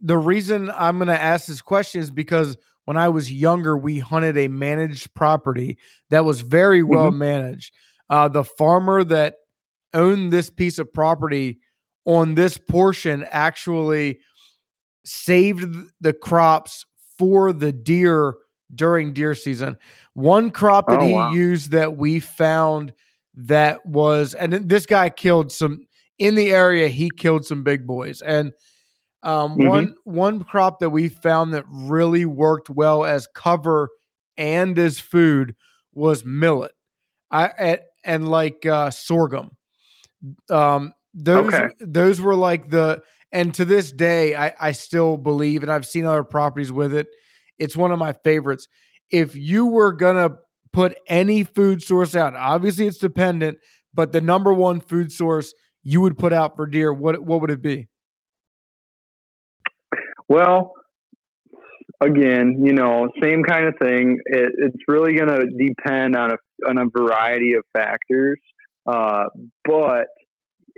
the 0.00 0.18
reason 0.18 0.70
i'm 0.74 0.98
gonna 0.98 1.12
ask 1.12 1.46
this 1.46 1.62
question 1.62 2.00
is 2.02 2.10
because 2.10 2.56
when 2.84 2.96
i 2.98 3.08
was 3.08 3.32
younger 3.32 3.76
we 3.76 3.98
hunted 3.98 4.36
a 4.36 4.48
managed 4.48 5.14
property 5.14 5.78
that 6.10 6.24
was 6.24 6.40
very 6.42 6.82
well 6.82 7.08
mm-hmm. 7.08 7.18
managed. 7.18 7.74
Uh, 8.10 8.28
the 8.28 8.44
farmer 8.44 9.04
that 9.04 9.36
owned 9.94 10.32
this 10.32 10.50
piece 10.50 10.78
of 10.78 10.92
property 10.92 11.58
on 12.04 12.34
this 12.34 12.56
portion 12.56 13.26
actually 13.30 14.18
saved 15.04 15.74
the 16.00 16.12
crops 16.12 16.84
for 17.18 17.52
the 17.52 17.72
deer 17.72 18.34
during 18.74 19.12
deer 19.12 19.34
season. 19.34 19.76
One 20.14 20.50
crop 20.50 20.88
that 20.88 21.00
oh, 21.00 21.06
he 21.06 21.12
wow. 21.12 21.32
used 21.32 21.70
that 21.72 21.96
we 21.96 22.20
found 22.20 22.92
that 23.34 23.84
was, 23.86 24.34
and 24.34 24.52
this 24.52 24.86
guy 24.86 25.10
killed 25.10 25.52
some 25.52 25.86
in 26.18 26.34
the 26.34 26.50
area. 26.50 26.88
He 26.88 27.10
killed 27.10 27.46
some 27.46 27.62
big 27.62 27.86
boys, 27.86 28.20
and 28.22 28.52
um, 29.22 29.52
mm-hmm. 29.52 29.68
one 29.68 29.94
one 30.04 30.44
crop 30.44 30.80
that 30.80 30.90
we 30.90 31.08
found 31.08 31.54
that 31.54 31.64
really 31.68 32.24
worked 32.24 32.70
well 32.70 33.04
as 33.04 33.28
cover 33.34 33.90
and 34.36 34.78
as 34.78 34.98
food 34.98 35.54
was 35.94 36.24
millet. 36.24 36.72
I 37.30 37.80
and 38.04 38.28
like 38.28 38.64
uh, 38.66 38.90
sorghum. 38.90 39.56
Um, 40.50 40.94
those 41.14 41.52
okay. 41.52 41.74
those 41.80 42.20
were 42.20 42.34
like 42.34 42.70
the 42.70 43.02
and 43.32 43.54
to 43.54 43.64
this 43.64 43.92
day 43.92 44.34
I, 44.34 44.54
I 44.60 44.72
still 44.72 45.16
believe 45.16 45.62
and 45.62 45.72
I've 45.72 45.86
seen 45.86 46.04
other 46.04 46.24
properties 46.24 46.72
with 46.72 46.94
it. 46.94 47.08
It's 47.58 47.76
one 47.76 47.92
of 47.92 47.98
my 47.98 48.12
favorites. 48.12 48.68
If 49.10 49.34
you 49.34 49.66
were 49.66 49.92
gonna 49.92 50.36
put 50.72 50.96
any 51.06 51.44
food 51.44 51.82
source 51.82 52.14
out, 52.14 52.34
obviously 52.34 52.86
it's 52.86 52.98
dependent, 52.98 53.58
but 53.94 54.12
the 54.12 54.20
number 54.20 54.52
one 54.52 54.80
food 54.80 55.12
source 55.12 55.54
you 55.82 56.00
would 56.00 56.18
put 56.18 56.32
out 56.32 56.56
for 56.56 56.66
deer, 56.66 56.92
what 56.92 57.22
what 57.22 57.40
would 57.40 57.50
it 57.50 57.62
be? 57.62 57.88
Well, 60.28 60.74
again, 62.00 62.62
you 62.64 62.72
know, 62.72 63.08
same 63.22 63.42
kind 63.42 63.66
of 63.66 63.74
thing. 63.80 64.20
It, 64.26 64.52
it's 64.58 64.82
really 64.86 65.14
going 65.14 65.28
to 65.28 65.46
depend 65.46 66.16
on 66.16 66.32
a 66.32 66.36
on 66.68 66.78
a 66.78 66.86
variety 66.86 67.54
of 67.54 67.64
factors. 67.72 68.38
Uh, 68.86 69.24
but 69.64 70.08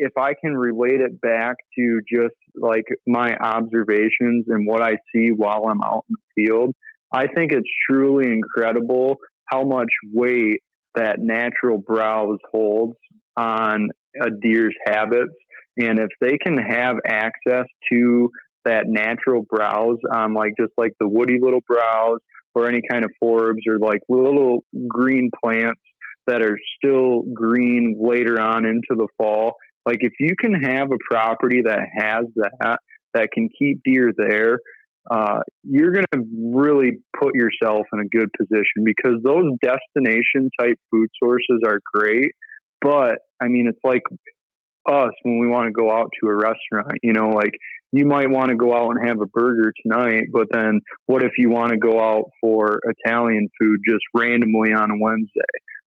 if 0.01 0.16
I 0.16 0.32
can 0.32 0.57
relate 0.57 1.03
it 1.03 1.20
back 1.20 1.57
to 1.78 2.01
just 2.11 2.34
like 2.57 2.86
my 3.07 3.36
observations 3.36 4.46
and 4.48 4.66
what 4.66 4.82
I 4.82 4.96
see 5.14 5.28
while 5.30 5.66
I'm 5.68 5.82
out 5.82 6.07
in 6.09 6.16
the 6.16 6.46
field, 6.46 6.74
I 7.12 7.26
think 7.26 7.53
it's 7.53 7.68
truly 7.88 8.32
incredible 8.32 9.18
how 9.44 9.64
much 9.64 9.90
weight 10.11 10.62
that 10.94 11.18
natural 11.18 11.76
browse 11.76 12.38
holds 12.51 12.96
on 13.36 13.90
a 14.18 14.30
deer's 14.30 14.74
habits. 14.86 15.34
And 15.76 15.98
if 15.98 16.09
they 16.18 16.38
can 16.38 16.57
have 16.57 16.96
access 17.07 17.66
to 17.92 18.30
that 18.64 18.86
natural 18.86 19.42
browse 19.42 19.98
on 20.11 20.32
like 20.32 20.55
just 20.59 20.72
like 20.78 20.92
the 20.98 21.09
woody 21.09 21.38
little 21.40 21.62
browse 21.68 22.20
or 22.55 22.68
any 22.68 22.80
kind 22.90 23.05
of 23.05 23.11
forbs 23.22 23.66
or 23.68 23.78
like 23.78 24.01
little 24.09 24.64
green 24.88 25.30
plants 25.44 25.80
that 26.26 26.42
are 26.42 26.59
still 26.76 27.22
green 27.34 27.96
later 28.01 28.40
on 28.40 28.64
into 28.64 28.90
the 28.90 29.09
fall. 29.18 29.57
Like 29.87 29.99
if 30.01 30.12
you 30.20 30.35
can 30.39 30.55
have 30.55 30.91
a 30.93 30.99
property 31.11 31.62
that 31.64 31.81
has 31.95 32.24
that, 32.37 32.78
that 33.14 33.31
can 33.33 33.49
keep 33.59 33.83
deer 33.85 34.12
there, 34.16 34.59
uh, 35.11 35.41
you're 35.62 35.93
going 35.93 36.05
to 36.12 36.24
really 36.55 36.99
put 37.18 37.35
yourself 37.35 37.87
in 37.93 38.01
a 38.01 38.09
good 38.09 38.28
position 38.39 38.85
because 38.85 39.14
those 39.24 39.51
destination 39.62 40.51
type 40.61 40.78
food 40.91 41.09
sources 41.22 41.61
are 41.64 41.81
great. 41.93 42.33
But 42.81 43.18
I 43.41 43.49
mean, 43.49 43.66
it's 43.66 43.81
like 43.83 44.03
us 44.87 45.12
when 45.22 45.39
we 45.39 45.47
want 45.47 45.66
to 45.66 45.72
go 45.72 45.91
out 45.91 46.11
to 46.20 46.28
a 46.28 46.35
restaurant, 46.35 46.99
you 47.03 47.12
know, 47.12 47.31
like 47.31 47.53
you 47.93 48.07
might 48.07 48.31
want 48.31 48.51
to 48.51 48.57
go 48.57 48.74
out 48.74 48.91
and 48.91 49.09
have 49.09 49.20
a 49.20 49.26
burger 49.26 49.72
tonight, 49.83 50.24
but 50.33 50.47
then 50.51 50.81
what 51.07 51.22
if 51.22 51.33
you 51.39 51.51
want 51.51 51.72
to 51.72 51.78
go 51.78 52.01
out 52.01 52.31
for 52.41 52.81
Italian 52.85 53.49
food 53.61 53.81
just 53.87 54.05
randomly 54.14 54.72
on 54.72 54.91
a 54.91 54.99
Wednesday? 54.99 55.41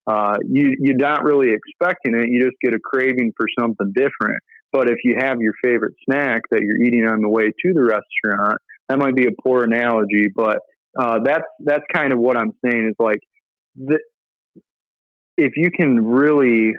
Uh, 0.08 0.38
you 0.48 0.76
you're 0.80 0.98
not 0.98 1.24
really 1.24 1.54
expecting 1.54 2.16
it. 2.16 2.30
You 2.30 2.44
just 2.44 2.58
get 2.62 2.74
a 2.74 2.80
craving 2.80 3.34
for 3.38 3.48
something 3.60 3.94
different. 3.94 4.42
But 4.72 4.90
if 4.90 4.98
you 5.04 5.16
have 5.20 5.40
your 5.40 5.54
favorite 5.64 5.94
snack 6.04 6.42
that 6.50 6.62
you're 6.62 6.82
eating 6.82 7.06
on 7.06 7.22
the 7.22 7.30
way 7.30 7.52
to 7.64 7.74
the 7.74 7.84
restaurant, 7.84 8.58
that 8.90 8.98
might 8.98 9.16
be 9.16 9.28
a 9.28 9.32
poor 9.44 9.64
analogy, 9.64 10.28
but 10.36 10.60
uh, 11.00 11.20
that's 11.24 11.46
that's 11.60 11.84
kind 11.94 12.12
of 12.12 12.20
what 12.20 12.38
I'm 12.38 12.52
saying 12.66 12.88
is 12.90 12.96
like 13.00 13.20
the, 13.76 14.00
if 15.38 15.54
you 15.56 15.72
can 15.72 16.06
really 16.06 16.74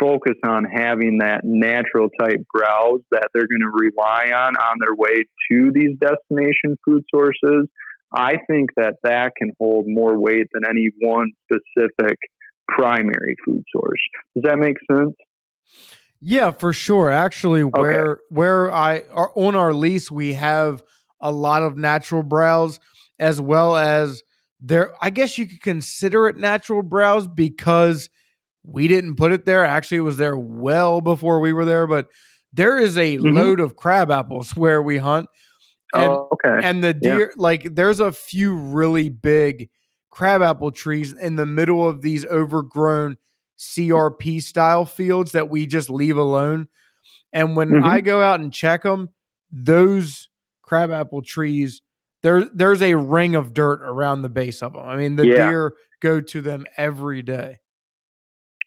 focus 0.00 0.36
on 0.44 0.64
having 0.64 1.18
that 1.18 1.44
natural 1.44 2.08
type 2.18 2.40
browse 2.52 3.00
that 3.10 3.28
they're 3.32 3.46
going 3.46 3.60
to 3.60 3.70
rely 3.70 4.32
on 4.34 4.56
on 4.56 4.76
their 4.80 4.94
way 4.94 5.24
to 5.50 5.70
these 5.72 5.96
destination 5.98 6.76
food 6.84 7.04
sources, 7.14 7.68
I 8.12 8.38
think 8.48 8.70
that 8.76 8.94
that 9.04 9.32
can 9.36 9.52
hold 9.60 9.86
more 9.86 10.18
weight 10.18 10.48
than 10.52 10.62
any 10.68 10.90
one 11.00 11.30
specific 11.44 12.18
primary 12.68 13.36
food 13.44 13.64
source. 13.74 14.00
Does 14.34 14.44
that 14.44 14.58
make 14.58 14.76
sense? 14.90 15.14
Yeah, 16.20 16.52
for 16.52 16.72
sure. 16.72 17.10
Actually, 17.10 17.64
where 17.64 18.12
okay. 18.12 18.20
where 18.28 18.72
I 18.72 19.02
are 19.12 19.32
on 19.34 19.56
our 19.56 19.74
lease, 19.74 20.10
we 20.10 20.34
have 20.34 20.82
a 21.20 21.32
lot 21.32 21.62
of 21.62 21.76
natural 21.76 22.22
browse 22.22 22.78
as 23.18 23.40
well 23.40 23.76
as 23.76 24.22
there. 24.60 24.94
I 25.00 25.10
guess 25.10 25.36
you 25.36 25.46
could 25.46 25.62
consider 25.62 26.28
it 26.28 26.36
natural 26.36 26.82
browse 26.82 27.26
because 27.26 28.08
we 28.64 28.86
didn't 28.86 29.16
put 29.16 29.32
it 29.32 29.44
there. 29.44 29.64
Actually, 29.64 29.98
it 29.98 30.02
was 30.02 30.16
there 30.16 30.36
well 30.36 31.00
before 31.00 31.40
we 31.40 31.52
were 31.52 31.64
there, 31.64 31.88
but 31.88 32.06
there 32.52 32.78
is 32.78 32.96
a 32.96 33.16
mm-hmm. 33.16 33.36
load 33.36 33.60
of 33.60 33.76
crab 33.76 34.10
apples 34.10 34.54
where 34.54 34.82
we 34.82 34.98
hunt. 34.98 35.28
And, 35.94 36.04
oh, 36.04 36.28
okay. 36.32 36.66
And 36.66 36.82
the 36.82 36.94
deer, 36.94 37.20
yeah. 37.20 37.26
like, 37.36 37.74
there's 37.74 38.00
a 38.00 38.12
few 38.12 38.54
really 38.54 39.08
big 39.08 39.68
crabapple 40.12 40.70
trees 40.70 41.14
in 41.14 41.36
the 41.36 41.46
middle 41.46 41.88
of 41.88 42.02
these 42.02 42.24
overgrown 42.26 43.16
CRP 43.58 44.42
style 44.42 44.84
fields 44.84 45.32
that 45.32 45.48
we 45.48 45.66
just 45.66 45.88
leave 45.90 46.18
alone. 46.18 46.68
And 47.32 47.56
when 47.56 47.70
mm-hmm. 47.70 47.84
I 47.84 48.02
go 48.02 48.22
out 48.22 48.38
and 48.38 48.52
check 48.52 48.82
them, 48.82 49.08
those 49.50 50.28
crabapple 50.60 51.22
trees, 51.22 51.80
there 52.22 52.44
there's 52.44 52.82
a 52.82 52.94
ring 52.94 53.34
of 53.34 53.54
dirt 53.54 53.80
around 53.82 54.22
the 54.22 54.28
base 54.28 54.62
of 54.62 54.74
them. 54.74 54.86
I 54.86 54.96
mean, 54.96 55.16
the 55.16 55.26
yeah. 55.26 55.48
deer 55.48 55.74
go 56.00 56.20
to 56.20 56.42
them 56.42 56.66
every 56.76 57.22
day. 57.22 57.58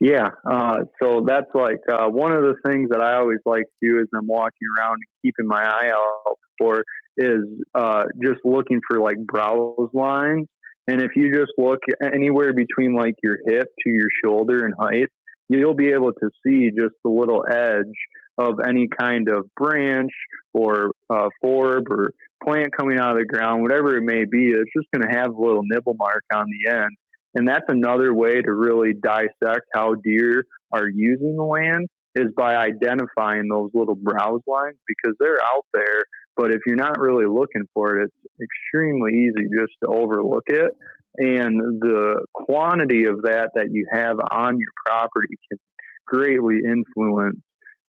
Yeah, 0.02 0.32
uh, 0.50 0.80
so 1.02 1.24
that's 1.26 1.54
like 1.54 1.80
uh, 1.90 2.08
one 2.08 2.34
of 2.34 2.42
the 2.42 2.56
things 2.66 2.90
that 2.90 3.00
I 3.00 3.16
always 3.16 3.40
like 3.46 3.64
to 3.64 3.90
do 3.90 4.00
as 4.02 4.08
I'm 4.14 4.28
walking 4.28 4.68
around 4.78 4.96
and 4.96 5.04
keeping 5.22 5.48
my 5.48 5.64
eye 5.64 5.92
out 5.94 6.38
for 6.58 6.84
is 7.18 7.44
uh, 7.76 8.04
just 8.22 8.40
looking 8.44 8.82
for 8.90 9.00
like 9.00 9.18
browse 9.26 9.90
lines 9.94 10.48
and 10.88 11.02
if 11.02 11.12
you 11.16 11.34
just 11.34 11.52
look 11.58 11.80
anywhere 12.02 12.54
between 12.54 12.96
like 12.96 13.16
your 13.24 13.38
hip 13.46 13.68
to 13.84 13.90
your 13.90 14.10
shoulder 14.24 14.66
in 14.66 14.74
height, 14.80 15.10
you'll 15.50 15.74
be 15.74 15.92
able 15.92 16.14
to 16.14 16.30
see 16.46 16.70
just 16.70 16.96
the 17.04 17.10
little 17.10 17.46
edge 17.50 17.94
of 18.38 18.60
any 18.68 18.88
kind 18.88 19.30
of 19.30 19.46
branch 19.56 20.12
or 20.54 20.92
uh, 21.10 21.30
forb 21.42 21.90
or 21.90 22.12
plant 22.44 22.76
coming 22.76 23.00
out 23.00 23.12
of 23.12 23.18
the 23.18 23.26
ground, 23.26 23.62
whatever 23.62 23.98
it 23.98 24.02
may 24.02 24.26
be. 24.26 24.50
It's 24.50 24.72
just 24.76 24.88
going 24.94 25.08
to 25.10 25.18
have 25.18 25.32
a 25.32 25.42
little 25.42 25.64
nibble 25.64 25.96
mark 25.98 26.24
on 26.34 26.46
the 26.48 26.72
end. 26.72 26.92
And 27.34 27.48
that's 27.48 27.66
another 27.68 28.14
way 28.14 28.42
to 28.42 28.54
really 28.54 28.94
dissect 28.94 29.66
how 29.74 29.96
deer 29.96 30.46
are 30.72 30.88
using 30.88 31.36
the 31.36 31.44
land 31.44 31.88
is 32.16 32.28
by 32.36 32.56
identifying 32.56 33.50
those 33.50 33.72
little 33.74 33.96
browse 33.96 34.42
lines 34.48 34.78
because 34.88 35.16
they're 35.20 35.42
out 35.44 35.66
there 35.74 36.04
but 36.36 36.52
if 36.52 36.62
you're 36.66 36.76
not 36.76 37.00
really 37.00 37.26
looking 37.26 37.68
for 37.74 38.00
it, 38.00 38.12
it's 38.14 38.50
extremely 38.52 39.14
easy 39.14 39.48
just 39.50 39.74
to 39.84 39.90
overlook 39.90 40.44
it. 40.48 40.72
And 41.18 41.82
the 41.82 42.26
quantity 42.34 43.06
of 43.06 43.22
that 43.24 43.52
that 43.56 43.72
you 43.72 43.88
have 43.92 44.18
on 44.32 44.60
your 44.60 44.72
property 44.86 45.38
can 45.50 45.60
greatly 46.06 46.60
influence 46.66 47.40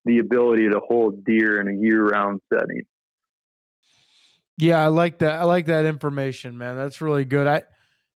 the 0.04 0.18
ability 0.18 0.68
to 0.68 0.80
hold 0.86 1.24
deer 1.24 1.60
in 1.60 1.68
a 1.68 1.72
year-round 1.72 2.40
setting. 2.52 2.82
Yeah, 4.58 4.82
I 4.82 4.86
like 4.86 5.18
that. 5.18 5.40
I 5.40 5.44
like 5.44 5.66
that 5.66 5.84
information, 5.84 6.56
man. 6.56 6.76
That's 6.76 7.00
really 7.00 7.24
good. 7.24 7.46
I 7.46 7.62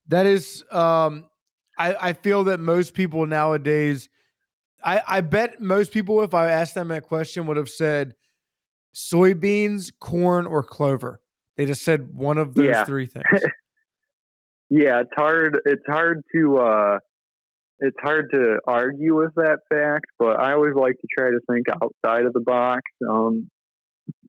that 0.08 0.26
is 0.26 0.64
um 0.70 1.26
I, 1.76 1.96
I 2.00 2.12
feel 2.12 2.44
that 2.44 2.60
most 2.60 2.94
people 2.94 3.26
nowadays 3.26 4.08
I, 4.82 5.02
I 5.06 5.20
bet 5.20 5.60
most 5.60 5.92
people, 5.92 6.22
if 6.22 6.34
I 6.34 6.50
asked 6.50 6.74
them 6.74 6.88
that 6.88 7.04
question, 7.04 7.46
would 7.46 7.56
have 7.56 7.68
said 7.68 8.14
soybeans, 8.94 9.92
corn, 10.00 10.46
or 10.46 10.62
clover. 10.62 11.20
They 11.56 11.66
just 11.66 11.82
said 11.82 12.14
one 12.14 12.38
of 12.38 12.54
those 12.54 12.66
yeah. 12.66 12.84
three 12.84 13.06
things. 13.08 13.24
yeah, 14.70 15.00
it's 15.00 15.10
hard. 15.16 15.58
It's 15.64 15.84
hard 15.86 16.22
to 16.34 16.58
uh, 16.58 16.98
it's 17.80 17.96
hard 18.00 18.30
to 18.32 18.58
argue 18.66 19.16
with 19.16 19.34
that 19.36 19.60
fact, 19.68 20.06
but 20.18 20.38
I 20.38 20.52
always 20.52 20.74
like 20.74 20.96
to 21.00 21.06
try 21.16 21.30
to 21.30 21.40
think 21.50 21.66
outside 21.70 22.26
of 22.26 22.32
the 22.32 22.40
box. 22.40 22.82
Um, 23.08 23.50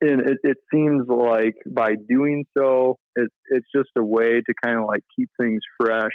and 0.02 0.22
it, 0.22 0.38
it 0.44 0.58
seems 0.74 1.08
like 1.08 1.56
by 1.70 1.96
doing 2.10 2.46
so, 2.58 2.98
it's 3.16 3.34
it's 3.50 3.68
just 3.76 3.90
a 3.98 4.04
way 4.04 4.42
to 4.42 4.54
kind 4.64 4.80
of 4.80 4.86
like 4.86 5.02
keep 5.16 5.30
things 5.40 5.62
fresh 5.80 6.12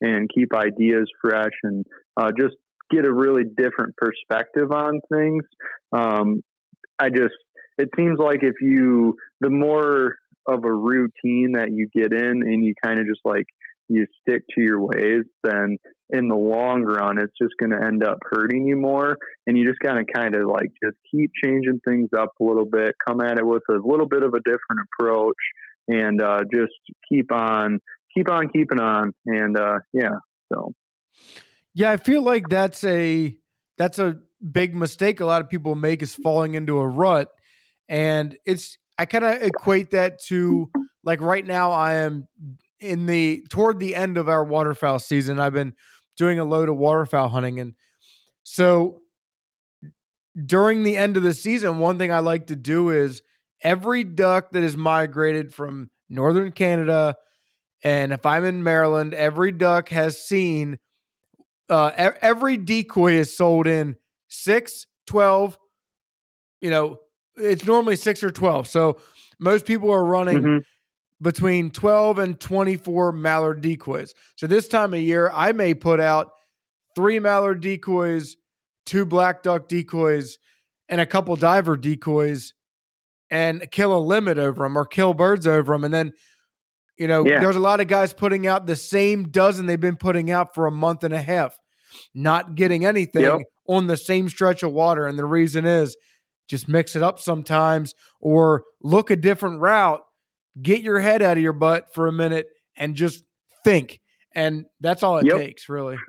and 0.00 0.28
keep 0.34 0.54
ideas 0.54 1.08
fresh 1.20 1.52
and 1.62 1.84
uh, 2.16 2.30
just 2.38 2.56
get 2.90 3.04
a 3.04 3.12
really 3.12 3.44
different 3.56 3.94
perspective 3.96 4.72
on 4.72 5.00
things. 5.12 5.44
Um, 5.92 6.42
I 6.98 7.08
just 7.08 7.34
it 7.80 7.88
seems 7.96 8.18
like 8.18 8.42
if 8.42 8.60
you 8.60 9.16
the 9.40 9.50
more 9.50 10.16
of 10.46 10.64
a 10.64 10.72
routine 10.72 11.52
that 11.52 11.70
you 11.72 11.88
get 11.94 12.12
in 12.12 12.42
and 12.42 12.64
you 12.64 12.74
kind 12.82 12.98
of 12.98 13.06
just 13.06 13.20
like 13.24 13.46
you 13.88 14.06
stick 14.20 14.42
to 14.54 14.60
your 14.60 14.80
ways, 14.80 15.24
then 15.42 15.76
in 16.10 16.28
the 16.28 16.36
long 16.36 16.82
run, 16.82 17.18
it's 17.18 17.32
just 17.40 17.54
going 17.58 17.70
to 17.70 17.84
end 17.84 18.04
up 18.04 18.18
hurting 18.30 18.66
you 18.66 18.76
more. 18.76 19.16
And 19.46 19.58
you 19.58 19.66
just 19.66 19.80
got 19.80 19.94
to 19.94 20.04
kind 20.04 20.34
of 20.34 20.48
like 20.48 20.70
just 20.82 20.96
keep 21.10 21.30
changing 21.42 21.80
things 21.84 22.08
up 22.16 22.30
a 22.40 22.44
little 22.44 22.64
bit, 22.64 22.94
come 23.06 23.20
at 23.20 23.38
it 23.38 23.46
with 23.46 23.62
a 23.68 23.74
little 23.74 24.06
bit 24.06 24.22
of 24.22 24.34
a 24.34 24.40
different 24.40 24.86
approach, 24.98 25.36
and 25.88 26.22
uh, 26.22 26.40
just 26.52 26.72
keep 27.08 27.32
on, 27.32 27.80
keep 28.14 28.30
on 28.30 28.48
keeping 28.48 28.80
on. 28.80 29.12
And 29.26 29.56
uh, 29.56 29.78
yeah, 29.92 30.18
so. 30.52 30.72
Yeah, 31.74 31.92
I 31.92 31.96
feel 31.96 32.22
like 32.22 32.48
that's 32.48 32.82
a 32.84 33.36
that's 33.76 33.98
a 33.98 34.18
big 34.52 34.74
mistake 34.74 35.20
a 35.20 35.26
lot 35.26 35.40
of 35.40 35.48
people 35.48 35.74
make 35.74 36.02
is 36.02 36.14
falling 36.14 36.54
into 36.54 36.78
a 36.78 36.86
rut. 36.86 37.28
And 37.90 38.38
it's 38.46 38.78
I 38.98 39.04
kind 39.04 39.24
of 39.24 39.42
equate 39.42 39.90
that 39.90 40.22
to 40.24 40.70
like 41.04 41.20
right 41.20 41.46
now 41.46 41.72
I 41.72 41.94
am 41.96 42.26
in 42.78 43.04
the 43.04 43.44
toward 43.50 43.78
the 43.78 43.94
end 43.94 44.16
of 44.16 44.28
our 44.28 44.44
waterfowl 44.44 45.00
season. 45.00 45.38
I've 45.38 45.52
been 45.52 45.74
doing 46.16 46.38
a 46.38 46.44
load 46.44 46.70
of 46.70 46.76
waterfowl 46.76 47.28
hunting. 47.28 47.60
And 47.60 47.74
so 48.44 49.02
during 50.46 50.82
the 50.82 50.96
end 50.96 51.16
of 51.16 51.22
the 51.22 51.34
season, 51.34 51.78
one 51.78 51.98
thing 51.98 52.12
I 52.12 52.20
like 52.20 52.46
to 52.46 52.56
do 52.56 52.90
is 52.90 53.22
every 53.62 54.04
duck 54.04 54.52
that 54.52 54.62
is 54.62 54.76
migrated 54.76 55.52
from 55.52 55.90
northern 56.08 56.52
Canada, 56.52 57.16
and 57.82 58.12
if 58.12 58.24
I'm 58.24 58.44
in 58.44 58.62
Maryland, 58.62 59.14
every 59.14 59.52
duck 59.52 59.88
has 59.88 60.24
seen 60.24 60.78
uh, 61.70 62.12
every 62.20 62.56
decoy 62.56 63.12
is 63.12 63.36
sold 63.36 63.66
in 63.66 63.96
6, 64.28 64.86
12, 65.06 65.56
you 66.60 66.70
know, 66.70 66.98
it's 67.40 67.64
normally 67.64 67.96
6 67.96 68.22
or 68.22 68.30
12. 68.30 68.68
So 68.68 69.00
most 69.38 69.66
people 69.66 69.90
are 69.90 70.04
running 70.04 70.38
mm-hmm 70.38 70.58
between 71.22 71.70
12 71.70 72.18
and 72.18 72.40
24 72.40 73.12
mallard 73.12 73.60
decoys. 73.60 74.14
So 74.36 74.46
this 74.46 74.68
time 74.68 74.94
of 74.94 75.00
year, 75.00 75.30
I 75.34 75.52
may 75.52 75.74
put 75.74 76.00
out 76.00 76.30
three 76.94 77.18
mallard 77.18 77.60
decoys, 77.60 78.36
two 78.86 79.04
black 79.04 79.42
duck 79.42 79.68
decoys, 79.68 80.38
and 80.88 81.00
a 81.00 81.06
couple 81.06 81.36
diver 81.36 81.76
decoys 81.76 82.54
and 83.30 83.70
kill 83.70 83.96
a 83.96 84.00
limit 84.00 84.38
over 84.38 84.64
them 84.64 84.76
or 84.76 84.86
kill 84.86 85.14
birds 85.14 85.46
over 85.46 85.72
them. 85.72 85.84
And 85.84 85.94
then, 85.94 86.12
you 86.96 87.06
know, 87.06 87.24
yeah. 87.24 87.40
there's 87.40 87.56
a 87.56 87.60
lot 87.60 87.80
of 87.80 87.86
guys 87.86 88.12
putting 88.12 88.46
out 88.46 88.66
the 88.66 88.76
same 88.76 89.28
dozen 89.28 89.66
they've 89.66 89.78
been 89.78 89.96
putting 89.96 90.30
out 90.30 90.54
for 90.54 90.66
a 90.66 90.72
month 90.72 91.04
and 91.04 91.14
a 91.14 91.22
half, 91.22 91.56
not 92.14 92.54
getting 92.54 92.86
anything 92.86 93.22
yep. 93.22 93.40
on 93.68 93.86
the 93.86 93.96
same 93.96 94.28
stretch 94.28 94.62
of 94.62 94.72
water. 94.72 95.06
And 95.06 95.18
the 95.18 95.24
reason 95.24 95.64
is 95.64 95.96
just 96.50 96.68
mix 96.68 96.96
it 96.96 97.02
up 97.02 97.20
sometimes 97.20 97.94
or 98.20 98.64
look 98.82 99.10
a 99.10 99.16
different 99.16 99.60
route 99.60 100.02
get 100.60 100.82
your 100.82 101.00
head 101.00 101.22
out 101.22 101.36
of 101.36 101.42
your 101.42 101.52
butt 101.52 101.92
for 101.94 102.06
a 102.06 102.12
minute 102.12 102.46
and 102.76 102.94
just 102.94 103.24
think. 103.64 104.00
And 104.34 104.66
that's 104.80 105.02
all 105.02 105.18
it 105.18 105.26
yep. 105.26 105.36
takes, 105.36 105.68
really. 105.68 105.96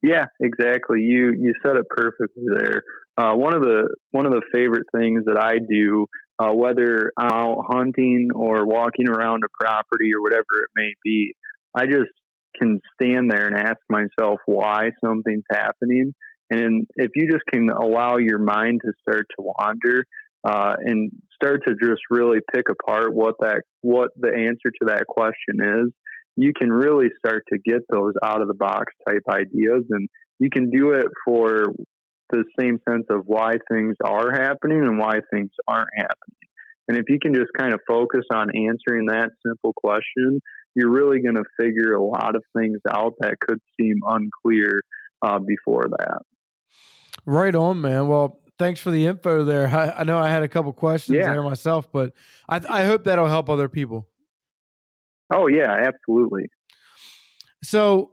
Yeah, 0.00 0.26
exactly. 0.38 1.02
You 1.02 1.32
you 1.32 1.54
said 1.60 1.74
it 1.74 1.88
perfectly 1.90 2.44
there. 2.56 2.84
Uh, 3.16 3.34
one 3.34 3.52
of 3.52 3.62
the 3.62 3.92
one 4.12 4.26
of 4.26 4.32
the 4.32 4.42
favorite 4.54 4.86
things 4.94 5.24
that 5.24 5.36
I 5.36 5.58
do, 5.58 6.06
uh, 6.38 6.52
whether 6.52 7.10
I'm 7.18 7.32
out 7.32 7.64
hunting 7.68 8.30
or 8.32 8.64
walking 8.64 9.08
around 9.08 9.42
a 9.42 9.48
property 9.60 10.14
or 10.14 10.22
whatever 10.22 10.44
it 10.62 10.70
may 10.76 10.92
be, 11.02 11.34
I 11.74 11.86
just 11.86 12.12
can 12.56 12.80
stand 12.94 13.28
there 13.28 13.48
and 13.48 13.56
ask 13.56 13.78
myself 13.90 14.38
why 14.46 14.92
something's 15.04 15.42
happening. 15.50 16.14
And 16.50 16.86
if 16.96 17.10
you 17.14 17.30
just 17.30 17.44
can 17.52 17.70
allow 17.70 18.16
your 18.16 18.38
mind 18.38 18.80
to 18.84 18.92
start 19.02 19.26
to 19.38 19.52
wander, 19.58 20.04
uh, 20.44 20.74
and 20.78 21.10
start 21.34 21.62
to 21.66 21.74
just 21.74 22.00
really 22.10 22.38
pick 22.52 22.66
apart 22.68 23.14
what 23.14 23.34
that 23.40 23.62
what 23.82 24.10
the 24.16 24.28
answer 24.28 24.70
to 24.70 24.86
that 24.86 25.06
question 25.06 25.60
is, 25.60 25.92
you 26.36 26.52
can 26.56 26.72
really 26.72 27.08
start 27.18 27.44
to 27.52 27.58
get 27.58 27.82
those 27.90 28.14
out 28.22 28.40
of 28.40 28.48
the 28.48 28.54
box 28.54 28.92
type 29.06 29.22
ideas, 29.28 29.84
and 29.90 30.08
you 30.38 30.48
can 30.50 30.70
do 30.70 30.92
it 30.92 31.06
for 31.24 31.66
the 32.30 32.44
same 32.58 32.78
sense 32.88 33.06
of 33.10 33.22
why 33.26 33.56
things 33.70 33.96
are 34.04 34.30
happening 34.30 34.80
and 34.80 34.98
why 34.98 35.20
things 35.32 35.50
aren't 35.66 35.88
happening. 35.96 36.36
And 36.86 36.96
if 36.96 37.04
you 37.08 37.18
can 37.20 37.34
just 37.34 37.50
kind 37.56 37.74
of 37.74 37.80
focus 37.86 38.24
on 38.32 38.54
answering 38.54 39.06
that 39.06 39.30
simple 39.46 39.72
question, 39.74 40.40
you're 40.74 40.90
really 40.90 41.20
going 41.20 41.34
to 41.34 41.44
figure 41.58 41.94
a 41.94 42.02
lot 42.02 42.36
of 42.36 42.44
things 42.56 42.78
out 42.88 43.14
that 43.20 43.38
could 43.40 43.58
seem 43.78 44.00
unclear 44.06 44.82
uh, 45.22 45.38
before 45.38 45.88
that. 45.98 46.22
Right 47.28 47.54
on, 47.54 47.82
man. 47.82 48.08
Well, 48.08 48.40
thanks 48.58 48.80
for 48.80 48.90
the 48.90 49.04
info 49.04 49.44
there. 49.44 49.68
I, 49.68 49.90
I 49.98 50.04
know 50.04 50.16
I 50.16 50.30
had 50.30 50.42
a 50.42 50.48
couple 50.48 50.72
questions 50.72 51.18
yeah. 51.18 51.30
there 51.30 51.42
myself, 51.42 51.92
but 51.92 52.14
I, 52.48 52.58
I 52.66 52.84
hope 52.86 53.04
that'll 53.04 53.28
help 53.28 53.50
other 53.50 53.68
people. 53.68 54.08
Oh 55.30 55.46
yeah, 55.46 55.70
absolutely. 55.86 56.48
So 57.62 58.12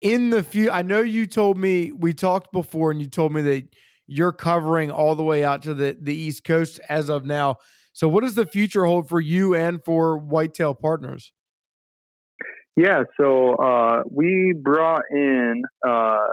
in 0.00 0.30
the 0.30 0.42
few, 0.42 0.68
I 0.68 0.82
know 0.82 1.00
you 1.00 1.28
told 1.28 1.58
me 1.58 1.92
we 1.92 2.12
talked 2.12 2.50
before, 2.50 2.90
and 2.90 3.00
you 3.00 3.06
told 3.06 3.32
me 3.32 3.42
that 3.42 3.68
you're 4.08 4.32
covering 4.32 4.90
all 4.90 5.14
the 5.14 5.22
way 5.22 5.44
out 5.44 5.62
to 5.62 5.72
the 5.72 5.96
the 6.00 6.12
East 6.12 6.42
Coast 6.42 6.80
as 6.88 7.08
of 7.08 7.24
now. 7.24 7.58
So 7.92 8.08
what 8.08 8.24
does 8.24 8.34
the 8.34 8.46
future 8.46 8.84
hold 8.84 9.08
for 9.08 9.20
you 9.20 9.54
and 9.54 9.80
for 9.84 10.18
Whitetail 10.18 10.74
Partners? 10.74 11.32
Yeah, 12.74 13.04
so 13.16 13.54
uh, 13.54 14.02
we 14.10 14.54
brought 14.60 15.04
in 15.12 15.62
uh, 15.86 16.26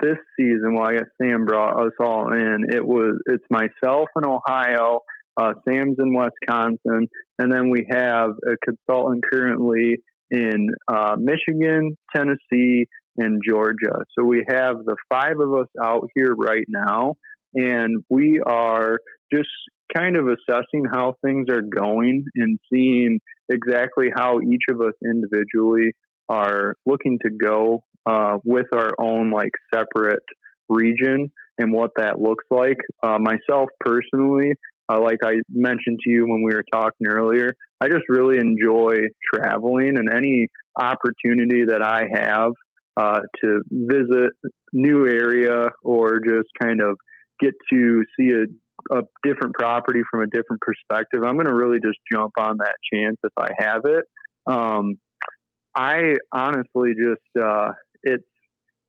this 0.00 0.18
season, 0.38 0.74
well, 0.74 0.88
I 0.88 0.94
guess 0.94 1.08
Sam 1.20 1.44
brought 1.44 1.86
us 1.86 1.92
all 2.00 2.32
in. 2.32 2.66
It 2.70 2.84
was 2.84 3.18
it's 3.26 3.44
myself 3.50 4.08
in 4.16 4.24
Ohio, 4.24 5.00
uh, 5.36 5.54
Sam's 5.66 5.96
in 5.98 6.14
Wisconsin, 6.14 7.08
and 7.38 7.52
then 7.52 7.70
we 7.70 7.86
have 7.90 8.30
a 8.46 8.56
consultant 8.64 9.24
currently 9.30 9.98
in 10.30 10.70
uh, 10.88 11.16
Michigan, 11.18 11.96
Tennessee, 12.14 12.86
and 13.16 13.42
Georgia. 13.46 14.04
So 14.18 14.24
we 14.24 14.44
have 14.48 14.84
the 14.84 14.96
five 15.08 15.40
of 15.40 15.54
us 15.54 15.68
out 15.82 16.08
here 16.14 16.34
right 16.34 16.66
now, 16.68 17.14
and 17.54 18.04
we 18.10 18.40
are 18.40 18.98
just 19.32 19.48
kind 19.94 20.16
of 20.16 20.26
assessing 20.28 20.84
how 20.90 21.14
things 21.24 21.48
are 21.48 21.62
going 21.62 22.24
and 22.34 22.58
seeing 22.72 23.20
exactly 23.48 24.08
how 24.14 24.40
each 24.40 24.64
of 24.68 24.80
us 24.80 24.94
individually 25.04 25.94
are 26.28 26.74
looking 26.86 27.18
to 27.22 27.30
go 27.30 27.82
uh, 28.06 28.38
with 28.44 28.66
our 28.72 28.92
own 28.98 29.30
like 29.30 29.52
separate 29.72 30.22
region 30.68 31.30
and 31.58 31.72
what 31.72 31.90
that 31.96 32.20
looks 32.20 32.44
like. 32.50 32.78
Uh, 33.02 33.18
myself 33.18 33.68
personally, 33.80 34.52
uh, 34.90 35.00
like 35.00 35.18
I 35.24 35.40
mentioned 35.48 36.00
to 36.04 36.10
you 36.10 36.28
when 36.28 36.42
we 36.42 36.54
were 36.54 36.64
talking 36.72 37.06
earlier, 37.06 37.54
I 37.80 37.88
just 37.88 38.04
really 38.08 38.38
enjoy 38.38 38.96
traveling 39.32 39.98
and 39.98 40.08
any 40.12 40.48
opportunity 40.78 41.64
that 41.64 41.82
I 41.82 42.04
have 42.12 42.52
uh, 42.96 43.20
to 43.42 43.62
visit 43.70 44.32
new 44.72 45.06
area 45.06 45.70
or 45.82 46.20
just 46.20 46.48
kind 46.60 46.80
of 46.80 46.96
get 47.40 47.54
to 47.72 48.04
see 48.18 48.30
a, 48.30 48.96
a 48.96 49.02
different 49.22 49.54
property 49.54 50.00
from 50.10 50.22
a 50.22 50.26
different 50.26 50.62
perspective. 50.62 51.22
I'm 51.24 51.34
going 51.34 51.46
to 51.46 51.54
really 51.54 51.78
just 51.80 51.98
jump 52.10 52.32
on 52.38 52.58
that 52.58 52.76
chance 52.92 53.16
if 53.22 53.32
I 53.36 53.50
have 53.58 53.82
it. 53.84 54.04
Um, 54.46 54.98
I 55.76 56.16
honestly 56.32 56.94
just 56.94 57.44
uh, 57.44 57.72
it's 58.02 58.24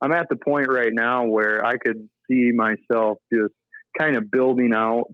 I'm 0.01 0.13
at 0.13 0.29
the 0.29 0.38
point 0.38 0.67
right 0.69 0.93
now 0.93 1.25
where 1.25 1.65
I 1.65 1.77
could 1.77 2.07
see 2.29 2.51
myself 2.53 3.17
just 3.31 3.53
kind 3.99 4.15
of 4.15 4.31
building 4.31 4.71
out 4.73 5.09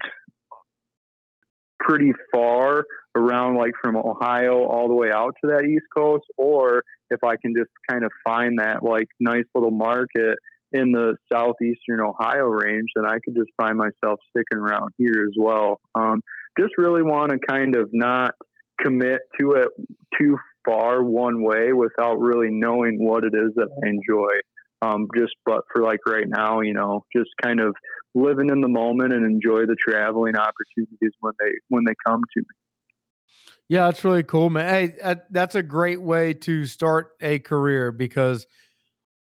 pretty 1.80 2.14
far 2.32 2.86
around 3.16 3.58
like 3.58 3.74
from 3.82 3.98
Ohio 3.98 4.66
all 4.66 4.88
the 4.88 4.94
way 4.94 5.12
out 5.12 5.36
to 5.44 5.52
that 5.52 5.66
East 5.66 5.86
Coast, 5.96 6.26
or 6.38 6.84
if 7.10 7.24
I 7.24 7.36
can 7.38 7.54
just 7.58 7.72
kind 7.90 8.04
of 8.04 8.12
find 8.24 8.60
that 8.60 8.84
like 8.84 9.08
nice 9.20 9.46
little 9.56 9.72
market 9.72 10.38
in 10.72 10.92
the 10.92 11.16
southeastern 11.32 12.02
Ohio 12.02 12.46
range, 12.46 12.90
then 12.96 13.06
I 13.06 13.18
could 13.24 13.36
just 13.36 13.52
find 13.58 13.78
myself 13.78 14.20
sticking 14.30 14.58
around 14.60 14.92
here 14.98 15.26
as 15.28 15.36
well. 15.38 15.80
Um, 15.96 16.22
just 16.60 16.74
really 16.78 17.04
want 17.04 17.32
to 17.32 17.40
kind 17.48 17.76
of 17.76 17.90
not 17.94 18.34
commit 18.80 19.22
to 19.40 19.52
it 19.54 19.70
too 20.20 20.38
far 20.66 21.04
one 21.04 21.44
way 21.44 21.74
without 21.74 22.20
really 22.20 22.50
knowing 22.52 23.04
what 23.04 23.24
it 23.24 23.34
is 23.34 23.54
that 23.56 23.70
I 23.84 23.90
enjoy. 23.90 24.32
Um, 24.82 25.08
just 25.16 25.34
but 25.46 25.62
for 25.72 25.82
like 25.82 26.00
right 26.06 26.28
now, 26.28 26.60
you 26.62 26.74
know, 26.74 27.06
just 27.16 27.30
kind 27.42 27.60
of 27.60 27.76
living 28.16 28.50
in 28.50 28.62
the 28.62 28.68
moment 28.68 29.14
and 29.14 29.26
enjoy 29.26 29.66
the 29.66 29.76
traveling 29.80 30.36
opportunities 30.36 31.12
when 31.22 31.34
they 31.40 31.52
when 31.70 31.84
they 31.86 31.94
come 32.06 32.22
to 32.34 32.40
me. 32.42 32.46
Yeah, 33.70 33.86
that's 33.86 34.04
really 34.04 34.24
cool, 34.24 34.50
man. 34.50 34.70
Hey, 34.70 35.16
that's 35.30 35.56
a 35.56 35.64
great 35.64 36.02
way 36.02 36.34
to 36.34 36.66
start 36.66 37.12
a 37.22 37.40
career 37.40 37.92
because 37.92 38.46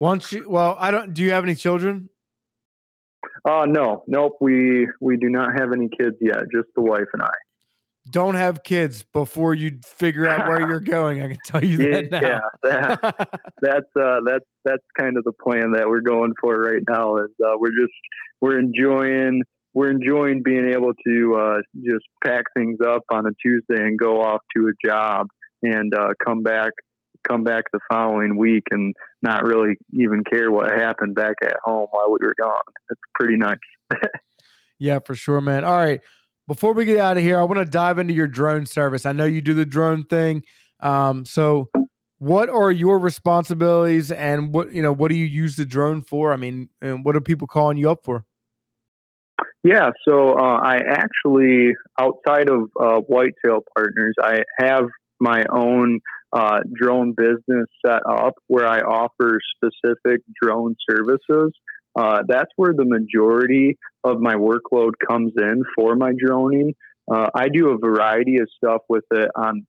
Once 0.03 0.33
you, 0.33 0.51
well, 0.51 0.77
I 0.81 0.91
don't. 0.91 1.15
Do 1.15 1.23
you 1.23 1.31
have 1.31 1.45
any 1.45 1.55
children? 1.55 2.09
Uh, 3.49 3.67
no, 3.69 4.03
nope. 4.09 4.37
We 4.41 4.89
we 5.01 5.17
do 5.17 5.29
not 5.29 5.53
have 5.57 5.73
any 5.73 5.89
kids 5.89 6.17
yet. 6.21 6.43
Just 6.53 6.71
the 6.75 6.83
wife 6.83 7.07
and 7.13 7.23
I. 7.23 7.31
Don't 8.11 8.35
have 8.35 8.65
kids 8.65 9.05
before 9.13 9.55
you 9.55 9.79
figure 9.85 10.27
out 10.27 10.49
where 10.49 10.61
you're 10.69 10.81
going. 10.99 11.23
I 11.23 11.29
can 11.29 11.39
tell 11.45 11.63
you 11.65 11.79
Yeah, 11.79 12.01
that 12.03 12.11
now. 12.11 12.21
yeah, 12.21 12.41
that, 12.65 13.41
that's 13.61 13.97
uh, 14.01 14.21
that's 14.27 14.45
that's 14.65 14.83
kind 14.99 15.17
of 15.17 15.25
the 15.25 15.33
plan 15.33 15.73
that 15.73 15.89
we're 15.89 16.01
going 16.01 16.33
for 16.41 16.59
right 16.61 16.83
now. 16.89 17.17
Is 17.17 17.31
uh, 17.45 17.53
we're 17.59 17.71
just 17.71 17.93
we're 18.41 18.59
enjoying 18.59 19.43
we're 19.75 19.91
enjoying 19.91 20.43
being 20.43 20.69
able 20.69 20.93
to 21.07 21.35
uh, 21.37 21.59
just 21.85 22.05
pack 22.25 22.45
things 22.57 22.79
up 22.85 23.03
on 23.11 23.27
a 23.27 23.31
Tuesday 23.41 23.83
and 23.87 23.99
go 23.99 24.21
off 24.21 24.41
to 24.57 24.69
a 24.69 24.87
job 24.87 25.29
and 25.63 25.95
uh, 25.95 26.09
come 26.25 26.43
back 26.43 26.73
come 27.27 27.45
back 27.45 27.65
the 27.73 27.79
following 27.89 28.37
week 28.37 28.65
and 28.73 28.95
not 29.23 29.45
really 29.45 29.77
even 29.93 30.25
care 30.25 30.51
what 30.51 30.73
happened 30.73 31.15
back 31.15 31.37
at 31.45 31.55
home 31.63 31.87
while 31.93 32.11
we 32.11 32.19
were 32.27 32.35
gone. 32.37 32.59
It's 32.91 33.01
pretty 33.15 33.37
nice. 33.37 33.59
Yeah, 34.79 34.99
for 34.99 35.15
sure, 35.15 35.41
man. 35.41 35.63
All 35.65 35.77
right. 35.77 36.01
Before 36.49 36.73
we 36.73 36.85
get 36.85 36.99
out 36.99 37.17
of 37.17 37.23
here, 37.23 37.39
I 37.39 37.45
want 37.45 37.59
to 37.59 37.65
dive 37.65 37.99
into 37.99 38.15
your 38.15 38.27
drone 38.27 38.67
service. 38.67 39.07
I 39.07 39.13
know 39.13 39.25
you 39.25 39.41
do 39.41 39.55
the 39.55 39.65
drone 39.65 40.05
thing. 40.05 40.43
Um, 40.81 41.25
so 41.25 41.71
what 42.19 42.49
are 42.49 42.71
your 42.71 42.99
responsibilities 42.99 44.11
and 44.13 44.53
what 44.53 44.73
you 44.73 44.83
know, 44.83 44.93
what 44.93 45.11
do 45.11 45.17
you 45.17 45.27
use 45.27 45.57
the 45.57 45.65
drone 45.65 46.03
for? 46.03 46.33
I 46.33 46.37
mean, 46.37 46.69
and 46.81 47.05
what 47.05 47.17
are 47.17 47.21
people 47.21 47.47
calling 47.47 47.79
you 47.79 47.91
up 47.91 48.05
for? 48.05 48.25
Yeah, 49.65 49.91
so 50.07 50.37
uh, 50.37 50.59
I 50.59 50.79
actually, 50.79 51.75
outside 52.01 52.49
of 52.49 52.71
uh, 52.81 53.01
Whitetail 53.01 53.65
Partners, 53.77 54.15
I 54.21 54.43
have 54.59 54.87
my 55.21 55.45
own 55.53 56.01
uh, 56.33 56.61
drone 56.75 57.13
business 57.17 57.67
set 57.85 58.03
up 58.09 58.35
where 58.49 58.67
I 58.67 58.81
offer 58.81 59.41
specific 59.57 60.21
drone 60.41 60.75
services. 60.89 61.53
Uh, 61.95 62.23
that's 62.27 62.51
where 62.57 62.73
the 62.73 62.85
majority 62.85 63.79
of 64.05 64.21
my 64.21 64.35
workload 64.35 64.93
comes 65.07 65.33
in 65.37 65.63
for 65.77 65.95
my 65.95 66.13
droning. 66.19 66.75
Uh, 67.13 67.29
I 67.35 67.49
do 67.49 67.71
a 67.71 67.79
variety 67.79 68.39
of 68.39 68.49
stuff 68.57 68.83
with 68.89 69.05
it 69.13 69.31
on 69.37 69.67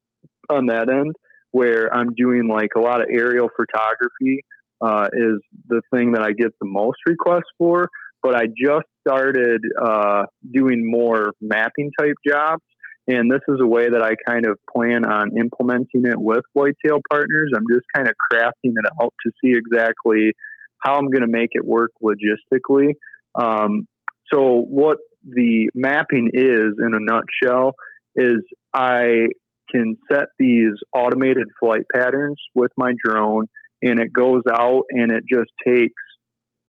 on 0.50 0.68
that 0.68 0.90
end, 0.90 1.16
where 1.52 1.94
I'm 1.94 2.14
doing 2.16 2.48
like 2.48 2.72
a 2.76 2.80
lot 2.80 3.02
of 3.02 3.08
aerial 3.10 3.50
photography 3.56 4.44
uh, 4.82 5.08
is 5.14 5.40
the 5.68 5.82
thing 5.94 6.12
that 6.14 6.22
I 6.22 6.32
get 6.32 6.54
the 6.60 6.68
most 6.68 6.98
requests 7.06 7.52
for. 7.58 7.90
But 8.22 8.36
I 8.36 8.46
just 8.48 8.86
started 9.06 9.62
uh, 9.82 10.24
doing 10.54 10.90
more 10.90 11.34
mapping 11.42 11.92
type 12.00 12.16
jobs. 12.26 12.64
And 13.06 13.30
this 13.30 13.42
is 13.50 13.60
a 13.60 13.68
way 13.68 13.90
that 13.90 14.02
I 14.02 14.16
kind 14.26 14.46
of 14.46 14.58
plan 14.74 15.04
on 15.04 15.38
implementing 15.38 16.06
it 16.06 16.18
with 16.18 16.44
Whitetail 16.54 17.02
Partners. 17.12 17.52
I'm 17.54 17.66
just 17.70 17.86
kind 17.94 18.08
of 18.08 18.16
crafting 18.32 18.74
it 18.78 18.86
out 19.02 19.14
to 19.26 19.32
see 19.44 19.54
exactly 19.58 20.32
how 20.84 20.96
I'm 20.96 21.10
going 21.10 21.22
to 21.22 21.28
make 21.28 21.52
it 21.52 21.66
work 21.66 21.92
logistically. 22.02 22.96
Um, 23.36 23.88
so, 24.32 24.66
what 24.68 24.98
the 25.24 25.70
mapping 25.74 26.32
is 26.34 26.74
in 26.80 26.94
a 26.94 27.00
nutshell 27.00 27.76
is 28.16 28.44
I 28.74 29.28
can 29.72 29.98
set 30.12 30.26
these 30.38 30.74
automated 30.94 31.48
flight 31.60 31.84
patterns 31.94 32.38
with 32.54 32.72
my 32.78 32.94
drone, 33.04 33.48
and 33.82 34.00
it 34.00 34.12
goes 34.14 34.44
out 34.52 34.84
and 34.90 35.12
it 35.12 35.24
just 35.32 35.50
takes, 35.66 36.02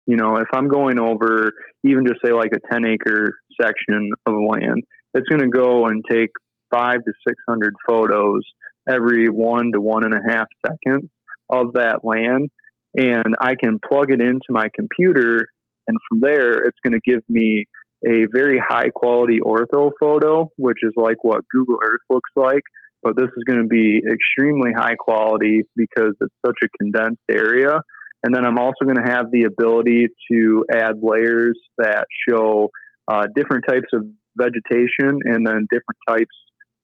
you 0.06 0.18
know, 0.18 0.38
if 0.38 0.48
I'm 0.54 0.68
going 0.68 1.00
over 1.00 1.54
even 1.84 2.06
just 2.06 2.20
say 2.24 2.32
like 2.32 2.52
a 2.54 2.74
10 2.74 2.86
acre 2.86 3.38
section 3.60 4.12
of 4.26 4.34
land, 4.36 4.84
it's 5.14 5.28
going 5.28 5.42
to 5.42 5.50
go 5.50 5.88
and 5.88 6.04
take 6.10 6.30
five 6.72 7.04
to 7.04 7.14
600 7.28 7.74
photos 7.88 8.44
every 8.90 9.30
one 9.30 9.72
to 9.74 9.82
one 9.82 10.04
and 10.04 10.14
a 10.14 10.22
half 10.28 10.48
seconds 10.66 11.10
of 11.50 11.74
that 11.74 12.04
land. 12.04 12.50
And 12.96 13.36
I 13.40 13.56
can 13.56 13.80
plug 13.80 14.12
it 14.12 14.22
into 14.22 14.48
my 14.50 14.68
computer. 14.76 15.48
And 15.88 15.98
from 16.10 16.20
there, 16.20 16.64
it's 16.66 16.78
going 16.84 16.94
to 16.94 17.12
give 17.12 17.22
me 17.30 17.66
a 18.06 18.26
very 18.34 18.60
high 18.60 18.90
quality 18.90 19.40
ortho 19.40 19.92
photo, 20.00 20.50
which 20.58 20.80
is 20.84 20.94
like 20.96 21.24
what 21.24 21.42
Google 21.52 21.78
Earth 21.84 22.02
looks 22.10 22.32
like. 22.36 22.64
But 23.04 23.16
this 23.16 23.30
is 23.36 23.44
going 23.46 23.62
to 23.62 23.68
be 23.68 24.02
extremely 24.12 24.72
high 24.74 24.96
quality 24.96 25.64
because 25.76 26.14
it's 26.20 26.36
such 26.46 26.58
a 26.64 26.68
condensed 26.80 27.22
area. 27.30 27.82
And 28.24 28.36
then 28.36 28.46
I'm 28.46 28.60
also 28.60 28.86
going 28.86 29.04
to 29.04 29.12
have 29.12 29.32
the 29.32 29.44
ability 29.44 30.08
to 30.32 30.66
add 30.72 30.98
layers 31.02 31.58
that 31.78 32.06
show 32.30 32.70
uh, 33.08 33.28
different 33.36 33.66
types 33.68 33.88
of 33.94 34.06
vegetation 34.38 35.20
and 35.26 35.46
then 35.46 35.68
different 35.72 35.98
types 36.08 36.36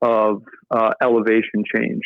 of 0.02 0.42
uh, 0.72 0.92
elevation 1.02 1.64
change. 1.76 2.02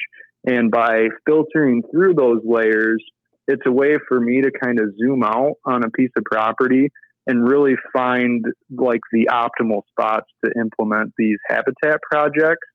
And 0.45 0.72
by 0.72 1.08
filtering 1.26 1.84
through 1.91 2.16
those 2.16 2.41
layers, 2.43 3.04
it's 3.52 3.64
a 3.66 3.72
way 3.72 3.97
for 4.08 4.20
me 4.20 4.41
to 4.41 4.52
kind 4.52 4.80
of 4.80 4.93
zoom 4.97 5.24
out 5.24 5.56
on 5.66 5.84
a 5.84 5.89
piece 5.89 6.12
of 6.16 6.24
property 6.24 6.89
and 7.28 7.47
really 7.47 7.76
find 7.93 8.45
like 8.76 9.02
the 9.12 9.28
optimal 9.30 9.82
spots 9.89 10.28
to 10.43 10.52
implement 10.60 11.14
these 11.18 11.38
habitat 11.47 11.99
projects. 12.10 12.68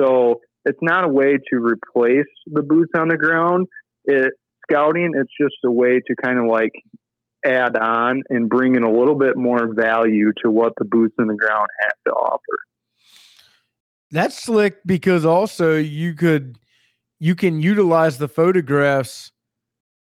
So 0.00 0.40
it's 0.64 0.78
not 0.80 1.04
a 1.04 1.08
way 1.08 1.38
to 1.50 1.56
replace 1.56 2.30
the 2.46 2.62
boots 2.62 2.92
on 2.96 3.08
the 3.08 3.16
ground. 3.16 3.66
It 4.04 4.32
scouting, 4.62 5.12
it's 5.14 5.32
just 5.40 5.56
a 5.64 5.70
way 5.70 6.00
to 6.06 6.14
kind 6.22 6.38
of 6.38 6.46
like 6.46 6.72
add 7.44 7.76
on 7.76 8.22
and 8.30 8.48
bring 8.48 8.76
in 8.76 8.84
a 8.84 8.90
little 8.90 9.16
bit 9.16 9.36
more 9.36 9.74
value 9.74 10.32
to 10.44 10.50
what 10.50 10.72
the 10.78 10.84
boots 10.84 11.14
on 11.18 11.26
the 11.26 11.34
ground 11.34 11.66
have 11.80 11.94
to 12.06 12.12
offer. 12.12 12.58
That's 14.12 14.40
slick 14.40 14.76
because 14.86 15.24
also 15.24 15.76
you 15.76 16.14
could 16.14 16.58
you 17.18 17.34
can 17.34 17.60
utilize 17.60 18.18
the 18.18 18.28
photographs 18.28 19.31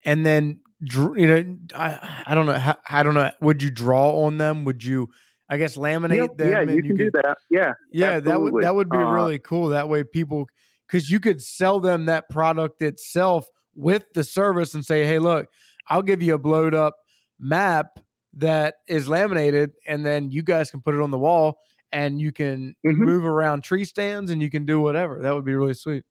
and 0.06 0.24
then 0.24 0.60
you 0.80 1.26
know 1.26 1.56
I, 1.74 2.22
I 2.26 2.34
don't 2.34 2.46
know 2.46 2.54
how, 2.58 2.76
I 2.88 3.02
don't 3.02 3.14
know 3.14 3.30
would 3.42 3.62
you 3.62 3.70
draw 3.70 4.24
on 4.24 4.38
them 4.38 4.64
would 4.64 4.82
you 4.82 5.10
I 5.48 5.58
guess 5.58 5.76
laminate 5.76 6.16
Yep, 6.16 6.36
them 6.38 6.50
yeah, 6.50 6.60
and 6.62 6.70
you 6.74 6.82
can 6.82 6.96
do 6.96 7.04
could- 7.10 7.22
that. 7.22 7.36
Yeah. 7.50 7.72
yeah 7.92 8.20
that 8.20 8.40
would 8.40 8.62
that 8.64 8.74
would 8.74 8.88
be 8.88 8.96
Uh, 8.96 9.10
really 9.10 9.38
cool 9.38 9.68
that 9.68 9.88
way 9.88 10.02
people 10.04 10.46
because 10.86 11.10
you 11.10 11.20
could 11.20 11.42
sell 11.42 11.80
them 11.80 12.06
that 12.06 12.28
product 12.30 12.80
itself 12.82 13.46
with 13.74 14.04
the 14.14 14.24
service 14.24 14.74
and 14.74 14.84
say 14.84 15.04
hey 15.04 15.18
look 15.18 15.46
I'll 15.88 16.02
give 16.02 16.22
you 16.22 16.34
a 16.34 16.38
blowed 16.38 16.74
up 16.74 16.94
map 17.38 17.98
that 18.34 18.74
is 18.88 19.08
laminated 19.08 19.72
and 19.86 20.04
then 20.04 20.30
you 20.30 20.42
guys 20.42 20.70
can 20.70 20.80
put 20.82 20.94
it 20.94 21.00
on 21.00 21.10
the 21.10 21.18
wall 21.18 21.58
and 21.92 22.20
you 22.20 22.32
can 22.32 22.74
Mhm. 22.84 22.96
move 22.98 23.24
around 23.24 23.62
tree 23.62 23.84
stands 23.84 24.30
and 24.30 24.42
you 24.42 24.50
can 24.50 24.66
do 24.66 24.80
whatever 24.80 25.20
that 25.22 25.34
would 25.34 25.44
be 25.44 25.54
really 25.54 25.74
sweet 25.74 26.04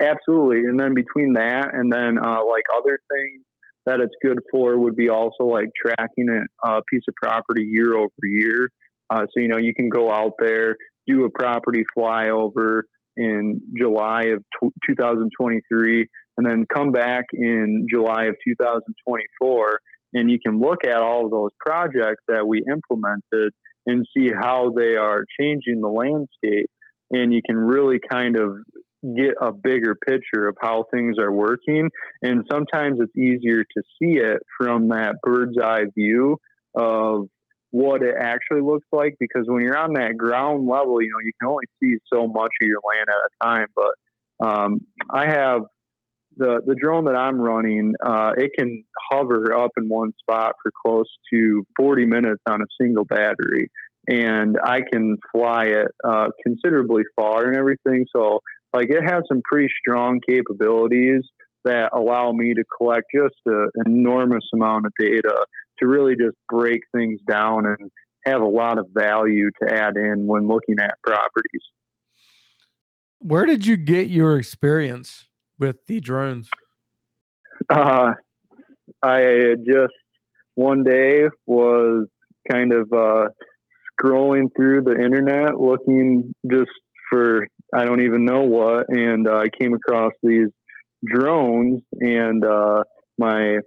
Absolutely. 0.00 0.68
And 0.68 0.78
then 0.78 0.94
between 0.94 1.34
that 1.34 1.70
and 1.72 1.92
then 1.92 2.18
uh, 2.18 2.44
like 2.46 2.64
other 2.76 2.98
things 3.10 3.42
that 3.86 4.00
it's 4.00 4.14
good 4.22 4.40
for 4.50 4.76
would 4.78 4.96
be 4.96 5.08
also 5.08 5.44
like 5.44 5.70
tracking 5.80 6.28
a 6.28 6.68
uh, 6.68 6.80
piece 6.90 7.04
of 7.08 7.14
property 7.14 7.62
year 7.62 7.96
over 7.96 8.10
year. 8.24 8.70
Uh, 9.08 9.20
so, 9.20 9.40
you 9.40 9.48
know, 9.48 9.58
you 9.58 9.74
can 9.74 9.88
go 9.88 10.10
out 10.10 10.32
there, 10.38 10.76
do 11.06 11.24
a 11.24 11.30
property 11.30 11.84
flyover 11.96 12.82
in 13.16 13.60
July 13.78 14.24
of 14.24 14.42
tw 14.60 14.72
2023, 14.86 16.08
and 16.36 16.46
then 16.46 16.66
come 16.72 16.92
back 16.92 17.24
in 17.32 17.86
July 17.90 18.24
of 18.24 18.34
2024. 18.46 19.80
And 20.14 20.30
you 20.30 20.38
can 20.44 20.60
look 20.60 20.84
at 20.84 20.96
all 20.96 21.24
of 21.24 21.30
those 21.30 21.50
projects 21.60 22.22
that 22.28 22.46
we 22.46 22.62
implemented 22.70 23.52
and 23.86 24.04
see 24.16 24.30
how 24.30 24.72
they 24.76 24.96
are 24.96 25.24
changing 25.40 25.80
the 25.80 25.88
landscape. 25.88 26.68
And 27.10 27.32
you 27.32 27.40
can 27.46 27.56
really 27.56 28.00
kind 28.10 28.36
of 28.36 28.56
get 29.02 29.34
a 29.40 29.52
bigger 29.52 29.94
picture 29.94 30.48
of 30.48 30.56
how 30.60 30.84
things 30.92 31.18
are 31.18 31.32
working. 31.32 31.90
And 32.22 32.44
sometimes 32.50 32.98
it's 33.00 33.16
easier 33.16 33.62
to 33.62 33.82
see 33.98 34.18
it 34.18 34.38
from 34.58 34.88
that 34.88 35.16
bird's 35.22 35.58
eye 35.62 35.84
view 35.94 36.38
of 36.74 37.28
what 37.70 38.02
it 38.02 38.14
actually 38.18 38.62
looks 38.62 38.86
like 38.92 39.14
because 39.20 39.44
when 39.46 39.62
you're 39.62 39.76
on 39.76 39.92
that 39.94 40.16
ground 40.16 40.66
level, 40.66 41.02
you 41.02 41.10
know, 41.10 41.20
you 41.22 41.32
can 41.40 41.50
only 41.50 41.64
see 41.82 41.98
so 42.12 42.26
much 42.26 42.50
of 42.62 42.68
your 42.68 42.80
land 42.88 43.08
at 43.08 43.14
a 43.14 43.44
time. 43.44 43.66
But 43.74 44.46
um, 44.46 44.80
I 45.10 45.26
have 45.28 45.62
the 46.36 46.60
the 46.66 46.74
drone 46.74 47.06
that 47.06 47.16
I'm 47.16 47.40
running, 47.40 47.94
uh, 48.04 48.32
it 48.36 48.52
can 48.58 48.84
hover 49.10 49.54
up 49.54 49.72
in 49.76 49.88
one 49.88 50.12
spot 50.20 50.54
for 50.62 50.70
close 50.84 51.08
to 51.32 51.66
40 51.78 52.06
minutes 52.06 52.42
on 52.48 52.60
a 52.60 52.66
single 52.80 53.04
battery. 53.04 53.70
And 54.08 54.56
I 54.62 54.82
can 54.82 55.16
fly 55.32 55.64
it 55.64 55.88
uh, 56.04 56.28
considerably 56.44 57.02
far 57.16 57.46
and 57.46 57.56
everything. 57.56 58.06
So 58.14 58.40
like 58.72 58.90
it 58.90 59.02
has 59.02 59.22
some 59.28 59.42
pretty 59.44 59.72
strong 59.80 60.20
capabilities 60.26 61.22
that 61.64 61.90
allow 61.92 62.32
me 62.32 62.54
to 62.54 62.64
collect 62.76 63.06
just 63.14 63.34
an 63.46 63.70
enormous 63.86 64.44
amount 64.54 64.86
of 64.86 64.92
data 64.98 65.34
to 65.78 65.86
really 65.86 66.14
just 66.14 66.36
break 66.48 66.80
things 66.94 67.20
down 67.28 67.66
and 67.66 67.90
have 68.24 68.40
a 68.40 68.46
lot 68.46 68.78
of 68.78 68.86
value 68.92 69.50
to 69.62 69.72
add 69.72 69.96
in 69.96 70.26
when 70.26 70.46
looking 70.46 70.76
at 70.80 70.94
properties. 71.02 71.62
Where 73.18 73.46
did 73.46 73.66
you 73.66 73.76
get 73.76 74.08
your 74.08 74.38
experience 74.38 75.26
with 75.58 75.86
the 75.86 76.00
drones? 76.00 76.48
Uh, 77.68 78.12
I 79.02 79.54
just 79.66 79.94
one 80.54 80.84
day 80.84 81.24
was 81.46 82.06
kind 82.50 82.72
of 82.72 82.92
uh, 82.92 83.28
scrolling 83.98 84.48
through 84.56 84.82
the 84.82 84.92
internet 84.92 85.58
looking 85.60 86.34
just 86.50 86.70
for 87.10 87.46
I 87.74 87.84
don't 87.84 88.02
even 88.02 88.24
know 88.24 88.42
what, 88.42 88.88
and 88.88 89.26
uh, 89.28 89.38
I 89.38 89.48
came 89.48 89.74
across 89.74 90.12
these 90.22 90.48
drones, 91.04 91.82
and 92.00 92.44
uh, 92.44 92.84
my 93.18 93.58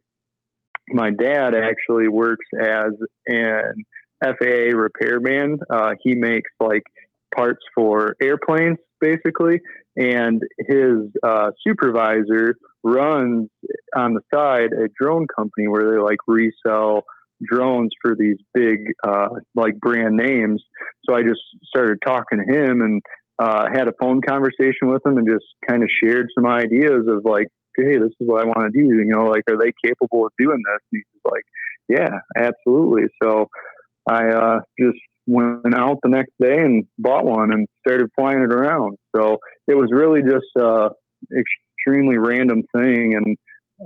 my 0.92 1.12
dad 1.12 1.54
actually 1.54 2.08
works 2.08 2.46
as 2.60 2.92
an 3.28 3.74
FAA 4.24 4.76
repairman. 4.76 5.60
Uh, 5.70 5.92
he 6.02 6.16
makes 6.16 6.50
like 6.60 6.84
parts 7.36 7.62
for 7.76 8.16
airplanes, 8.22 8.78
basically, 9.00 9.62
and 9.96 10.42
his 10.68 11.12
uh, 11.24 11.52
supervisor 11.66 12.56
runs 12.84 13.50
on 13.96 14.14
the 14.14 14.22
side 14.34 14.72
a 14.74 14.88
drone 15.00 15.28
company 15.36 15.68
where 15.68 15.92
they 15.92 16.00
like 16.00 16.20
resell 16.28 17.04
drones 17.44 17.92
for 18.02 18.16
these 18.16 18.38
big 18.54 18.80
uh, 19.08 19.30
like 19.56 19.78
brand 19.80 20.16
names. 20.16 20.64
So 21.06 21.16
I 21.16 21.24
just 21.24 21.42
started 21.66 22.00
talking 22.06 22.40
to 22.40 22.54
him 22.54 22.82
and 22.82 23.02
uh, 23.40 23.68
had 23.74 23.88
a 23.88 23.94
phone 24.00 24.22
conversation 24.22 24.88
with 24.88 25.06
him 25.06 25.18
and 25.18 25.28
just 25.28 25.46
kind 25.68 25.82
of 25.82 25.90
shared 26.04 26.28
some 26.36 26.46
ideas 26.46 27.08
of 27.08 27.24
like, 27.24 27.48
hey, 27.78 27.98
this 27.98 28.12
is 28.20 28.28
what 28.28 28.42
I 28.42 28.46
want 28.46 28.74
to 28.74 28.80
do. 28.80 28.88
You 28.88 29.06
know, 29.06 29.26
like, 29.26 29.44
are 29.50 29.58
they 29.58 29.72
capable 29.84 30.26
of 30.26 30.34
doing 30.38 30.58
this? 30.58 30.82
And 30.92 31.04
he's 31.04 31.22
like, 31.32 31.44
yeah, 31.88 32.20
absolutely. 32.38 33.08
So 33.24 33.48
I 34.10 34.30
uh, 34.30 34.60
just 34.80 35.00
went 35.26 35.74
out 35.76 36.00
the 36.04 36.10
next 36.10 36.34
day 36.42 36.58
and 36.58 36.86
bought 36.98 37.26
one 37.26 37.54
and 37.54 37.68
started 37.88 38.10
flying 38.16 38.42
it 38.42 38.54
around. 38.54 38.98
So 39.16 39.38
it 39.68 39.76
was 39.76 39.90
really 39.92 40.22
just 40.22 40.48
a 40.58 40.90
extremely 41.32 42.18
random 42.18 42.64
thing, 42.76 43.16
and 43.16 43.38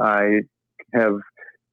I 0.02 0.42
have 0.94 1.18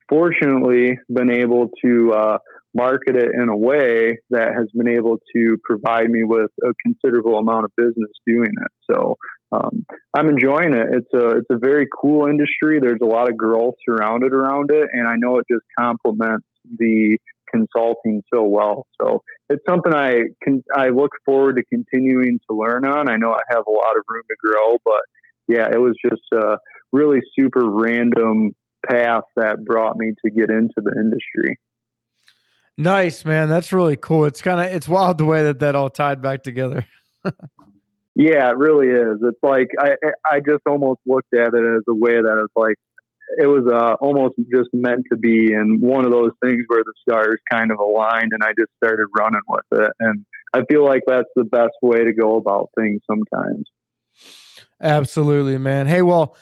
fortunately 0.08 0.98
been 1.08 1.30
able 1.30 1.70
to 1.84 2.12
uh, 2.12 2.38
market 2.74 3.16
it 3.16 3.30
in 3.34 3.48
a 3.48 3.56
way 3.56 4.18
that 4.30 4.54
has 4.54 4.68
been 4.74 4.88
able 4.88 5.18
to 5.34 5.56
provide 5.64 6.10
me 6.10 6.22
with 6.24 6.50
a 6.62 6.72
considerable 6.84 7.38
amount 7.38 7.64
of 7.64 7.72
business 7.76 8.10
doing 8.26 8.52
it. 8.60 8.72
So 8.90 9.16
um, 9.52 9.84
I'm 10.14 10.28
enjoying 10.28 10.74
it. 10.74 10.86
It's 10.92 11.12
a 11.14 11.38
it's 11.38 11.50
a 11.50 11.58
very 11.58 11.88
cool 12.00 12.26
industry. 12.26 12.78
There's 12.80 13.00
a 13.02 13.06
lot 13.06 13.28
of 13.28 13.36
growth 13.36 13.74
surrounded 13.88 14.32
around 14.32 14.70
it, 14.70 14.88
and 14.92 15.08
I 15.08 15.16
know 15.16 15.38
it 15.38 15.46
just 15.50 15.64
complements 15.78 16.46
the 16.78 17.18
consulting 17.52 18.22
so 18.32 18.44
well. 18.44 18.86
So 19.00 19.22
it's 19.48 19.62
something 19.68 19.92
I 19.92 20.22
can 20.42 20.62
I 20.74 20.90
look 20.90 21.10
forward 21.24 21.56
to 21.56 21.64
continuing 21.64 22.38
to 22.48 22.56
learn 22.56 22.84
on. 22.84 23.08
I 23.08 23.16
know 23.16 23.32
I 23.32 23.40
have 23.48 23.64
a 23.66 23.70
lot 23.70 23.96
of 23.96 24.04
room 24.08 24.22
to 24.28 24.36
grow, 24.42 24.78
but 24.84 25.02
yeah, 25.48 25.68
it 25.72 25.80
was 25.80 25.96
just 26.04 26.22
a 26.32 26.58
really 26.92 27.20
super 27.36 27.68
random 27.68 28.52
path 28.88 29.24
that 29.36 29.64
brought 29.64 29.96
me 29.96 30.12
to 30.24 30.30
get 30.30 30.50
into 30.50 30.74
the 30.76 30.92
industry. 30.96 31.58
Nice, 32.80 33.26
man. 33.26 33.50
That's 33.50 33.74
really 33.74 33.96
cool. 33.96 34.24
It's 34.24 34.40
kind 34.40 34.58
of 34.58 34.74
it's 34.74 34.88
wild 34.88 35.18
the 35.18 35.26
way 35.26 35.42
that 35.42 35.58
that 35.58 35.76
all 35.76 35.90
tied 35.90 36.22
back 36.22 36.42
together. 36.42 36.86
yeah, 38.14 38.48
it 38.48 38.56
really 38.56 38.88
is. 38.88 39.18
It's 39.22 39.38
like 39.42 39.68
I 39.78 39.96
I 40.24 40.40
just 40.40 40.62
almost 40.66 41.00
looked 41.04 41.34
at 41.34 41.52
it 41.52 41.76
as 41.76 41.82
a 41.86 41.94
way 41.94 42.22
that 42.22 42.42
it's 42.42 42.56
like 42.56 42.76
it 43.36 43.46
was 43.46 43.70
uh, 43.70 44.02
almost 44.02 44.36
just 44.50 44.70
meant 44.72 45.04
to 45.12 45.18
be, 45.18 45.52
and 45.52 45.82
one 45.82 46.06
of 46.06 46.10
those 46.10 46.30
things 46.42 46.64
where 46.68 46.82
the 46.82 46.94
stars 47.02 47.38
kind 47.50 47.70
of 47.70 47.78
aligned, 47.78 48.32
and 48.32 48.42
I 48.42 48.52
just 48.58 48.70
started 48.82 49.08
running 49.14 49.42
with 49.46 49.66
it. 49.72 49.92
And 50.00 50.24
I 50.54 50.62
feel 50.64 50.82
like 50.82 51.02
that's 51.06 51.28
the 51.36 51.44
best 51.44 51.76
way 51.82 52.04
to 52.04 52.14
go 52.14 52.36
about 52.36 52.70
things 52.78 53.02
sometimes. 53.06 53.66
Absolutely, 54.80 55.58
man. 55.58 55.86
Hey, 55.86 56.00
well, 56.00 56.34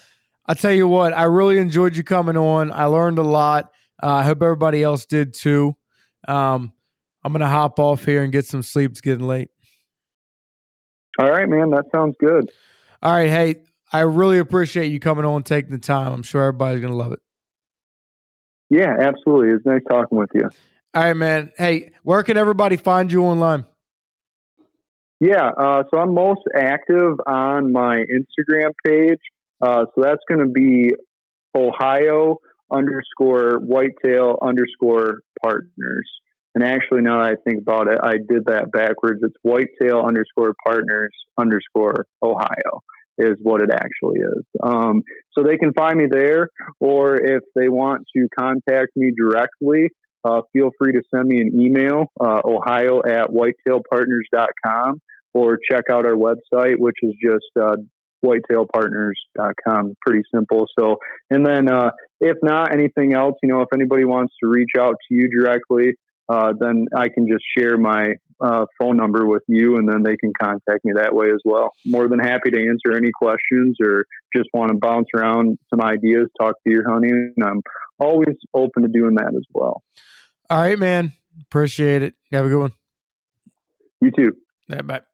I 0.47 0.55
tell 0.55 0.73
you 0.73 0.87
what, 0.87 1.19
I 1.19 1.25
really 1.25 1.59
enjoyed 1.59 1.97
you 1.97 2.05
coming 2.05 2.37
on. 2.37 2.71
I 2.71 2.85
learned 2.85 3.19
a 3.19 3.25
lot. 3.25 3.73
Uh, 4.01 4.15
I 4.15 4.23
hope 4.23 4.41
everybody 4.41 4.85
else 4.85 5.05
did 5.05 5.35
too. 5.35 5.75
Um, 6.27 6.73
I'm 7.25 7.33
gonna 7.33 7.49
hop 7.49 7.79
off 7.79 8.05
here 8.05 8.23
and 8.23 8.33
get 8.33 8.47
some 8.47 8.63
sleep. 8.63 8.93
It's 8.93 9.01
getting 9.01 9.27
late. 9.27 9.51
All 11.19 11.31
right, 11.31 11.49
man. 11.49 11.71
That 11.71 11.87
sounds 11.95 12.17
good. 12.21 12.51
All 13.03 13.13
right. 13.13 13.29
Hey, 13.29 13.57
I 13.93 14.01
really 14.01 14.39
appreciate 14.39 14.89
you 14.89 15.01
coming 15.01 15.25
on 15.25 15.37
and 15.37 15.47
taking 15.47 15.73
the 15.73 15.79
time. 15.79 16.13
I'm 16.13 16.23
sure 16.23 16.43
everybody's 16.43 16.81
gonna 16.81 16.95
love 16.95 17.13
it. 17.13 17.21
Yeah, 18.71 18.95
absolutely. 18.99 19.51
It's 19.51 19.65
nice 19.67 19.83
talking 19.89 20.19
with 20.19 20.31
you. 20.35 20.51
All 20.95 21.03
right, 21.03 21.15
man. 21.15 21.53
Hey, 21.57 21.93
where 22.03 22.23
can 22.23 22.37
everybody 22.37 22.77
find 22.77 23.11
you 23.11 23.23
online? 23.23 23.65
Yeah, 25.21 25.49
uh, 25.49 25.83
so 25.91 25.99
I'm 25.99 26.15
most 26.15 26.43
active 26.55 27.19
on 27.27 27.73
my 27.73 28.05
Instagram 28.05 28.73
page. 28.85 29.19
Uh, 29.61 29.87
so 29.95 30.03
that's 30.03 30.23
going 30.29 30.41
to 30.41 30.53
be 30.53 30.95
Ohio 31.57 32.39
underscore 32.71 33.59
whitetail 33.59 34.39
underscore 34.43 35.21
partners. 35.43 36.09
And 36.55 36.65
actually, 36.65 37.03
now 37.03 37.23
that 37.23 37.33
I 37.33 37.37
think 37.49 37.63
about 37.63 37.89
it, 37.89 37.99
I 38.03 38.15
did 38.15 38.47
that 38.47 38.73
backwards. 38.73 39.21
It's 39.23 39.37
whitetail 39.43 40.01
underscore 40.01 40.55
partners 40.65 41.13
underscore 41.39 42.07
Ohio 42.23 42.83
is 43.19 43.37
what 43.43 43.61
it 43.61 43.71
actually 43.71 44.21
is. 44.21 44.45
Um, 44.63 45.03
so 45.33 45.43
they 45.43 45.57
can 45.57 45.73
find 45.73 45.99
me 45.99 46.07
there, 46.11 46.49
or 46.81 47.17
if 47.17 47.43
they 47.55 47.69
want 47.69 48.07
to 48.17 48.29
contact 48.37 48.97
me 48.97 49.13
directly, 49.17 49.91
uh, 50.25 50.43
feel 50.53 50.71
free 50.79 50.93
to 50.93 51.03
send 51.15 51.29
me 51.29 51.41
an 51.41 51.61
email, 51.61 52.07
uh, 52.21 52.41
ohio 52.45 53.01
at 53.01 53.29
whitetailpartners.com, 53.31 55.01
or 55.35 55.59
check 55.71 55.85
out 55.91 56.07
our 56.07 56.15
website, 56.15 56.79
which 56.79 56.97
is 57.03 57.15
just 57.23 57.47
uh, 57.61 57.77
whitetailpartners.com. 58.25 59.95
Pretty 60.01 60.23
simple. 60.35 60.67
So, 60.79 60.99
and 61.31 61.47
then 61.47 61.69
uh, 61.69 61.91
if 62.21 62.37
not 62.43 62.73
anything 62.73 63.15
else, 63.15 63.37
you 63.43 63.49
know, 63.49 63.63
if 63.63 63.69
anybody 63.73 64.05
wants 64.05 64.35
to 64.43 64.49
reach 64.49 64.73
out 64.79 64.97
to 65.09 65.15
you 65.15 65.29
directly, 65.29 65.95
uh, 66.29 66.53
then 66.59 66.87
I 66.95 67.09
can 67.09 67.27
just 67.27 67.45
share 67.57 67.79
my 67.79 68.15
uh, 68.41 68.67
phone 68.79 68.97
number 68.97 69.27
with 69.27 69.43
you, 69.49 69.77
and 69.77 69.89
then 69.89 70.03
they 70.03 70.17
can 70.17 70.33
contact 70.41 70.85
me 70.85 70.93
that 70.95 71.15
way 71.15 71.31
as 71.31 71.41
well. 71.45 71.73
More 71.85 72.09
than 72.09 72.19
happy 72.19 72.51
to 72.51 72.69
answer 72.69 72.97
any 72.97 73.11
questions 73.11 73.77
or 73.83 74.05
just 74.35 74.49
want 74.53 74.71
to 74.71 74.79
bounce 74.79 75.09
around 75.15 75.59
some 75.71 75.81
ideas, 75.81 76.29
talk 76.39 76.55
to 76.65 76.73
your 76.73 76.89
hunting. 76.89 77.35
I'm 77.43 77.63
always 77.99 78.37
open 78.55 78.83
to 78.83 78.89
doing 78.89 79.15
that 79.15 79.35
as 79.35 79.45
well. 79.53 79.83
All 80.51 80.61
right, 80.61 80.79
man. 80.79 81.13
Appreciate 81.43 82.03
it. 82.03 82.15
Have 82.33 82.47
a 82.47 82.49
good 82.49 82.61
one. 82.61 82.73
You 84.01 84.11
too. 84.11 84.37
Yeah, 84.69 84.83
bye. 84.83 85.08